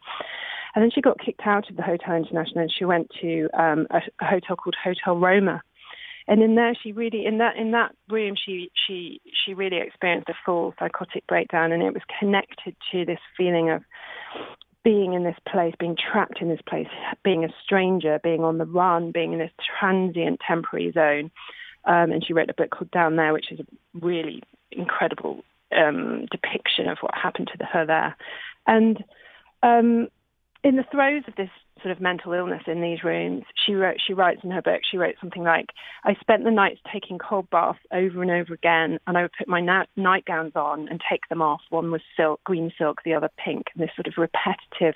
And 0.75 0.83
then 0.83 0.91
she 0.93 0.99
got 0.99 1.23
kicked 1.23 1.45
out 1.45 1.69
of 1.69 1.77
the 1.77 1.83
Hotel 1.83 2.15
International, 2.15 2.63
and 2.63 2.73
she 2.77 2.83
went 2.83 3.11
to 3.21 3.47
um, 3.57 3.87
a, 3.91 4.01
a 4.19 4.25
hotel 4.25 4.57
called 4.57 4.75
Hotel 4.83 5.17
Roma, 5.17 5.61
and 6.27 6.41
in 6.41 6.55
there 6.55 6.73
she 6.81 6.91
really 6.91 7.25
in 7.25 7.37
that 7.39 7.55
in 7.57 7.71
that 7.71 7.93
room 8.09 8.35
she 8.35 8.71
she 8.87 9.21
she 9.45 9.53
really 9.53 9.77
experienced 9.77 10.29
a 10.29 10.33
full 10.45 10.73
psychotic 10.79 11.25
breakdown 11.27 11.71
and 11.71 11.83
it 11.83 11.93
was 11.93 12.03
connected 12.19 12.75
to 12.91 13.05
this 13.05 13.19
feeling 13.37 13.69
of 13.69 13.83
being 14.83 15.13
in 15.13 15.23
this 15.23 15.37
place 15.47 15.73
being 15.79 15.95
trapped 15.95 16.41
in 16.41 16.49
this 16.49 16.61
place 16.67 16.87
being 17.23 17.43
a 17.45 17.53
stranger 17.63 18.19
being 18.23 18.43
on 18.43 18.57
the 18.57 18.65
run 18.65 19.11
being 19.11 19.33
in 19.33 19.39
this 19.39 19.51
transient 19.79 20.39
temporary 20.45 20.91
zone. 20.91 21.31
Um, 21.85 22.11
and 22.11 22.25
she 22.25 22.33
wrote 22.33 22.49
a 22.49 22.53
book 22.53 22.69
called 22.71 22.91
down 22.91 23.15
there 23.15 23.33
which 23.33 23.51
is 23.51 23.59
a 23.59 23.65
really 23.93 24.43
incredible 24.71 25.43
um, 25.75 26.25
depiction 26.31 26.87
of 26.87 26.97
what 27.01 27.15
happened 27.15 27.49
to 27.57 27.65
her 27.65 27.85
there. 27.85 28.15
And 28.67 29.03
um, 29.61 30.07
in 30.63 30.75
the 30.75 30.85
throes 30.91 31.23
of 31.27 31.35
this 31.35 31.49
sort 31.81 31.91
of 31.91 32.01
mental 32.01 32.33
illness 32.33 32.63
in 32.67 32.81
these 32.81 33.03
rooms, 33.03 33.43
she 33.65 33.73
wrote 33.73 33.97
she 34.05 34.13
writes 34.13 34.41
in 34.43 34.51
her 34.51 34.61
book, 34.61 34.81
she 34.89 34.97
wrote 34.97 35.15
something 35.19 35.43
like, 35.43 35.67
I 36.03 36.15
spent 36.19 36.43
the 36.43 36.51
nights 36.51 36.79
taking 36.91 37.17
cold 37.17 37.49
baths 37.49 37.79
over 37.91 38.21
and 38.21 38.31
over 38.31 38.53
again, 38.53 38.99
and 39.07 39.17
I 39.17 39.23
would 39.23 39.33
put 39.37 39.47
my 39.47 39.59
na- 39.59 39.85
nightgowns 39.95 40.53
on 40.55 40.87
and 40.87 41.01
take 41.09 41.27
them 41.29 41.41
off. 41.41 41.61
One 41.69 41.91
was 41.91 42.01
silk, 42.15 42.43
green 42.43 42.71
silk, 42.77 43.01
the 43.03 43.13
other 43.13 43.29
pink, 43.43 43.67
and 43.73 43.83
this 43.83 43.95
sort 43.95 44.07
of 44.07 44.13
repetitive 44.17 44.95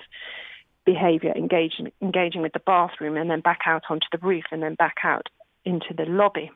behavior, 0.86 1.32
engaging 1.36 1.92
engaging 2.00 2.42
with 2.42 2.52
the 2.52 2.60
bathroom, 2.60 3.16
and 3.16 3.30
then 3.30 3.40
back 3.40 3.60
out 3.66 3.84
onto 3.90 4.06
the 4.12 4.18
roof, 4.18 4.44
and 4.50 4.62
then 4.62 4.74
back 4.74 4.96
out 5.02 5.28
into 5.64 5.92
the 5.96 6.04
lobby. 6.04 6.50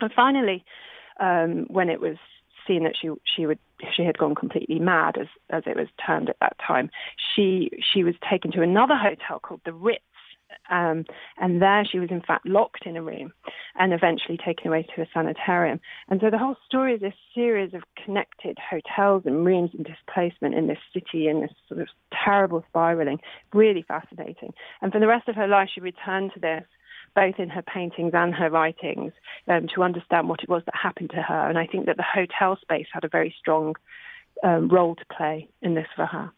And 0.00 0.12
finally, 0.12 0.64
um, 1.20 1.66
when 1.68 1.88
it 1.88 2.00
was 2.00 2.16
seen 2.66 2.84
that 2.84 2.94
she 3.00 3.10
she 3.24 3.46
would 3.46 3.58
she 3.94 4.04
had 4.04 4.18
gone 4.18 4.34
completely 4.34 4.78
mad 4.78 5.16
as 5.18 5.26
as 5.50 5.62
it 5.66 5.76
was 5.76 5.88
termed 6.04 6.28
at 6.28 6.36
that 6.40 6.56
time. 6.64 6.90
She 7.34 7.70
she 7.92 8.04
was 8.04 8.14
taken 8.28 8.52
to 8.52 8.62
another 8.62 8.96
hotel 8.96 9.38
called 9.40 9.60
the 9.64 9.72
Ritz. 9.72 10.02
Um, 10.70 11.04
and 11.38 11.60
there 11.60 11.84
she 11.84 11.98
was 11.98 12.10
in 12.10 12.20
fact 12.20 12.46
locked 12.46 12.86
in 12.86 12.96
a 12.96 13.02
room 13.02 13.32
and 13.76 13.92
eventually 13.92 14.38
taken 14.38 14.68
away 14.68 14.86
to 14.94 15.02
a 15.02 15.06
sanitarium. 15.12 15.80
And 16.08 16.20
so 16.20 16.30
the 16.30 16.38
whole 16.38 16.56
story 16.66 16.94
is 16.94 17.00
this 17.00 17.14
series 17.34 17.74
of 17.74 17.82
connected 18.02 18.56
hotels 18.58 19.24
and 19.26 19.44
rooms 19.44 19.70
and 19.74 19.84
displacement 19.84 20.54
in 20.54 20.68
this 20.68 20.78
city 20.92 21.26
in 21.26 21.40
this 21.40 21.50
sort 21.68 21.80
of 21.80 21.88
terrible 22.24 22.64
spiraling. 22.68 23.18
Really 23.52 23.82
fascinating. 23.82 24.54
And 24.80 24.92
for 24.92 25.00
the 25.00 25.08
rest 25.08 25.28
of 25.28 25.34
her 25.34 25.48
life, 25.48 25.70
she 25.74 25.80
returned 25.80 26.32
to 26.34 26.40
this 26.40 26.64
both 27.14 27.38
in 27.38 27.48
her 27.48 27.62
paintings 27.62 28.12
and 28.14 28.34
her 28.34 28.50
writings, 28.50 29.12
um, 29.48 29.66
to 29.74 29.82
understand 29.82 30.28
what 30.28 30.42
it 30.42 30.48
was 30.48 30.62
that 30.66 30.74
happened 30.74 31.10
to 31.10 31.22
her. 31.22 31.48
And 31.48 31.58
I 31.58 31.66
think 31.66 31.86
that 31.86 31.96
the 31.96 32.04
hotel 32.04 32.58
space 32.60 32.86
had 32.92 33.04
a 33.04 33.08
very 33.08 33.34
strong 33.38 33.74
um, 34.42 34.68
role 34.68 34.94
to 34.96 35.04
play 35.16 35.48
in 35.62 35.74
this 35.74 35.86
for 35.94 36.06
her. 36.06 36.30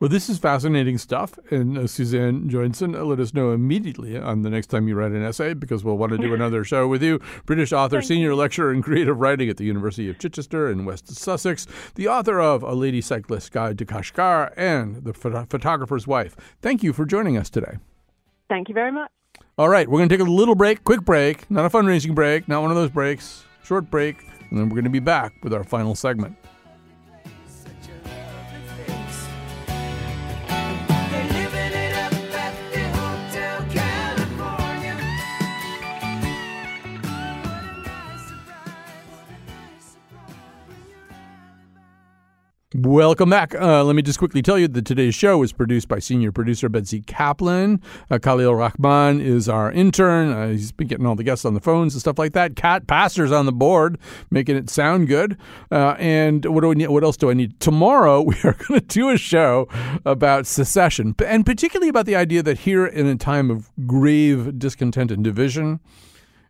Well, 0.00 0.08
this 0.08 0.28
is 0.28 0.38
fascinating 0.38 0.96
stuff. 0.96 1.40
And 1.50 1.76
uh, 1.76 1.88
Suzanne 1.88 2.48
Joinson, 2.48 2.94
uh, 2.94 3.02
let 3.02 3.18
us 3.18 3.34
know 3.34 3.50
immediately 3.50 4.16
on 4.16 4.42
the 4.42 4.50
next 4.50 4.68
time 4.68 4.86
you 4.86 4.94
write 4.94 5.10
an 5.10 5.24
essay 5.24 5.54
because 5.54 5.82
we'll 5.82 5.98
want 5.98 6.12
to 6.12 6.18
do 6.18 6.34
another 6.34 6.62
show 6.62 6.86
with 6.86 7.02
you. 7.02 7.18
British 7.46 7.72
author, 7.72 8.00
senior 8.00 8.34
lecturer 8.36 8.72
in 8.72 8.80
creative 8.80 9.18
writing 9.18 9.48
at 9.48 9.56
the 9.56 9.64
University 9.64 10.08
of 10.08 10.18
Chichester 10.18 10.70
in 10.70 10.84
West 10.84 11.08
Sussex, 11.08 11.66
the 11.96 12.06
author 12.06 12.40
of 12.40 12.62
A 12.62 12.74
Lady 12.74 13.00
Cyclist's 13.00 13.50
Guide 13.50 13.76
to 13.78 13.84
Kashgar 13.84 14.52
and 14.56 15.02
The 15.02 15.12
Phot- 15.12 15.50
Photographer's 15.50 16.06
Wife. 16.06 16.36
Thank 16.62 16.84
you 16.84 16.92
for 16.92 17.04
joining 17.04 17.36
us 17.36 17.50
today. 17.50 17.78
Thank 18.48 18.68
you 18.68 18.74
very 18.74 18.92
much. 18.92 19.10
All 19.58 19.68
right, 19.68 19.88
we're 19.88 19.98
going 19.98 20.08
to 20.08 20.16
take 20.16 20.24
a 20.24 20.30
little 20.30 20.54
break, 20.54 20.84
quick 20.84 21.00
break, 21.00 21.50
not 21.50 21.64
a 21.64 21.68
fundraising 21.68 22.14
break, 22.14 22.46
not 22.46 22.62
one 22.62 22.70
of 22.70 22.76
those 22.76 22.90
breaks, 22.90 23.42
short 23.64 23.90
break, 23.90 24.22
and 24.50 24.56
then 24.56 24.68
we're 24.68 24.76
going 24.76 24.84
to 24.84 24.90
be 24.90 25.00
back 25.00 25.32
with 25.42 25.52
our 25.52 25.64
final 25.64 25.96
segment. 25.96 26.36
Welcome 42.84 43.30
back. 43.30 43.56
Uh, 43.56 43.82
let 43.82 43.96
me 43.96 44.02
just 44.02 44.20
quickly 44.20 44.40
tell 44.40 44.56
you 44.56 44.68
that 44.68 44.84
today's 44.84 45.14
show 45.14 45.38
was 45.38 45.52
produced 45.52 45.88
by 45.88 45.98
senior 45.98 46.30
producer 46.30 46.68
Betsy 46.68 47.00
Kaplan. 47.00 47.82
Uh, 48.08 48.18
Khalil 48.20 48.54
Rahman 48.54 49.20
is 49.20 49.48
our 49.48 49.72
intern. 49.72 50.30
Uh, 50.30 50.48
he's 50.50 50.70
been 50.70 50.86
getting 50.86 51.04
all 51.04 51.16
the 51.16 51.24
guests 51.24 51.44
on 51.44 51.54
the 51.54 51.60
phones 51.60 51.94
and 51.94 52.00
stuff 52.00 52.20
like 52.20 52.34
that. 52.34 52.54
Kat 52.54 52.86
Pastor's 52.86 53.32
on 53.32 53.46
the 53.46 53.52
board, 53.52 53.98
making 54.30 54.54
it 54.54 54.70
sound 54.70 55.08
good. 55.08 55.36
Uh, 55.72 55.96
and 55.98 56.44
what 56.44 56.60
do 56.60 56.68
we 56.68 56.76
need? 56.76 56.88
What 56.88 57.02
else 57.02 57.16
do 57.16 57.30
I 57.30 57.34
need? 57.34 57.58
Tomorrow 57.58 58.22
we 58.26 58.36
are 58.44 58.54
going 58.68 58.80
to 58.80 58.86
do 58.86 59.10
a 59.10 59.16
show 59.16 59.66
about 60.04 60.46
secession, 60.46 61.16
and 61.26 61.44
particularly 61.44 61.88
about 61.88 62.06
the 62.06 62.14
idea 62.14 62.44
that 62.44 62.58
here 62.58 62.86
in 62.86 63.06
a 63.06 63.16
time 63.16 63.50
of 63.50 63.72
grave 63.88 64.56
discontent 64.56 65.10
and 65.10 65.24
division. 65.24 65.80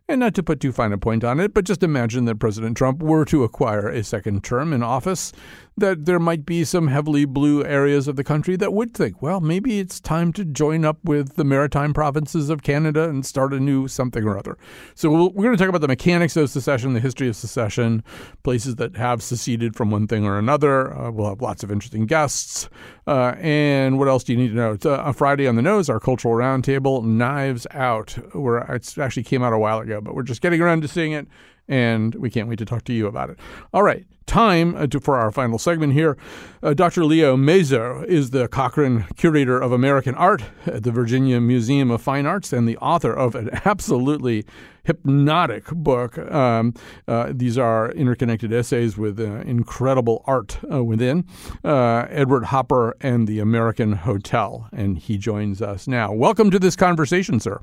And 0.09 0.21
not 0.21 0.33
to 0.33 0.43
put 0.43 0.59
too 0.59 0.71
fine 0.71 0.91
a 0.91 0.97
point 0.97 1.23
on 1.23 1.39
it, 1.39 1.53
but 1.53 1.65
just 1.65 1.83
imagine 1.83 2.25
that 2.25 2.39
President 2.39 2.75
Trump 2.75 3.03
were 3.03 3.25
to 3.25 3.43
acquire 3.43 3.87
a 3.87 4.03
second 4.03 4.43
term 4.43 4.73
in 4.73 4.81
office 4.81 5.31
that 5.79 6.05
there 6.05 6.19
might 6.19 6.45
be 6.45 6.63
some 6.63 6.87
heavily 6.87 7.25
blue 7.25 7.65
areas 7.65 8.07
of 8.07 8.15
the 8.15 8.23
country 8.23 8.55
that 8.57 8.73
would 8.73 8.93
think, 8.93 9.21
well, 9.21 9.39
maybe 9.39 9.79
it's 9.79 9.99
time 9.99 10.31
to 10.33 10.45
join 10.45 10.85
up 10.85 10.97
with 11.03 11.35
the 11.35 11.43
maritime 11.43 11.93
provinces 11.93 12.49
of 12.49 12.63
Canada 12.63 13.09
and 13.09 13.25
start 13.25 13.53
a 13.53 13.59
new 13.59 13.87
something 13.87 14.23
or 14.23 14.37
other. 14.37 14.57
So 14.95 15.09
we 15.09 15.17
we 15.39 15.45
are 15.45 15.49
going 15.49 15.57
to 15.57 15.63
talk 15.63 15.69
about 15.69 15.81
the 15.81 15.87
mechanics 15.87 16.35
of 16.37 16.49
secession, 16.49 16.93
the 16.93 16.99
history 16.99 17.27
of 17.27 17.35
secession, 17.35 18.03
places 18.43 18.75
that 18.75 18.95
have 18.97 19.23
seceded 19.23 19.75
from 19.75 19.91
one 19.91 20.07
thing 20.07 20.25
or 20.25 20.37
another. 20.37 20.93
Uh, 20.95 21.11
we'll 21.11 21.29
have 21.29 21.41
lots 21.41 21.63
of 21.63 21.71
interesting 21.71 22.05
guests. 22.05 22.69
Uh, 23.07 23.35
and 23.39 23.97
what 23.97 24.07
else 24.07 24.23
do 24.23 24.33
you 24.33 24.39
need 24.39 24.49
to 24.49 24.55
know? 24.55 24.73
It's 24.73 24.85
a 24.85 25.13
Friday 25.13 25.47
on 25.47 25.55
the 25.55 25.61
nose, 25.61 25.89
our 25.89 25.99
cultural 25.99 26.35
roundtable, 26.35 27.03
Knives 27.03 27.65
Out, 27.71 28.11
where 28.35 28.59
it 28.59 28.97
actually 28.97 29.23
came 29.23 29.41
out 29.41 29.53
a 29.53 29.57
while 29.57 29.79
ago, 29.79 29.99
but 30.01 30.13
we're 30.13 30.23
just 30.23 30.41
getting 30.41 30.61
around 30.61 30.81
to 30.81 30.87
seeing 30.87 31.13
it 31.13 31.27
and 31.69 32.15
we 32.15 32.29
can't 32.29 32.49
wait 32.49 32.59
to 32.59 32.65
talk 32.65 32.83
to 32.85 32.93
you 32.93 33.07
about 33.07 33.29
it. 33.29 33.39
All 33.73 33.83
right, 33.83 34.05
time 34.29 34.75
uh, 34.75 34.85
to, 34.87 34.99
for 34.99 35.17
our 35.17 35.31
final 35.31 35.57
segment 35.57 35.91
here. 35.93 36.15
Uh, 36.61 36.73
Dr. 36.73 37.03
Leo 37.03 37.35
Mazow 37.35 38.05
is 38.05 38.29
the 38.29 38.47
Cochrane 38.47 39.07
Curator 39.17 39.59
of 39.59 39.71
American 39.71 40.13
Art 40.13 40.43
at 40.67 40.83
the 40.83 40.91
Virginia 40.91 41.41
Museum 41.41 41.89
of 41.89 42.01
Fine 42.01 42.27
Arts 42.27 42.53
and 42.53 42.67
the 42.67 42.77
author 42.77 43.11
of 43.11 43.33
an 43.33 43.49
absolutely 43.65 44.45
hypnotic 44.83 45.65
book. 45.71 46.17
Um, 46.17 46.75
uh, 47.07 47.31
these 47.33 47.57
are 47.57 47.91
interconnected 47.91 48.53
essays 48.53 48.97
with 48.97 49.19
uh, 49.19 49.41
incredible 49.41 50.23
art 50.25 50.59
uh, 50.71 50.83
within. 50.83 51.25
Uh, 51.63 52.05
Edward 52.09 52.45
Hopper 52.45 52.95
and 53.01 53.27
the 53.27 53.39
American 53.39 53.93
Hotel, 53.93 54.69
and 54.71 54.99
he 54.99 55.17
joins 55.17 55.59
us 55.61 55.87
now. 55.87 56.13
Welcome 56.13 56.51
to 56.51 56.59
this 56.59 56.75
conversation, 56.75 57.39
sir. 57.39 57.61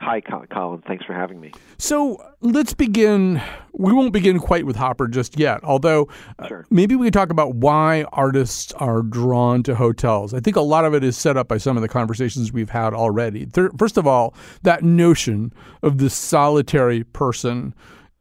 Hi, 0.00 0.20
Colin. 0.20 0.82
Thanks 0.82 1.04
for 1.04 1.14
having 1.14 1.40
me. 1.40 1.52
So 1.78 2.22
let's 2.40 2.74
begin. 2.74 3.40
We 3.72 3.92
won't 3.92 4.12
begin 4.12 4.38
quite 4.38 4.66
with 4.66 4.76
Hopper 4.76 5.08
just 5.08 5.38
yet, 5.38 5.62
although 5.64 6.08
uh, 6.38 6.48
maybe 6.70 6.94
we 6.94 7.06
can 7.06 7.12
talk 7.12 7.30
about 7.30 7.54
why 7.54 8.04
artists 8.12 8.72
are 8.74 9.02
drawn 9.02 9.62
to 9.64 9.74
hotels. 9.74 10.34
I 10.34 10.40
think 10.40 10.56
a 10.56 10.60
lot 10.60 10.84
of 10.84 10.94
it 10.94 11.02
is 11.02 11.16
set 11.16 11.36
up 11.36 11.48
by 11.48 11.58
some 11.58 11.76
of 11.76 11.82
the 11.82 11.88
conversations 11.88 12.52
we've 12.52 12.70
had 12.70 12.94
already. 12.94 13.46
First 13.78 13.96
of 13.96 14.06
all, 14.06 14.34
that 14.62 14.82
notion 14.82 15.52
of 15.82 15.98
the 15.98 16.10
solitary 16.10 17.04
person 17.04 17.74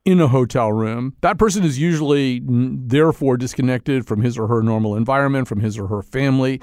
in 0.05 0.21
a 0.21 0.27
hotel 0.27 0.71
room. 0.71 1.15
That 1.21 1.39
person 1.39 1.63
is 1.63 1.79
usually 1.79 2.41
therefore 2.45 3.37
disconnected 3.37 4.05
from 4.05 4.21
his 4.21 4.37
or 4.37 4.47
her 4.47 4.61
normal 4.61 4.95
environment, 4.95 5.47
from 5.47 5.59
his 5.59 5.77
or 5.77 5.87
her 5.87 6.03
family, 6.03 6.61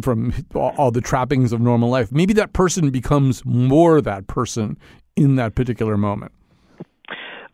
from 0.00 0.32
all 0.54 0.92
the 0.92 1.00
trappings 1.00 1.52
of 1.52 1.60
normal 1.60 1.90
life. 1.90 2.12
Maybe 2.12 2.32
that 2.34 2.52
person 2.52 2.90
becomes 2.90 3.44
more 3.44 4.00
that 4.00 4.28
person 4.28 4.78
in 5.16 5.34
that 5.36 5.56
particular 5.56 5.96
moment. 5.96 6.32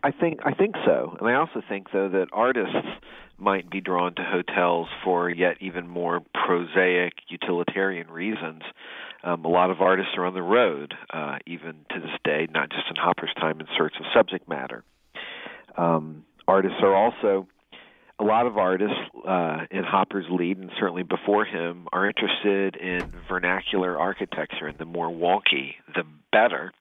I 0.03 0.11
think 0.11 0.41
I 0.45 0.55
think 0.55 0.76
so, 0.86 1.16
and 1.20 1.28
I 1.28 1.34
also 1.34 1.62
think 1.68 1.88
though 1.93 2.09
that 2.09 2.28
artists 2.32 2.88
might 3.38 3.70
be 3.70 3.80
drawn 3.80 4.14
to 4.14 4.22
hotels 4.22 4.88
for 5.03 5.28
yet 5.30 5.57
even 5.61 5.88
more 5.88 6.20
prosaic 6.34 7.14
utilitarian 7.28 8.11
reasons. 8.11 8.62
Um, 9.22 9.45
a 9.45 9.49
lot 9.49 9.70
of 9.70 9.80
artists 9.80 10.12
are 10.16 10.24
on 10.24 10.34
the 10.34 10.43
road, 10.43 10.95
uh, 11.12 11.38
even 11.47 11.84
to 11.91 12.01
this 12.01 12.16
day, 12.24 12.47
not 12.51 12.70
just 12.70 12.84
in 12.88 12.97
Hopper's 12.97 13.32
time, 13.38 13.61
in 13.61 13.66
search 13.76 13.95
of 13.99 14.07
subject 14.14 14.49
matter. 14.49 14.84
Um, 15.77 16.25
artists 16.47 16.79
are 16.83 16.95
also 16.95 17.47
a 18.18 18.25
lot 18.25 18.47
of 18.47 18.59
artists 18.59 18.97
uh, 19.27 19.64
in 19.71 19.83
Hopper's 19.83 20.27
lead, 20.31 20.59
and 20.59 20.71
certainly 20.79 21.03
before 21.03 21.45
him, 21.45 21.89
are 21.93 22.07
interested 22.07 22.77
in 22.77 23.11
vernacular 23.29 23.99
architecture, 23.99 24.66
and 24.66 24.77
the 24.79 24.85
more 24.85 25.09
wonky, 25.09 25.75
the 25.95 26.05
better. 26.31 26.73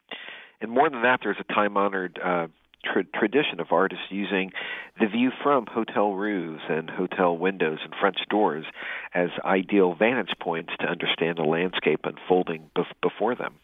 And 0.60 0.70
more 0.70 0.90
than 0.90 1.04
that, 1.04 1.22
there's 1.24 1.38
a 1.40 1.54
time-honored 1.54 2.20
uh, 2.24 2.48
tra- 2.84 3.06
tradition 3.06 3.60
of 3.60 3.68
artists 3.72 4.06
using 4.10 4.52
the 5.00 5.08
view 5.08 5.32
from 5.42 5.66
hotel 5.66 6.12
roofs 6.12 6.64
and 6.70 6.90
hotel 6.90 7.38
windows 7.38 7.80
and 7.84 7.94
French 8.00 8.18
doors 8.30 8.66
as 9.14 9.30
ideal 9.46 9.96
vantage 9.96 10.34
points 10.42 10.74
to 10.82 10.88
understand 10.88 11.38
the 11.38 11.44
landscape 11.44 12.02
unfolding 12.04 12.70
bef- 12.76 12.86
before 13.02 13.36
them. 13.36 13.56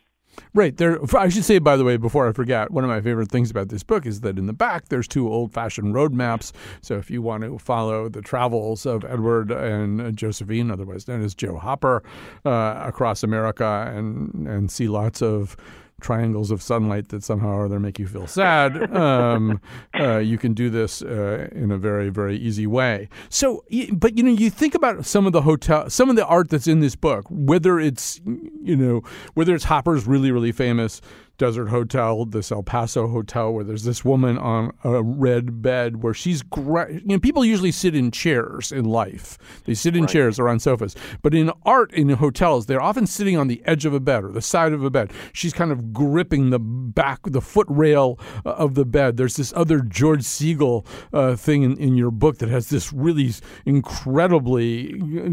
Right. 0.53 0.75
There 0.75 0.99
I 1.17 1.29
should 1.29 1.45
say 1.45 1.59
by 1.59 1.77
the 1.77 1.83
way 1.83 1.97
before 1.97 2.27
I 2.27 2.31
forget, 2.31 2.71
one 2.71 2.83
of 2.83 2.89
my 2.89 3.01
favorite 3.01 3.29
things 3.29 3.51
about 3.51 3.69
this 3.69 3.83
book 3.83 4.05
is 4.05 4.21
that 4.21 4.37
in 4.37 4.45
the 4.45 4.53
back 4.53 4.89
there's 4.89 5.07
two 5.07 5.31
old-fashioned 5.31 5.93
road 5.93 6.13
maps. 6.13 6.53
So 6.81 6.95
if 6.97 7.11
you 7.11 7.21
want 7.21 7.43
to 7.43 7.57
follow 7.59 8.09
the 8.09 8.21
travels 8.21 8.85
of 8.85 9.03
Edward 9.05 9.51
and 9.51 10.15
Josephine, 10.15 10.71
otherwise 10.71 11.07
known 11.07 11.23
as 11.23 11.35
Joe 11.35 11.57
Hopper, 11.57 12.03
uh, 12.45 12.81
across 12.85 13.23
America 13.23 13.91
and 13.93 14.47
and 14.47 14.71
see 14.71 14.87
lots 14.87 15.21
of 15.21 15.55
triangles 16.01 16.51
of 16.51 16.61
sunlight 16.61 17.09
that 17.09 17.23
somehow 17.23 17.49
or 17.49 17.65
other 17.65 17.79
make 17.79 17.99
you 17.99 18.07
feel 18.07 18.27
sad, 18.27 18.93
um, 18.95 19.61
uh, 19.99 20.17
you 20.17 20.37
can 20.37 20.53
do 20.53 20.69
this 20.69 21.01
uh, 21.01 21.47
in 21.51 21.71
a 21.71 21.77
very, 21.77 22.09
very 22.09 22.37
easy 22.37 22.67
way. 22.67 23.09
So, 23.29 23.63
but 23.93 24.17
you 24.17 24.23
know, 24.23 24.31
you 24.31 24.49
think 24.49 24.75
about 24.75 25.05
some 25.05 25.25
of 25.25 25.33
the 25.33 25.41
hotel, 25.41 25.89
some 25.89 26.09
of 26.09 26.15
the 26.15 26.25
art 26.25 26.49
that's 26.49 26.67
in 26.67 26.79
this 26.79 26.95
book, 26.95 27.25
whether 27.29 27.79
it's, 27.79 28.19
you 28.25 28.75
know, 28.75 29.01
whether 29.33 29.55
it's 29.55 29.65
Hopper's 29.65 30.05
really, 30.05 30.31
really 30.31 30.51
famous 30.51 31.01
Desert 31.37 31.67
Hotel, 31.67 32.25
this 32.25 32.51
El 32.51 32.63
Paso 32.63 33.07
hotel, 33.07 33.51
where 33.51 33.63
there's 33.63 33.83
this 33.83 34.05
woman 34.05 34.37
on 34.37 34.71
a 34.83 35.03
red 35.03 35.61
bed 35.61 36.01
where 36.01 36.13
she's 36.13 36.41
great. 36.41 37.01
You 37.01 37.01
know, 37.05 37.19
people 37.19 37.43
usually 37.43 37.71
sit 37.71 37.95
in 37.95 38.11
chairs 38.11 38.71
in 38.71 38.85
life. 38.85 39.37
They 39.65 39.73
sit 39.73 39.95
in 39.95 40.03
right. 40.03 40.11
chairs 40.11 40.39
or 40.39 40.47
on 40.47 40.59
sofas. 40.59 40.95
But 41.21 41.33
in 41.33 41.51
art, 41.63 41.93
in 41.93 42.09
hotels, 42.09 42.65
they're 42.65 42.81
often 42.81 43.05
sitting 43.05 43.37
on 43.37 43.47
the 43.47 43.61
edge 43.65 43.85
of 43.85 43.93
a 43.93 43.99
bed 43.99 44.23
or 44.23 44.31
the 44.31 44.41
side 44.41 44.71
of 44.71 44.83
a 44.83 44.89
bed. 44.89 45.11
She's 45.33 45.53
kind 45.53 45.71
of 45.71 45.91
gripping 45.91 46.51
the 46.51 46.59
back, 46.59 47.19
the 47.23 47.41
foot 47.41 47.67
rail 47.69 48.19
uh, 48.45 48.51
of 48.51 48.75
the 48.75 48.85
bed. 48.85 49.17
There's 49.17 49.35
this 49.35 49.51
other 49.55 49.81
George 49.81 50.21
Segal 50.21 50.85
uh, 51.11 51.35
thing 51.35 51.63
in, 51.63 51.77
in 51.77 51.95
your 51.95 52.11
book 52.11 52.37
that 52.37 52.49
has 52.49 52.69
this 52.69 52.93
really 52.93 53.33
incredibly 53.65 54.93
uh, 54.93 55.29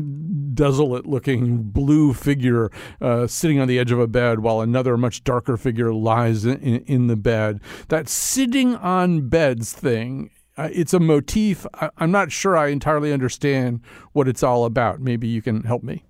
desolate 0.54 1.06
looking 1.06 1.62
blue 1.62 2.12
figure 2.12 2.70
uh, 3.00 3.26
sitting 3.26 3.60
on 3.60 3.68
the 3.68 3.78
edge 3.78 3.92
of 3.92 3.98
a 3.98 4.06
bed 4.06 4.40
while 4.40 4.60
another 4.60 4.96
much 4.96 5.22
darker 5.24 5.56
figure 5.56 5.91
lies 5.92 6.44
in, 6.44 6.56
in 6.56 7.06
the 7.06 7.16
bed. 7.16 7.60
That 7.88 8.08
sitting 8.08 8.76
on 8.76 9.28
beds 9.28 9.72
thing 9.72 10.30
uh, 10.56 10.68
it's 10.72 10.92
a 10.92 11.00
motif. 11.00 11.66
I, 11.74 11.90
am 11.98 12.10
not 12.10 12.30
sure 12.30 12.56
I 12.56 12.68
entirely 12.68 13.12
understand 13.12 13.80
what 14.12 14.28
it's 14.28 14.42
all 14.42 14.64
about. 14.64 15.00
Maybe 15.00 15.26
you 15.26 15.40
can 15.40 15.62
help 15.62 15.82
me. 15.82 16.04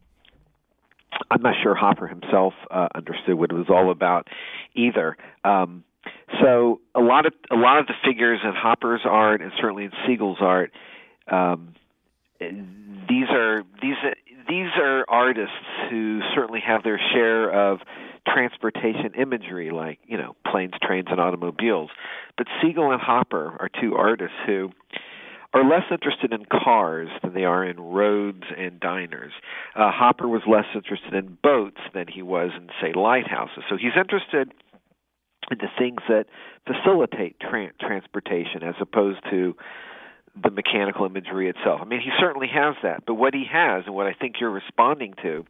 I'm 1.30 1.43
not 1.43 1.55
sure 1.62 1.74
Hopper 1.74 2.09
himself 2.09 2.55
uh, 2.70 2.89
understood 2.95 3.35
what 3.37 3.51
it 3.51 3.55
was 3.55 3.68
all 3.68 3.91
about 3.91 4.28
either. 4.74 5.16
Um, 5.45 5.85
so 6.41 6.80
a 6.95 7.01
lot 7.01 7.26
of 7.26 7.33
a 7.51 7.57
lot 7.57 7.78
of 7.78 7.87
the 7.87 7.95
figures 8.05 8.41
in 8.43 8.53
Hopper's 8.55 9.03
art 9.05 9.41
and 9.41 9.53
certainly 9.61 9.85
in 9.85 9.93
Segal's 10.07 10.39
art, 10.41 10.72
um, 11.30 11.74
these 12.41 13.28
are 13.30 13.62
these 13.80 13.95
these 14.49 14.70
are 14.76 15.05
artists 15.09 15.55
who 15.91 16.20
certainly 16.35 16.61
have 16.66 16.83
their 16.83 17.01
share 17.12 17.51
of 17.51 17.78
transportation 18.26 19.12
imagery 19.18 19.70
like, 19.70 19.98
you 20.06 20.16
know, 20.16 20.36
planes, 20.50 20.74
trains, 20.82 21.08
and 21.10 21.20
automobiles. 21.20 21.90
But 22.36 22.46
Segal 22.62 22.92
and 22.92 23.00
Hopper 23.00 23.56
are 23.58 23.68
two 23.80 23.94
artists 23.94 24.36
who 24.46 24.70
are 25.54 25.64
less 25.64 25.84
interested 25.90 26.32
in 26.32 26.46
cars 26.46 27.08
than 27.22 27.34
they 27.34 27.44
are 27.44 27.64
in 27.64 27.78
roads 27.78 28.44
and 28.56 28.80
diners. 28.80 29.32
Uh, 29.76 29.90
Hopper 29.92 30.26
was 30.26 30.42
less 30.46 30.64
interested 30.74 31.12
in 31.12 31.36
boats 31.42 31.80
than 31.92 32.06
he 32.08 32.22
was 32.22 32.50
in, 32.56 32.68
say, 32.80 32.92
lighthouses. 32.98 33.64
So 33.68 33.76
he's 33.76 33.92
interested 33.96 34.52
in 35.50 35.58
the 35.58 35.68
things 35.78 36.00
that 36.08 36.26
facilitate 36.66 37.38
tra- 37.40 37.72
transportation 37.80 38.62
as 38.62 38.74
opposed 38.80 39.20
to 39.30 39.54
the 40.41 40.51
mechanical 40.51 41.05
imagery 41.05 41.49
itself. 41.49 41.80
I 41.83 41.85
mean, 41.85 42.01
he 42.01 42.11
certainly 42.18 42.49
has 42.49 42.74
that, 42.83 43.05
but 43.07 43.14
what 43.14 43.35
he 43.35 43.45
has, 43.53 43.85
and 43.87 43.95
what 43.95 44.07
I 44.07 44.14
think 44.14 44.37
you're 44.41 44.51
responding 44.51 45.14
to, 45.22 45.45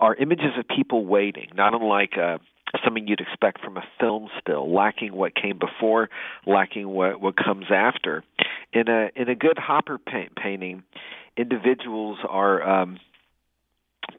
are 0.00 0.14
images 0.16 0.52
of 0.58 0.66
people 0.66 1.06
waiting, 1.06 1.50
not 1.54 1.74
unlike 1.74 2.18
uh, 2.18 2.38
something 2.84 3.06
you'd 3.06 3.20
expect 3.20 3.60
from 3.62 3.76
a 3.76 3.84
film 4.00 4.28
still, 4.40 4.72
lacking 4.72 5.14
what 5.14 5.34
came 5.34 5.58
before, 5.58 6.10
lacking 6.46 6.88
what 6.88 7.20
what 7.20 7.36
comes 7.36 7.66
after. 7.70 8.24
In 8.72 8.88
a 8.88 9.10
in 9.14 9.28
a 9.28 9.34
good 9.34 9.58
Hopper 9.58 9.98
paint, 9.98 10.34
painting, 10.36 10.82
individuals 11.36 12.18
are 12.28 12.82
um, 12.82 12.98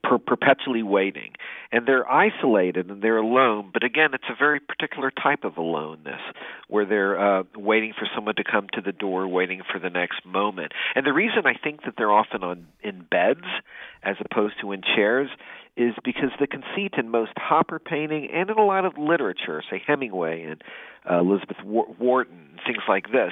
perpetually 0.04 0.84
waiting. 0.84 1.32
And 1.72 1.88
they're 1.88 2.10
isolated 2.10 2.90
and 2.90 3.02
they're 3.02 3.18
alone, 3.18 3.70
but 3.74 3.84
again, 3.84 4.14
it's 4.14 4.30
a 4.30 4.36
very 4.38 4.60
particular 4.60 5.12
type 5.12 5.44
of 5.44 5.58
aloneness 5.58 6.22
where 6.68 6.86
they're 6.86 7.20
uh, 7.20 7.44
waiting 7.56 7.94
for 7.98 8.08
someone 8.16 8.36
to 8.36 8.44
come 8.44 8.68
to 8.74 8.82
the 8.82 8.92
door, 8.92 9.28
waiting 9.28 9.62
for 9.72 9.80
the 9.80 9.90
next 9.90 10.26
moment. 10.26 10.72
And 10.96 11.06
the 11.06 11.14
reason 11.14 11.46
I 11.46 11.54
think 11.54 11.84
that 11.84 11.94
they're 11.98 12.12
often 12.12 12.44
on 12.44 12.68
in 12.82 13.06
beds 13.10 13.46
as 14.04 14.16
opposed 14.20 14.56
to 14.62 14.72
in 14.72 14.82
chairs 14.82 15.30
is 15.80 15.94
because 16.04 16.30
the 16.42 16.46
conceit 16.46 16.96
in 16.98 17.10
most 17.10 17.32
Hopper 17.38 17.80
painting 17.80 18.30
and 18.34 18.50
in 18.50 18.58
a 18.58 18.66
lot 18.66 18.84
of 18.84 18.98
literature, 18.98 19.64
say 19.72 19.82
Hemingway 19.88 20.44
and 20.44 20.62
uh, 21.10 21.20
Elizabeth 21.20 21.56
Wharton, 21.64 22.60
things 22.68 22.84
like 22.90 23.06
this, 23.14 23.32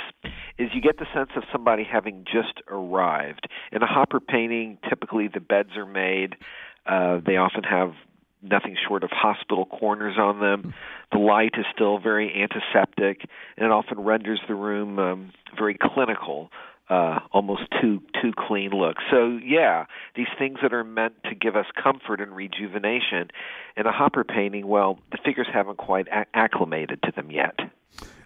is 0.58 0.70
you 0.74 0.82
get 0.82 0.98
the 0.98 1.08
sense 1.14 1.32
of 1.36 1.44
somebody 1.52 1.84
having 1.84 2.24
just 2.24 2.62
arrived. 2.70 3.50
In 3.74 3.84
a 3.84 3.86
Hopper 3.86 4.22
painting, 4.22 4.78
typically 4.88 5.28
the 5.28 5.42
beds 5.42 5.72
are 5.76 5.86
made. 5.86 6.38
Uh, 6.86 7.20
they 7.26 7.36
often 7.36 7.64
have 7.64 7.92
nothing 8.42 8.78
short 8.88 9.04
of 9.04 9.10
hospital 9.12 9.66
corners 9.66 10.16
on 10.18 10.40
them. 10.40 10.74
The 11.12 11.18
light 11.18 11.56
is 11.58 11.66
still 11.76 12.00
very 12.00 12.32
antiseptic, 12.42 13.28
and 13.58 13.66
it 13.66 13.72
often 13.72 14.00
renders 14.00 14.40
the 14.48 14.56
room 14.56 15.00
um, 15.00 15.32
very 15.58 15.78
clinical 15.78 16.50
uh, 16.90 17.20
almost 17.32 17.64
too 17.82 18.02
too 18.22 18.32
clean 18.38 18.72
look. 18.72 18.98
So 19.12 19.40
yeah, 19.44 19.86
these 20.16 20.28
things 20.38 20.60
that 20.62 20.74
are 20.74 20.84
meant 20.84 21.16
to 21.26 21.36
give 21.36 21.56
us 21.56 21.66
comfort 21.82 22.22
and 22.22 22.36
rejuvenation 22.36 23.30
in 23.76 23.86
a 23.86 23.92
Hopper 23.92 24.24
painting, 24.24 24.68
well, 24.68 25.00
the 25.12 25.18
figures 25.24 25.48
haven't 25.54 25.78
quite 25.78 26.08
acclimated 26.34 27.02
to 27.04 27.12
them 27.16 27.32
yet. 27.32 27.60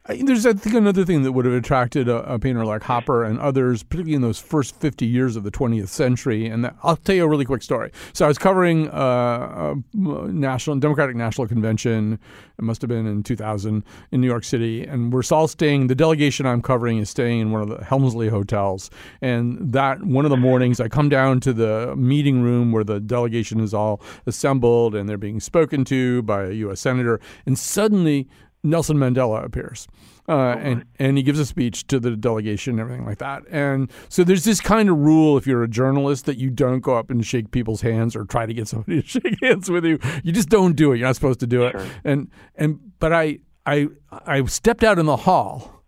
There's, 0.08 0.48
I 0.48 0.54
think, 0.54 0.76
another 0.76 1.06
thing 1.06 1.22
that 1.22 1.32
would 1.32 1.46
have 1.46 1.54
attracted 1.54 2.10
a, 2.10 2.34
a, 2.34 2.40
painter 2.40 2.66
like 2.66 2.82
Hopper 2.82 3.24
and 3.24 3.40
others, 3.40 3.84
particularly 3.84 4.16
in 4.16 4.24
those 4.24 4.40
first 4.40 4.76
50 4.78 5.06
years 5.06 5.36
of 5.36 5.44
the 5.44 5.52
20th 5.52 5.90
century. 5.90 6.48
And 6.48 6.66
that, 6.66 6.76
I'll 6.82 6.96
tell 6.96 7.14
you 7.14 7.24
a 7.24 7.28
really 7.28 7.46
quick 7.46 7.62
story. 7.62 7.92
So 8.14 8.26
I 8.26 8.28
was 8.28 8.40
covering 8.40 8.90
uh, 8.90 9.76
a 9.76 9.76
national 9.94 10.78
Democratic 10.78 11.16
National 11.16 11.48
Convention. 11.48 12.18
It 12.58 12.64
must 12.64 12.82
have 12.82 12.90
been 12.90 13.06
in 13.06 13.22
2000 13.22 13.84
in 14.12 14.22
New 14.22 14.26
York 14.26 14.44
City, 14.44 14.84
and 14.88 15.14
we're 15.14 15.22
all 15.30 15.48
staying. 15.48 15.86
The 15.86 15.96
delegation 15.96 16.48
I'm 16.48 16.64
covering 16.64 16.98
is 16.98 17.12
staying 17.12 17.40
in 17.40 17.52
one 17.52 17.62
of 17.62 17.70
the 17.70 17.86
Helmsley 17.86 18.30
hotels. 18.30 18.90
And 19.22 19.72
that 19.72 20.04
one 20.04 20.26
of 20.26 20.32
the 20.32 20.38
mornings, 20.38 20.80
I 20.80 20.88
come 20.88 21.10
down 21.10 21.42
to 21.42 21.54
the 21.54 21.96
meeting 21.96 22.42
room 22.42 22.72
where 22.72 22.84
the 22.84 23.00
delegation 23.00 23.60
is 23.60 23.72
all 23.72 24.02
assembled 24.26 24.96
and 24.96 25.08
they're 25.08 25.20
being 25.20 25.40
spoken 25.40 25.86
to 25.86 26.24
by 26.24 26.46
a 26.46 26.52
U.S. 26.54 26.80
senator, 26.80 27.20
and 27.46 27.58
suddenly 27.58 28.28
Nelson 28.64 28.98
Mandela 28.98 29.44
appears. 29.44 29.88
Uh, 30.30 30.34
oh 30.34 30.52
and, 30.52 30.86
and 31.00 31.18
he 31.18 31.24
gives 31.24 31.40
a 31.40 31.46
speech 31.46 31.88
to 31.88 32.00
the 32.00 32.16
delegation 32.16 32.74
and 32.74 32.80
everything 32.80 33.06
like 33.06 33.18
that. 33.18 33.44
And 33.50 33.92
so 34.08 34.24
there's 34.24 34.44
this 34.44 34.62
kind 34.62 34.88
of 34.90 34.98
rule 34.98 35.38
if 35.38 35.48
you're 35.48 35.64
a 35.64 35.68
journalist 35.68 36.26
that 36.26 36.38
you 36.38 36.50
don't 36.50 36.80
go 36.80 36.96
up 36.96 37.10
and 37.10 37.26
shake 37.26 37.52
people's 37.52 37.82
hands 37.82 38.16
or 38.16 38.24
try 38.26 38.46
to 38.46 38.54
get 38.54 38.68
somebody 38.68 39.02
to 39.02 39.08
shake 39.08 39.38
hands 39.42 39.70
with 39.70 39.84
you. 39.84 40.00
You 40.24 40.32
just 40.32 40.50
don't 40.50 40.76
do 40.76 40.92
it. 40.92 40.98
You're 40.98 41.08
not 41.08 41.16
supposed 41.16 41.40
to 41.42 41.48
do 41.48 41.66
it. 41.66 41.72
Sure. 41.72 41.88
And 42.04 42.30
and 42.56 42.80
but 43.00 43.14
I 43.14 43.40
I 43.66 43.88
I 44.12 44.46
stepped 44.46 44.84
out 44.84 45.00
in 45.00 45.06
the 45.06 45.18
hall 45.18 45.81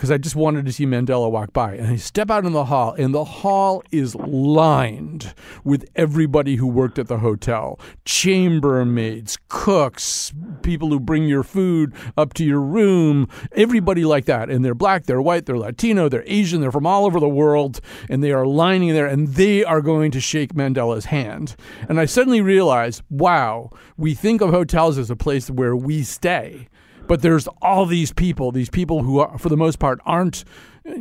because 0.00 0.10
I 0.10 0.16
just 0.16 0.34
wanted 0.34 0.64
to 0.64 0.72
see 0.72 0.86
Mandela 0.86 1.30
walk 1.30 1.52
by. 1.52 1.74
And 1.74 1.88
I 1.88 1.96
step 1.96 2.30
out 2.30 2.46
in 2.46 2.54
the 2.54 2.64
hall, 2.64 2.94
and 2.94 3.12
the 3.12 3.22
hall 3.22 3.82
is 3.92 4.14
lined 4.14 5.34
with 5.62 5.86
everybody 5.94 6.56
who 6.56 6.66
worked 6.66 6.98
at 6.98 7.06
the 7.06 7.18
hotel 7.18 7.78
chambermaids, 8.06 9.36
cooks, 9.48 10.32
people 10.62 10.88
who 10.88 11.00
bring 11.00 11.24
your 11.24 11.42
food 11.42 11.92
up 12.16 12.32
to 12.32 12.46
your 12.46 12.62
room, 12.62 13.28
everybody 13.52 14.06
like 14.06 14.24
that. 14.24 14.48
And 14.48 14.64
they're 14.64 14.74
black, 14.74 15.04
they're 15.04 15.20
white, 15.20 15.44
they're 15.44 15.58
Latino, 15.58 16.08
they're 16.08 16.24
Asian, 16.24 16.62
they're 16.62 16.72
from 16.72 16.86
all 16.86 17.04
over 17.04 17.20
the 17.20 17.28
world, 17.28 17.82
and 18.08 18.24
they 18.24 18.32
are 18.32 18.46
lining 18.46 18.94
there, 18.94 19.06
and 19.06 19.28
they 19.28 19.66
are 19.66 19.82
going 19.82 20.12
to 20.12 20.20
shake 20.20 20.54
Mandela's 20.54 21.04
hand. 21.04 21.56
And 21.90 22.00
I 22.00 22.06
suddenly 22.06 22.40
realized 22.40 23.02
wow, 23.10 23.68
we 23.98 24.14
think 24.14 24.40
of 24.40 24.48
hotels 24.48 24.96
as 24.96 25.10
a 25.10 25.16
place 25.16 25.50
where 25.50 25.76
we 25.76 26.02
stay 26.02 26.68
but 27.10 27.22
there's 27.22 27.48
all 27.60 27.86
these 27.86 28.12
people, 28.12 28.52
these 28.52 28.70
people 28.70 29.02
who, 29.02 29.18
are, 29.18 29.36
for 29.36 29.48
the 29.48 29.56
most 29.56 29.80
part, 29.80 29.98
aren't 30.06 30.44
uh, 30.88 30.92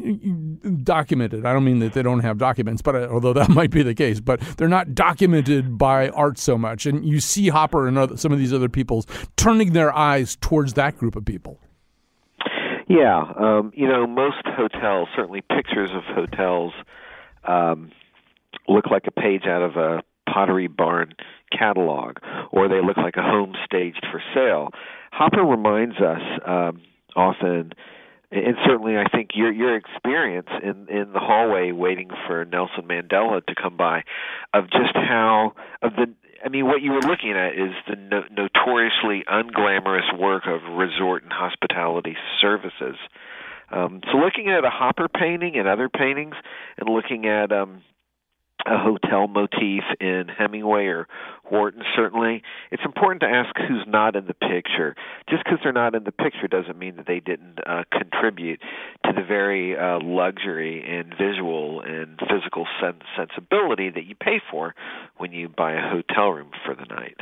documented. 0.82 1.45
I 1.45 1.53
don't 1.53 1.64
mean 1.64 1.78
that 1.82 1.93
they 1.93 2.01
don't 2.01 2.22
have 2.22 2.39
documents, 2.39 2.82
but 2.82 2.95
uh, 2.95 3.10
although 3.12 3.32
that 3.34 3.49
might 3.60 3.70
be 3.70 3.84
the 3.84 3.93
case, 3.93 4.20
but 4.20 4.39
they're 4.57 4.68
not 4.68 4.95
documented 4.95 5.78
by 5.78 6.10
art 6.10 6.39
so 6.39 6.57
much. 6.57 6.88
And 6.88 7.05
you 7.05 7.20
see 7.20 7.49
Hopper 7.49 7.88
and 7.88 7.95
other, 7.95 8.18
some 8.18 8.32
of 8.32 8.39
these 8.39 8.51
other 8.51 8.70
people's 8.70 9.05
turning 9.38 9.74
their 9.74 9.95
eyes 9.95 10.36
towards 10.41 10.74
that 10.74 10.97
group 10.97 11.16
of 11.16 11.26
people. 11.26 11.60
Yeah, 12.88 13.32
um, 13.39 13.72
you 13.76 13.88
know, 13.88 14.07
most 14.07 14.41
hotels, 14.47 15.10
certainly 15.16 15.41
pictures 15.41 15.91
of 15.93 16.01
hotels, 16.05 16.74
um, 17.47 17.91
look 18.68 18.88
like 18.88 19.03
a 19.05 19.12
page 19.12 19.43
out 19.45 19.62
of 19.62 19.76
a 19.76 20.01
Pottery 20.28 20.66
Barn 20.66 21.14
catalog, 21.55 22.18
or 22.51 22.68
they 22.68 22.82
look 22.82 22.97
like 22.97 23.16
a 23.16 23.22
home 23.22 23.53
staged 23.64 24.03
for 24.12 24.24
sale. 24.34 24.70
Hopper 25.12 25.43
reminds 25.43 25.97
us 25.97 26.22
um, 26.45 26.82
often, 27.16 27.74
and 28.32 28.55
certainly 28.66 28.97
I 28.97 29.05
think 29.10 29.32
your 29.34 29.51
your 29.51 29.76
experience 29.76 30.49
in 30.64 30.88
in 30.89 31.14
the 31.14 31.20
hallway 31.20 31.72
waiting 31.72 32.10
for 32.28 32.45
Nelson 32.45 32.84
Mandela 32.84 33.45
to 33.45 33.55
come 33.55 33.76
by, 33.78 34.03
of 34.53 34.70
just 34.70 34.93
how 34.95 35.53
of 35.82 35.95
the 35.95 36.14
I 36.43 36.49
mean, 36.49 36.66
what 36.66 36.82
you 36.82 36.91
were 36.91 37.01
looking 37.01 37.32
at 37.32 37.53
is 37.53 37.74
the 37.88 37.95
no- 37.95 38.24
notoriously 38.32 39.24
unglamorous 39.28 40.18
work 40.18 40.43
of 40.47 40.62
resort 40.72 41.24
and 41.24 41.32
hospitality 41.32 42.16
services. 42.39 42.95
Um, 43.72 44.01
so, 44.12 44.18
looking 44.18 44.49
at 44.49 44.66
a 44.66 44.70
Hopper 44.70 45.07
painting 45.07 45.55
and 45.57 45.68
other 45.68 45.89
paintings, 45.89 46.36
and 46.78 46.89
looking 46.89 47.28
at 47.28 47.51
um, 47.51 47.82
a 48.66 48.78
hotel 48.78 49.28
motif 49.28 49.84
in 49.99 50.28
Hemingway 50.28 50.86
or 50.86 51.07
Wharton, 51.52 51.84
certainly. 51.95 52.43
It's 52.72 52.84
important 52.86 53.22
to 53.22 53.28
ask 53.28 53.56
who's 53.58 53.86
not 53.88 54.16
in 54.16 54.28
the 54.28 54.34
picture. 54.34 54.95
Just 55.30 55.43
because 55.43 55.60
they're 55.64 55.74
not 55.74 55.95
in 55.95 56.04
the 56.04 56.12
picture 56.12 56.47
doesn't 56.47 56.78
mean 56.78 56.97
that 56.97 57.08
they 57.08 57.20
didn't 57.20 57.60
uh, 57.66 57.84
contribute 57.91 58.60
to 59.06 59.14
the 59.14 59.24
very 59.24 59.78
uh, 59.78 60.00
luxury 60.02 60.84
and 60.88 61.14
visual 61.18 61.82
and 61.82 62.20
physical 62.20 62.68
sen- 62.82 63.02
sensibility 63.18 63.89
that 63.89 64.06
you 64.06 64.16
pay 64.16 64.41
for 64.52 64.76
when 65.18 65.32
you 65.32 65.50
buy 65.50 65.74
a 65.74 65.89
hotel 65.89 66.30
room 66.30 66.52
for 66.66 66.76
the 66.76 66.86
night. 66.86 67.18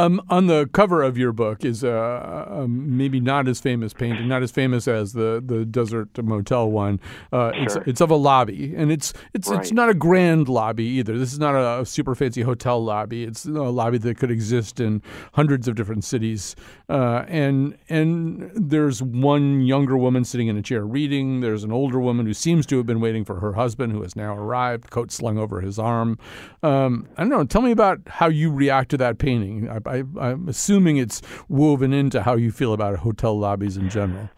Um, 0.00 0.22
on 0.30 0.46
the 0.46 0.68
cover 0.72 1.02
of 1.02 1.18
your 1.18 1.32
book 1.32 1.62
is 1.62 1.84
uh, 1.84 2.46
um, 2.48 2.96
maybe 2.96 3.20
not 3.20 3.48
as 3.48 3.60
famous 3.60 3.92
painting, 3.92 4.28
not 4.28 4.42
as 4.42 4.50
famous 4.50 4.88
as 4.88 5.12
the, 5.12 5.42
the 5.44 5.66
Desert 5.66 6.22
Motel 6.22 6.70
one. 6.70 7.00
Uh, 7.32 7.52
sure. 7.52 7.62
it's, 7.62 7.76
it's 7.86 8.00
of 8.00 8.10
a 8.10 8.16
lobby, 8.16 8.74
and 8.76 8.90
it's 8.90 9.12
it's 9.34 9.48
right. 9.48 9.60
it's 9.60 9.72
not 9.72 9.90
a 9.90 9.94
grand 9.94 10.48
lobby 10.48 10.84
either. 10.84 11.18
This 11.18 11.32
is 11.32 11.38
not 11.38 11.54
a, 11.54 11.84
super 11.84 12.14
fancy 12.14 12.42
hotel 12.42 12.82
lobby. 12.82 13.24
It's 13.24 13.44
a 13.44 13.50
lobby 13.50 13.98
that 13.98 14.16
could 14.16 14.30
exist 14.30 14.80
in 14.80 15.02
hundreds 15.34 15.68
of 15.68 15.74
different 15.74 16.04
cities. 16.04 16.56
Uh, 16.88 17.24
and 17.28 17.76
and 17.88 18.50
there's 18.54 19.02
one 19.02 19.60
younger 19.62 19.96
woman 19.96 20.24
sitting 20.24 20.48
in 20.48 20.56
a 20.56 20.62
chair 20.62 20.84
reading. 20.84 21.40
There's 21.40 21.64
an 21.64 21.72
older 21.72 22.00
woman 22.00 22.26
who 22.26 22.34
seems 22.34 22.64
to 22.66 22.78
have 22.78 22.86
been 22.86 23.00
waiting 23.00 23.24
for 23.24 23.40
her 23.40 23.52
husband, 23.52 23.92
who 23.92 24.02
has 24.02 24.16
now 24.16 24.34
arrived, 24.34 24.90
coat 24.90 25.12
slung 25.12 25.36
over 25.36 25.60
his 25.60 25.78
arm. 25.78 26.18
Um, 26.62 27.06
I 27.16 27.22
don't 27.22 27.30
know. 27.30 27.44
Tell 27.44 27.62
me 27.62 27.70
about 27.70 28.00
how 28.06 28.28
you 28.28 28.50
react 28.50 28.90
to 28.90 28.96
that 28.98 29.18
painting. 29.18 29.68
I, 29.68 29.89
am 29.98 30.48
assuming 30.48 30.96
it's 30.96 31.22
woven 31.48 31.92
into 31.92 32.22
how 32.22 32.36
you 32.36 32.50
feel 32.50 32.72
about 32.72 32.98
hotel 32.98 33.38
lobbies 33.38 33.76
in 33.76 33.88
general. 33.90 34.30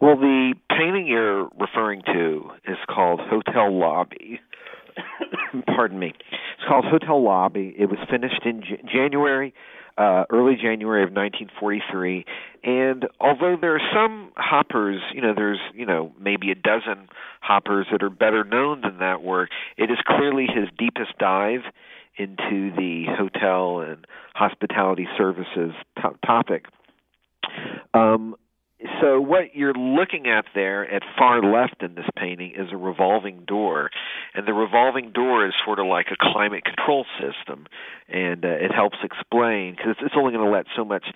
Well, 0.00 0.16
the 0.16 0.54
painting 0.70 1.06
you're 1.06 1.48
referring 1.58 2.02
to 2.06 2.50
is 2.66 2.76
called 2.88 3.20
Hotel 3.20 3.72
Lobby. 3.72 4.40
Pardon 5.66 5.98
me. 5.98 6.12
It's 6.30 6.68
called 6.68 6.84
Hotel 6.84 7.22
Lobby. 7.22 7.74
It 7.78 7.86
was 7.86 7.98
finished 8.10 8.42
in 8.44 8.62
J- 8.62 8.82
January, 8.92 9.54
uh, 9.96 10.24
early 10.30 10.54
January 10.54 11.02
of 11.02 11.10
1943. 11.10 12.26
And 12.64 13.06
although 13.20 13.56
there 13.58 13.74
are 13.74 13.90
some 13.94 14.32
hoppers, 14.36 15.00
you 15.14 15.22
know, 15.22 15.32
there's 15.34 15.60
you 15.74 15.86
know 15.86 16.12
maybe 16.20 16.50
a 16.50 16.54
dozen 16.54 17.08
hoppers 17.40 17.86
that 17.90 18.02
are 18.02 18.10
better 18.10 18.44
known 18.44 18.82
than 18.82 18.98
that 18.98 19.22
work. 19.22 19.50
It 19.76 19.90
is 19.90 19.98
clearly 20.06 20.46
his 20.46 20.68
deepest 20.78 21.16
dive 21.18 21.62
into 22.18 22.74
the 22.76 23.04
hotel 23.16 23.80
and 23.80 24.06
hospitality 24.36 25.08
services 25.16 25.72
to- 25.96 26.18
topic. 26.24 26.66
Um, 27.94 28.36
so 29.00 29.20
what 29.20 29.54
you're 29.54 29.72
looking 29.72 30.26
at 30.26 30.44
there 30.54 30.88
at 30.88 31.02
far 31.18 31.42
left 31.42 31.82
in 31.82 31.94
this 31.94 32.04
painting 32.16 32.52
is 32.56 32.68
a 32.72 32.76
revolving 32.76 33.44
door, 33.46 33.90
and 34.34 34.46
the 34.46 34.52
revolving 34.52 35.12
door 35.12 35.46
is 35.46 35.54
sort 35.64 35.78
of 35.78 35.86
like 35.86 36.08
a 36.12 36.16
climate 36.32 36.64
control 36.64 37.06
system, 37.18 37.66
and 38.08 38.44
uh, 38.44 38.48
it 38.48 38.72
helps 38.72 38.98
explain 39.02 39.74
because 39.74 39.92
it's, 39.92 40.00
it's 40.02 40.14
only 40.16 40.32
going 40.32 40.44
to 40.44 40.50
let 40.50 40.66
so 40.76 40.84
much 40.84 41.06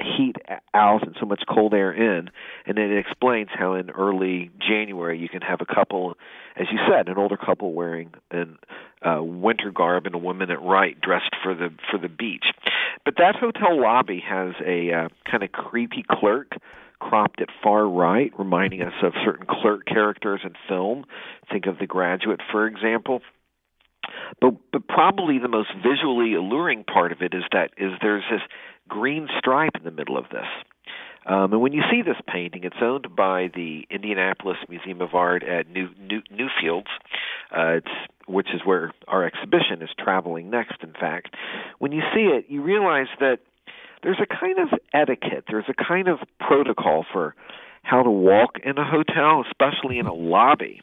heat 0.00 0.36
out 0.72 1.04
and 1.04 1.16
so 1.18 1.26
much 1.26 1.42
cold 1.52 1.74
air 1.74 1.92
in, 1.92 2.30
and 2.64 2.78
then 2.78 2.92
it 2.92 2.98
explains 2.98 3.48
how 3.52 3.74
in 3.74 3.90
early 3.90 4.50
January 4.60 5.18
you 5.18 5.28
can 5.28 5.42
have 5.42 5.60
a 5.60 5.66
couple, 5.66 6.14
as 6.56 6.68
you 6.70 6.78
said, 6.88 7.08
an 7.08 7.18
older 7.18 7.36
couple 7.36 7.72
wearing 7.72 8.12
an 8.30 8.56
uh, 9.02 9.22
winter 9.22 9.70
garb 9.70 10.06
and 10.06 10.14
a 10.14 10.18
woman 10.18 10.50
at 10.50 10.62
right 10.62 11.00
dressed 11.00 11.34
for 11.42 11.54
the 11.54 11.70
for 11.90 11.98
the 11.98 12.08
beach. 12.08 12.44
But 13.04 13.14
that 13.18 13.36
hotel 13.36 13.80
lobby 13.80 14.22
has 14.26 14.54
a 14.64 14.92
uh, 14.92 15.08
kind 15.30 15.42
of 15.42 15.52
creepy 15.52 16.04
clerk 16.08 16.52
cropped 17.00 17.40
at 17.40 17.48
far 17.62 17.88
right, 17.88 18.30
reminding 18.38 18.82
us 18.82 18.92
of 19.02 19.12
certain 19.24 19.46
clerk 19.48 19.86
characters 19.86 20.40
in 20.44 20.52
film. 20.68 21.06
Think 21.50 21.66
of 21.66 21.78
The 21.78 21.86
Graduate, 21.86 22.40
for 22.52 22.66
example. 22.66 23.22
But 24.40 24.54
but 24.72 24.86
probably 24.86 25.38
the 25.38 25.48
most 25.48 25.70
visually 25.76 26.34
alluring 26.34 26.84
part 26.84 27.12
of 27.12 27.22
it 27.22 27.34
is 27.34 27.42
that 27.52 27.70
is 27.76 27.92
there's 28.02 28.24
this 28.30 28.42
green 28.88 29.28
stripe 29.38 29.76
in 29.76 29.84
the 29.84 29.90
middle 29.90 30.18
of 30.18 30.24
this. 30.30 30.46
Um, 31.30 31.52
and 31.52 31.62
when 31.62 31.72
you 31.72 31.82
see 31.88 32.02
this 32.02 32.16
painting, 32.26 32.64
it's 32.64 32.82
owned 32.82 33.14
by 33.14 33.50
the 33.54 33.82
Indianapolis 33.88 34.56
Museum 34.68 35.00
of 35.00 35.14
Art 35.14 35.44
at 35.44 35.70
New, 35.70 35.88
New 36.00 36.22
Newfields, 36.32 36.88
uh, 37.54 37.80
which 38.26 38.48
is 38.52 38.62
where 38.64 38.92
our 39.06 39.24
exhibition 39.24 39.80
is 39.80 39.90
traveling 39.96 40.50
next. 40.50 40.82
In 40.82 40.92
fact, 40.92 41.36
when 41.78 41.92
you 41.92 42.02
see 42.12 42.22
it, 42.22 42.46
you 42.48 42.62
realize 42.62 43.06
that 43.20 43.38
there's 44.02 44.18
a 44.20 44.26
kind 44.26 44.58
of 44.58 44.76
etiquette, 44.92 45.44
there's 45.48 45.68
a 45.68 45.84
kind 45.84 46.08
of 46.08 46.18
protocol 46.40 47.06
for 47.12 47.36
how 47.84 48.02
to 48.02 48.10
walk 48.10 48.56
in 48.64 48.76
a 48.76 48.84
hotel, 48.84 49.44
especially 49.48 50.00
in 50.00 50.06
a 50.06 50.14
lobby, 50.14 50.80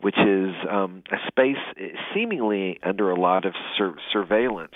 which 0.00 0.18
is 0.18 0.54
um, 0.70 1.02
a 1.10 1.16
space 1.26 1.90
seemingly 2.14 2.78
under 2.84 3.10
a 3.10 3.18
lot 3.18 3.44
of 3.44 3.54
sur- 3.76 3.96
surveillance. 4.12 4.74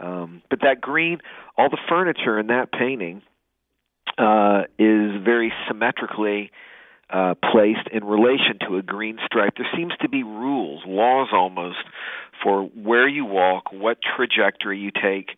Um, 0.00 0.42
but 0.48 0.60
that 0.60 0.80
green, 0.80 1.18
all 1.56 1.68
the 1.68 1.78
furniture 1.88 2.38
in 2.38 2.46
that 2.48 2.70
painting 2.70 3.22
uh, 4.18 4.62
is 4.78 5.22
very 5.24 5.52
symmetrically 5.66 6.50
uh, 7.10 7.34
placed 7.52 7.88
in 7.92 8.04
relation 8.04 8.58
to 8.68 8.76
a 8.76 8.82
green 8.82 9.18
stripe. 9.24 9.54
There 9.56 9.68
seems 9.76 9.92
to 10.02 10.08
be 10.08 10.22
rules, 10.22 10.82
laws 10.86 11.28
almost, 11.32 11.78
for 12.42 12.64
where 12.64 13.08
you 13.08 13.24
walk, 13.24 13.72
what 13.72 13.98
trajectory 14.16 14.78
you 14.78 14.90
take, 14.90 15.30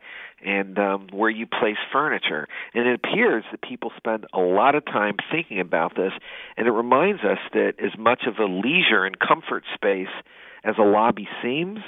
and 0.44 0.78
um, 0.78 1.08
where 1.12 1.30
you 1.30 1.46
place 1.46 1.76
furniture. 1.92 2.48
And 2.74 2.88
it 2.88 2.94
appears 2.94 3.44
that 3.50 3.62
people 3.62 3.92
spend 3.96 4.26
a 4.32 4.40
lot 4.40 4.74
of 4.74 4.84
time 4.84 5.16
thinking 5.30 5.60
about 5.60 5.94
this, 5.94 6.12
and 6.56 6.66
it 6.66 6.72
reminds 6.72 7.22
us 7.22 7.38
that 7.52 7.74
as 7.78 7.96
much 7.98 8.22
of 8.26 8.38
a 8.38 8.50
leisure 8.50 9.04
and 9.04 9.18
comfort 9.18 9.64
space 9.74 10.08
as 10.64 10.74
a 10.78 10.82
lobby 10.82 11.28
seems, 11.42 11.78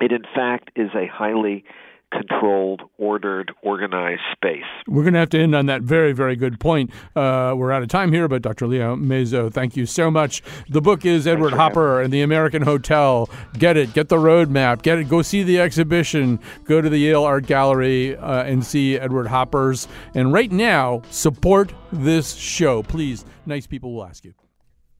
it 0.00 0.12
in 0.12 0.24
fact 0.34 0.70
is 0.76 0.90
a 0.94 1.06
highly 1.06 1.64
controlled, 2.12 2.82
ordered, 2.98 3.52
organized 3.62 4.22
space. 4.32 4.64
We're 4.86 5.02
going 5.02 5.14
to 5.14 5.20
have 5.20 5.30
to 5.30 5.40
end 5.40 5.54
on 5.54 5.66
that 5.66 5.82
very, 5.82 6.12
very 6.12 6.36
good 6.36 6.60
point. 6.60 6.90
Uh, 7.16 7.54
we're 7.56 7.72
out 7.72 7.82
of 7.82 7.88
time 7.88 8.12
here, 8.12 8.28
but 8.28 8.42
Dr. 8.42 8.66
Leo 8.66 8.96
Mazow, 8.96 9.52
thank 9.52 9.76
you 9.76 9.86
so 9.86 10.10
much. 10.10 10.42
The 10.68 10.80
book 10.80 11.04
is 11.04 11.26
Edward 11.26 11.54
Hopper 11.54 12.00
and 12.00 12.12
the 12.12 12.22
American 12.22 12.62
Hotel. 12.62 13.28
Get 13.58 13.76
it, 13.76 13.94
get 13.94 14.08
the 14.08 14.16
roadmap, 14.16 14.82
get 14.82 14.98
it, 14.98 15.08
go 15.08 15.22
see 15.22 15.42
the 15.42 15.60
exhibition, 15.60 16.38
go 16.64 16.80
to 16.80 16.88
the 16.88 16.98
Yale 16.98 17.24
Art 17.24 17.46
Gallery 17.46 18.16
uh, 18.16 18.44
and 18.44 18.64
see 18.64 18.98
Edward 18.98 19.28
Hopper's. 19.28 19.88
And 20.14 20.32
right 20.32 20.52
now, 20.52 21.02
support 21.10 21.72
this 21.92 22.34
show. 22.34 22.82
Please, 22.82 23.24
nice 23.46 23.66
people 23.66 23.94
will 23.94 24.04
ask 24.04 24.24
you. 24.24 24.34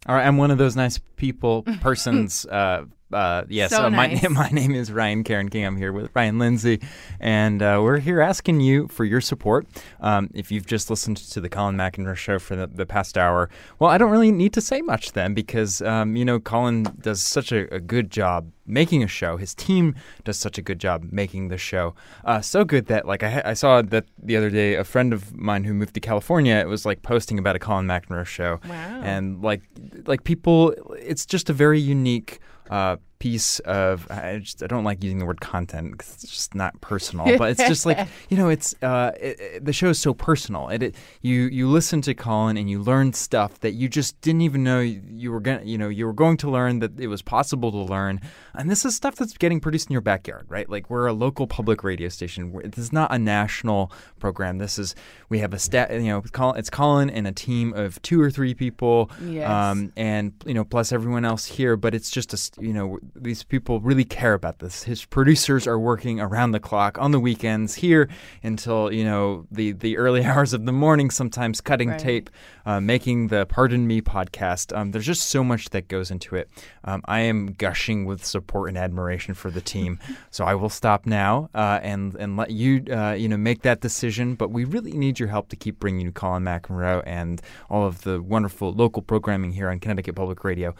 All 0.06 0.16
right, 0.16 0.26
I'm 0.26 0.36
one 0.36 0.50
of 0.50 0.58
those 0.58 0.74
nice 0.74 0.98
people, 1.16 1.62
persons. 1.80 2.44
uh, 2.50 2.84
uh, 3.12 3.44
yes, 3.48 3.70
So 3.70 3.84
uh, 3.84 3.90
my, 3.90 4.06
nice. 4.14 4.28
my 4.30 4.48
name 4.50 4.74
is 4.74 4.90
Ryan 4.92 5.24
Karen 5.24 5.48
King. 5.48 5.64
I'm 5.66 5.76
here 5.76 5.92
with 5.92 6.10
Ryan 6.14 6.38
Lindsay, 6.38 6.80
and 7.20 7.62
uh, 7.62 7.80
we're 7.82 7.98
here 7.98 8.20
asking 8.20 8.60
you 8.60 8.88
for 8.88 9.04
your 9.04 9.20
support. 9.20 9.66
Um, 10.00 10.30
if 10.34 10.50
you've 10.50 10.66
just 10.66 10.90
listened 10.90 11.16
to 11.18 11.40
the 11.40 11.48
Colin 11.48 11.76
McEnroe 11.76 12.16
show 12.16 12.38
for 12.38 12.56
the, 12.56 12.66
the 12.66 12.86
past 12.86 13.16
hour, 13.18 13.48
well, 13.78 13.90
I 13.90 13.98
don't 13.98 14.10
really 14.10 14.32
need 14.32 14.52
to 14.54 14.60
say 14.60 14.80
much 14.82 15.12
then 15.12 15.34
because, 15.34 15.82
um, 15.82 16.16
you 16.16 16.24
know, 16.24 16.40
Colin 16.40 16.84
does 17.00 17.22
such 17.22 17.52
a, 17.52 17.72
a 17.74 17.80
good 17.80 18.10
job 18.10 18.50
making 18.64 19.02
a 19.02 19.08
show. 19.08 19.36
His 19.36 19.54
team 19.54 19.94
does 20.24 20.38
such 20.38 20.56
a 20.56 20.62
good 20.62 20.78
job 20.78 21.08
making 21.10 21.48
the 21.48 21.58
show. 21.58 21.94
Uh, 22.24 22.40
so 22.40 22.64
good 22.64 22.86
that 22.86 23.06
like 23.06 23.22
I, 23.24 23.42
I 23.44 23.52
saw 23.54 23.82
that 23.82 24.04
the 24.22 24.36
other 24.36 24.50
day, 24.50 24.76
a 24.76 24.84
friend 24.84 25.12
of 25.12 25.34
mine 25.36 25.64
who 25.64 25.74
moved 25.74 25.94
to 25.94 26.00
California, 26.00 26.54
it 26.54 26.68
was 26.68 26.86
like 26.86 27.02
posting 27.02 27.38
about 27.40 27.56
a 27.56 27.58
Colin 27.58 27.86
McEnroe 27.86 28.24
show, 28.24 28.60
Wow. 28.68 29.00
and 29.02 29.42
like 29.42 29.62
like 30.06 30.22
people, 30.24 30.74
it's 30.98 31.26
just 31.26 31.50
a 31.50 31.52
very 31.52 31.80
unique. 31.80 32.38
Uh, 32.72 32.96
piece 33.22 33.60
of 33.60 34.10
I 34.10 34.38
just 34.42 34.64
I 34.64 34.66
don't 34.66 34.82
like 34.82 35.04
using 35.04 35.20
the 35.20 35.26
word 35.26 35.40
content 35.40 35.96
'cause 35.98 36.10
it's 36.14 36.26
just 36.26 36.54
not 36.56 36.72
personal, 36.80 37.38
but 37.38 37.50
it's 37.52 37.68
just 37.68 37.86
like 37.86 38.08
you 38.30 38.36
know 38.36 38.48
it's 38.48 38.74
uh, 38.82 39.12
it, 39.20 39.38
it- 39.40 39.64
the 39.64 39.72
show 39.72 39.90
is 39.90 39.98
so 40.00 40.12
personal. 40.12 40.68
It, 40.70 40.82
it 40.82 40.94
you 41.20 41.42
you 41.42 41.68
listen 41.68 42.00
to 42.02 42.14
Colin 42.14 42.56
and 42.56 42.68
you 42.68 42.80
learn 42.82 43.12
stuff 43.12 43.60
that 43.60 43.74
you 43.74 43.88
just 43.88 44.20
didn't 44.22 44.40
even 44.42 44.64
know 44.64 44.80
you, 44.80 45.00
you 45.08 45.30
were 45.30 45.38
gonna 45.38 45.62
you 45.62 45.78
know 45.78 45.88
you 45.88 46.04
were 46.04 46.12
going 46.24 46.36
to 46.38 46.50
learn 46.50 46.80
that 46.80 46.98
it 46.98 47.06
was 47.06 47.22
possible 47.22 47.70
to 47.70 47.78
learn. 47.94 48.20
And 48.54 48.68
this 48.68 48.84
is 48.84 48.96
stuff 48.96 49.14
that's 49.14 49.36
getting 49.38 49.60
produced 49.60 49.88
in 49.88 49.92
your 49.92 50.02
backyard, 50.02 50.46
right? 50.48 50.68
Like 50.68 50.90
we're 50.90 51.06
a 51.06 51.12
local 51.12 51.46
public 51.46 51.84
radio 51.84 52.08
station. 52.08 52.52
This 52.64 52.78
is 52.86 52.92
not 52.92 53.14
a 53.14 53.18
national 53.18 53.92
program. 54.18 54.58
This 54.58 54.78
is 54.80 54.94
we 55.28 55.38
have 55.38 55.54
a 55.54 55.58
stat 55.60 55.92
you 55.92 56.08
know 56.12 56.20
Colin, 56.32 56.58
it's 56.58 56.70
Colin 56.70 57.08
and 57.08 57.26
a 57.28 57.32
team 57.32 57.72
of 57.74 58.02
two 58.02 58.20
or 58.20 58.30
three 58.32 58.52
people 58.54 59.10
Yes. 59.24 59.48
um, 59.48 59.92
and 59.96 60.32
you 60.44 60.54
know 60.54 60.64
plus 60.64 60.90
everyone 60.92 61.24
else 61.24 61.46
here 61.46 61.76
but 61.76 61.94
it's 61.94 62.10
just 62.10 62.34
a 62.34 62.38
you 62.60 62.72
know 62.72 62.98
these 63.14 63.42
people 63.42 63.80
really 63.80 64.04
care 64.04 64.34
about 64.34 64.58
this. 64.58 64.82
His 64.84 65.04
producers 65.04 65.66
are 65.66 65.78
working 65.78 66.20
around 66.20 66.52
the 66.52 66.60
clock 66.60 66.98
on 66.98 67.10
the 67.10 67.20
weekends 67.20 67.74
here 67.74 68.08
until 68.42 68.92
you 68.92 69.04
know 69.04 69.46
the 69.50 69.72
the 69.72 69.96
early 69.98 70.24
hours 70.30 70.52
of 70.52 70.64
the 70.66 70.72
morning 70.72 71.10
sometimes 71.10 71.60
cutting 71.60 71.90
Right. 71.90 71.98
tape 71.98 72.30
uh, 72.64 72.80
making 72.80 73.28
the 73.28 73.44
pardon 73.46 73.86
me 73.86 74.00
podcast. 74.00 74.76
Um, 74.76 74.92
there's 74.92 75.06
just 75.06 75.28
so 75.28 75.42
much 75.44 75.70
that 75.70 75.88
goes 75.88 76.10
into 76.10 76.36
it. 76.36 76.48
Um, 76.84 77.02
i 77.06 77.20
am 77.20 77.52
gushing 77.52 78.04
with 78.06 78.24
support 78.24 78.68
and 78.68 78.78
admiration 78.78 79.34
for 79.34 79.50
the 79.50 79.60
team. 79.60 79.98
So 80.30 80.44
i 80.44 80.54
will 80.54 80.70
stop 80.70 81.04
now 81.04 81.50
uh, 81.54 81.78
and 81.82 82.14
and 82.14 82.36
let 82.36 82.50
you 82.50 82.84
uh, 82.90 83.12
you 83.12 83.28
know 83.28 83.36
make 83.36 83.62
that 83.62 83.80
decision. 83.80 84.34
But 84.34 84.50
we 84.50 84.64
really 84.64 84.92
need 84.92 85.18
your 85.20 85.28
help 85.28 85.48
to 85.50 85.56
keep 85.56 85.78
bringing 85.78 86.06
you 86.06 86.12
colin 86.12 86.42
mcenroe 86.44 87.02
and 87.06 87.42
all 87.68 87.86
of 87.86 88.02
the 88.02 88.22
wonderful 88.22 88.72
local 88.72 89.02
programming 89.02 89.52
here 89.52 89.68
on 89.68 89.78
connecticut 89.80 90.14
public 90.14 90.42
radio 90.44 90.74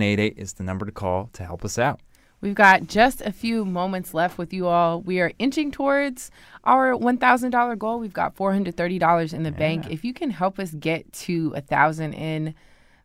1-800-584-2788 0.00 0.38
is 0.38 0.52
the 0.54 0.64
number 0.64 0.86
to 0.86 0.92
call 0.92 1.30
to 1.32 1.44
help 1.44 1.64
us 1.64 1.78
out 1.78 2.00
We've 2.40 2.54
got 2.54 2.86
just 2.86 3.20
a 3.20 3.32
few 3.32 3.66
moments 3.66 4.14
left 4.14 4.38
with 4.38 4.52
you 4.52 4.66
all. 4.66 5.02
We 5.02 5.20
are 5.20 5.32
inching 5.38 5.70
towards 5.70 6.30
our 6.64 6.92
$1,000 6.92 7.78
goal. 7.78 7.98
We've 7.98 8.12
got 8.12 8.34
$430 8.34 9.34
in 9.34 9.42
the 9.42 9.52
bank. 9.52 9.90
If 9.90 10.04
you 10.04 10.14
can 10.14 10.30
help 10.30 10.58
us 10.58 10.70
get 10.70 11.12
to 11.12 11.52
a 11.54 11.60
thousand 11.60 12.14
in 12.14 12.54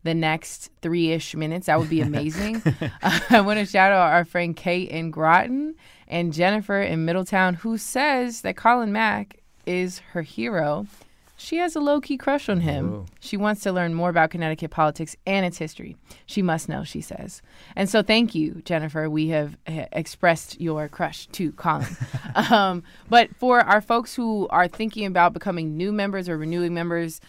the 0.04 0.14
next 0.14 0.72
three-ish 0.82 1.36
minutes, 1.36 1.66
that 1.66 1.80
would 1.80 1.90
be 1.90 2.00
amazing. 2.00 2.62
Uh, 2.66 2.90
I 3.30 3.42
want 3.42 3.60
to 3.60 3.66
shout 3.66 3.92
out 3.92 4.14
our 4.14 4.24
friend 4.24 4.56
Kate 4.56 4.90
in 4.90 5.12
Groton 5.12 5.76
and 6.08 6.32
Jennifer 6.32 6.82
in 6.82 7.04
Middletown, 7.04 7.56
who 7.56 7.78
says 7.78 8.42
that 8.42 8.56
Colin 8.56 8.94
Mack 8.94 9.42
is 9.66 10.00
her 10.14 10.22
hero. 10.22 10.88
She 11.38 11.58
has 11.58 11.76
a 11.76 11.80
low 11.80 12.00
key 12.00 12.18
crush 12.18 12.48
on 12.48 12.62
him. 12.62 13.06
She 13.20 13.36
wants 13.36 13.62
to 13.64 13.72
learn 13.72 13.94
more 13.94 14.10
about 14.10 14.30
Connecticut 14.30 14.72
politics 14.72 15.16
and 15.26 15.46
its 15.46 15.58
history. 15.58 15.98
She 16.26 16.42
must 16.42 16.70
know, 16.70 16.84
she 16.84 17.02
says. 17.02 17.42
And 17.76 17.90
so, 17.90 18.02
thank 18.02 18.34
you, 18.34 18.62
Jennifer. 18.64 19.10
We 19.10 19.28
have 19.30 19.58
uh, 19.68 19.86
expressed 19.92 20.62
your 20.62 20.88
crush 20.88 21.28
to 21.28 21.52
Colin. 21.54 21.98
um, 22.36 22.84
but 23.10 23.36
for 23.36 23.60
our 23.60 23.82
folks 23.82 24.16
who 24.16 24.48
are 24.50 24.68
thinking 24.68 25.06
about 25.06 25.34
becoming 25.34 25.76
new 25.76 25.92
members 25.92 26.30
or 26.30 26.38
renewing 26.38 26.74
members, 26.74 27.20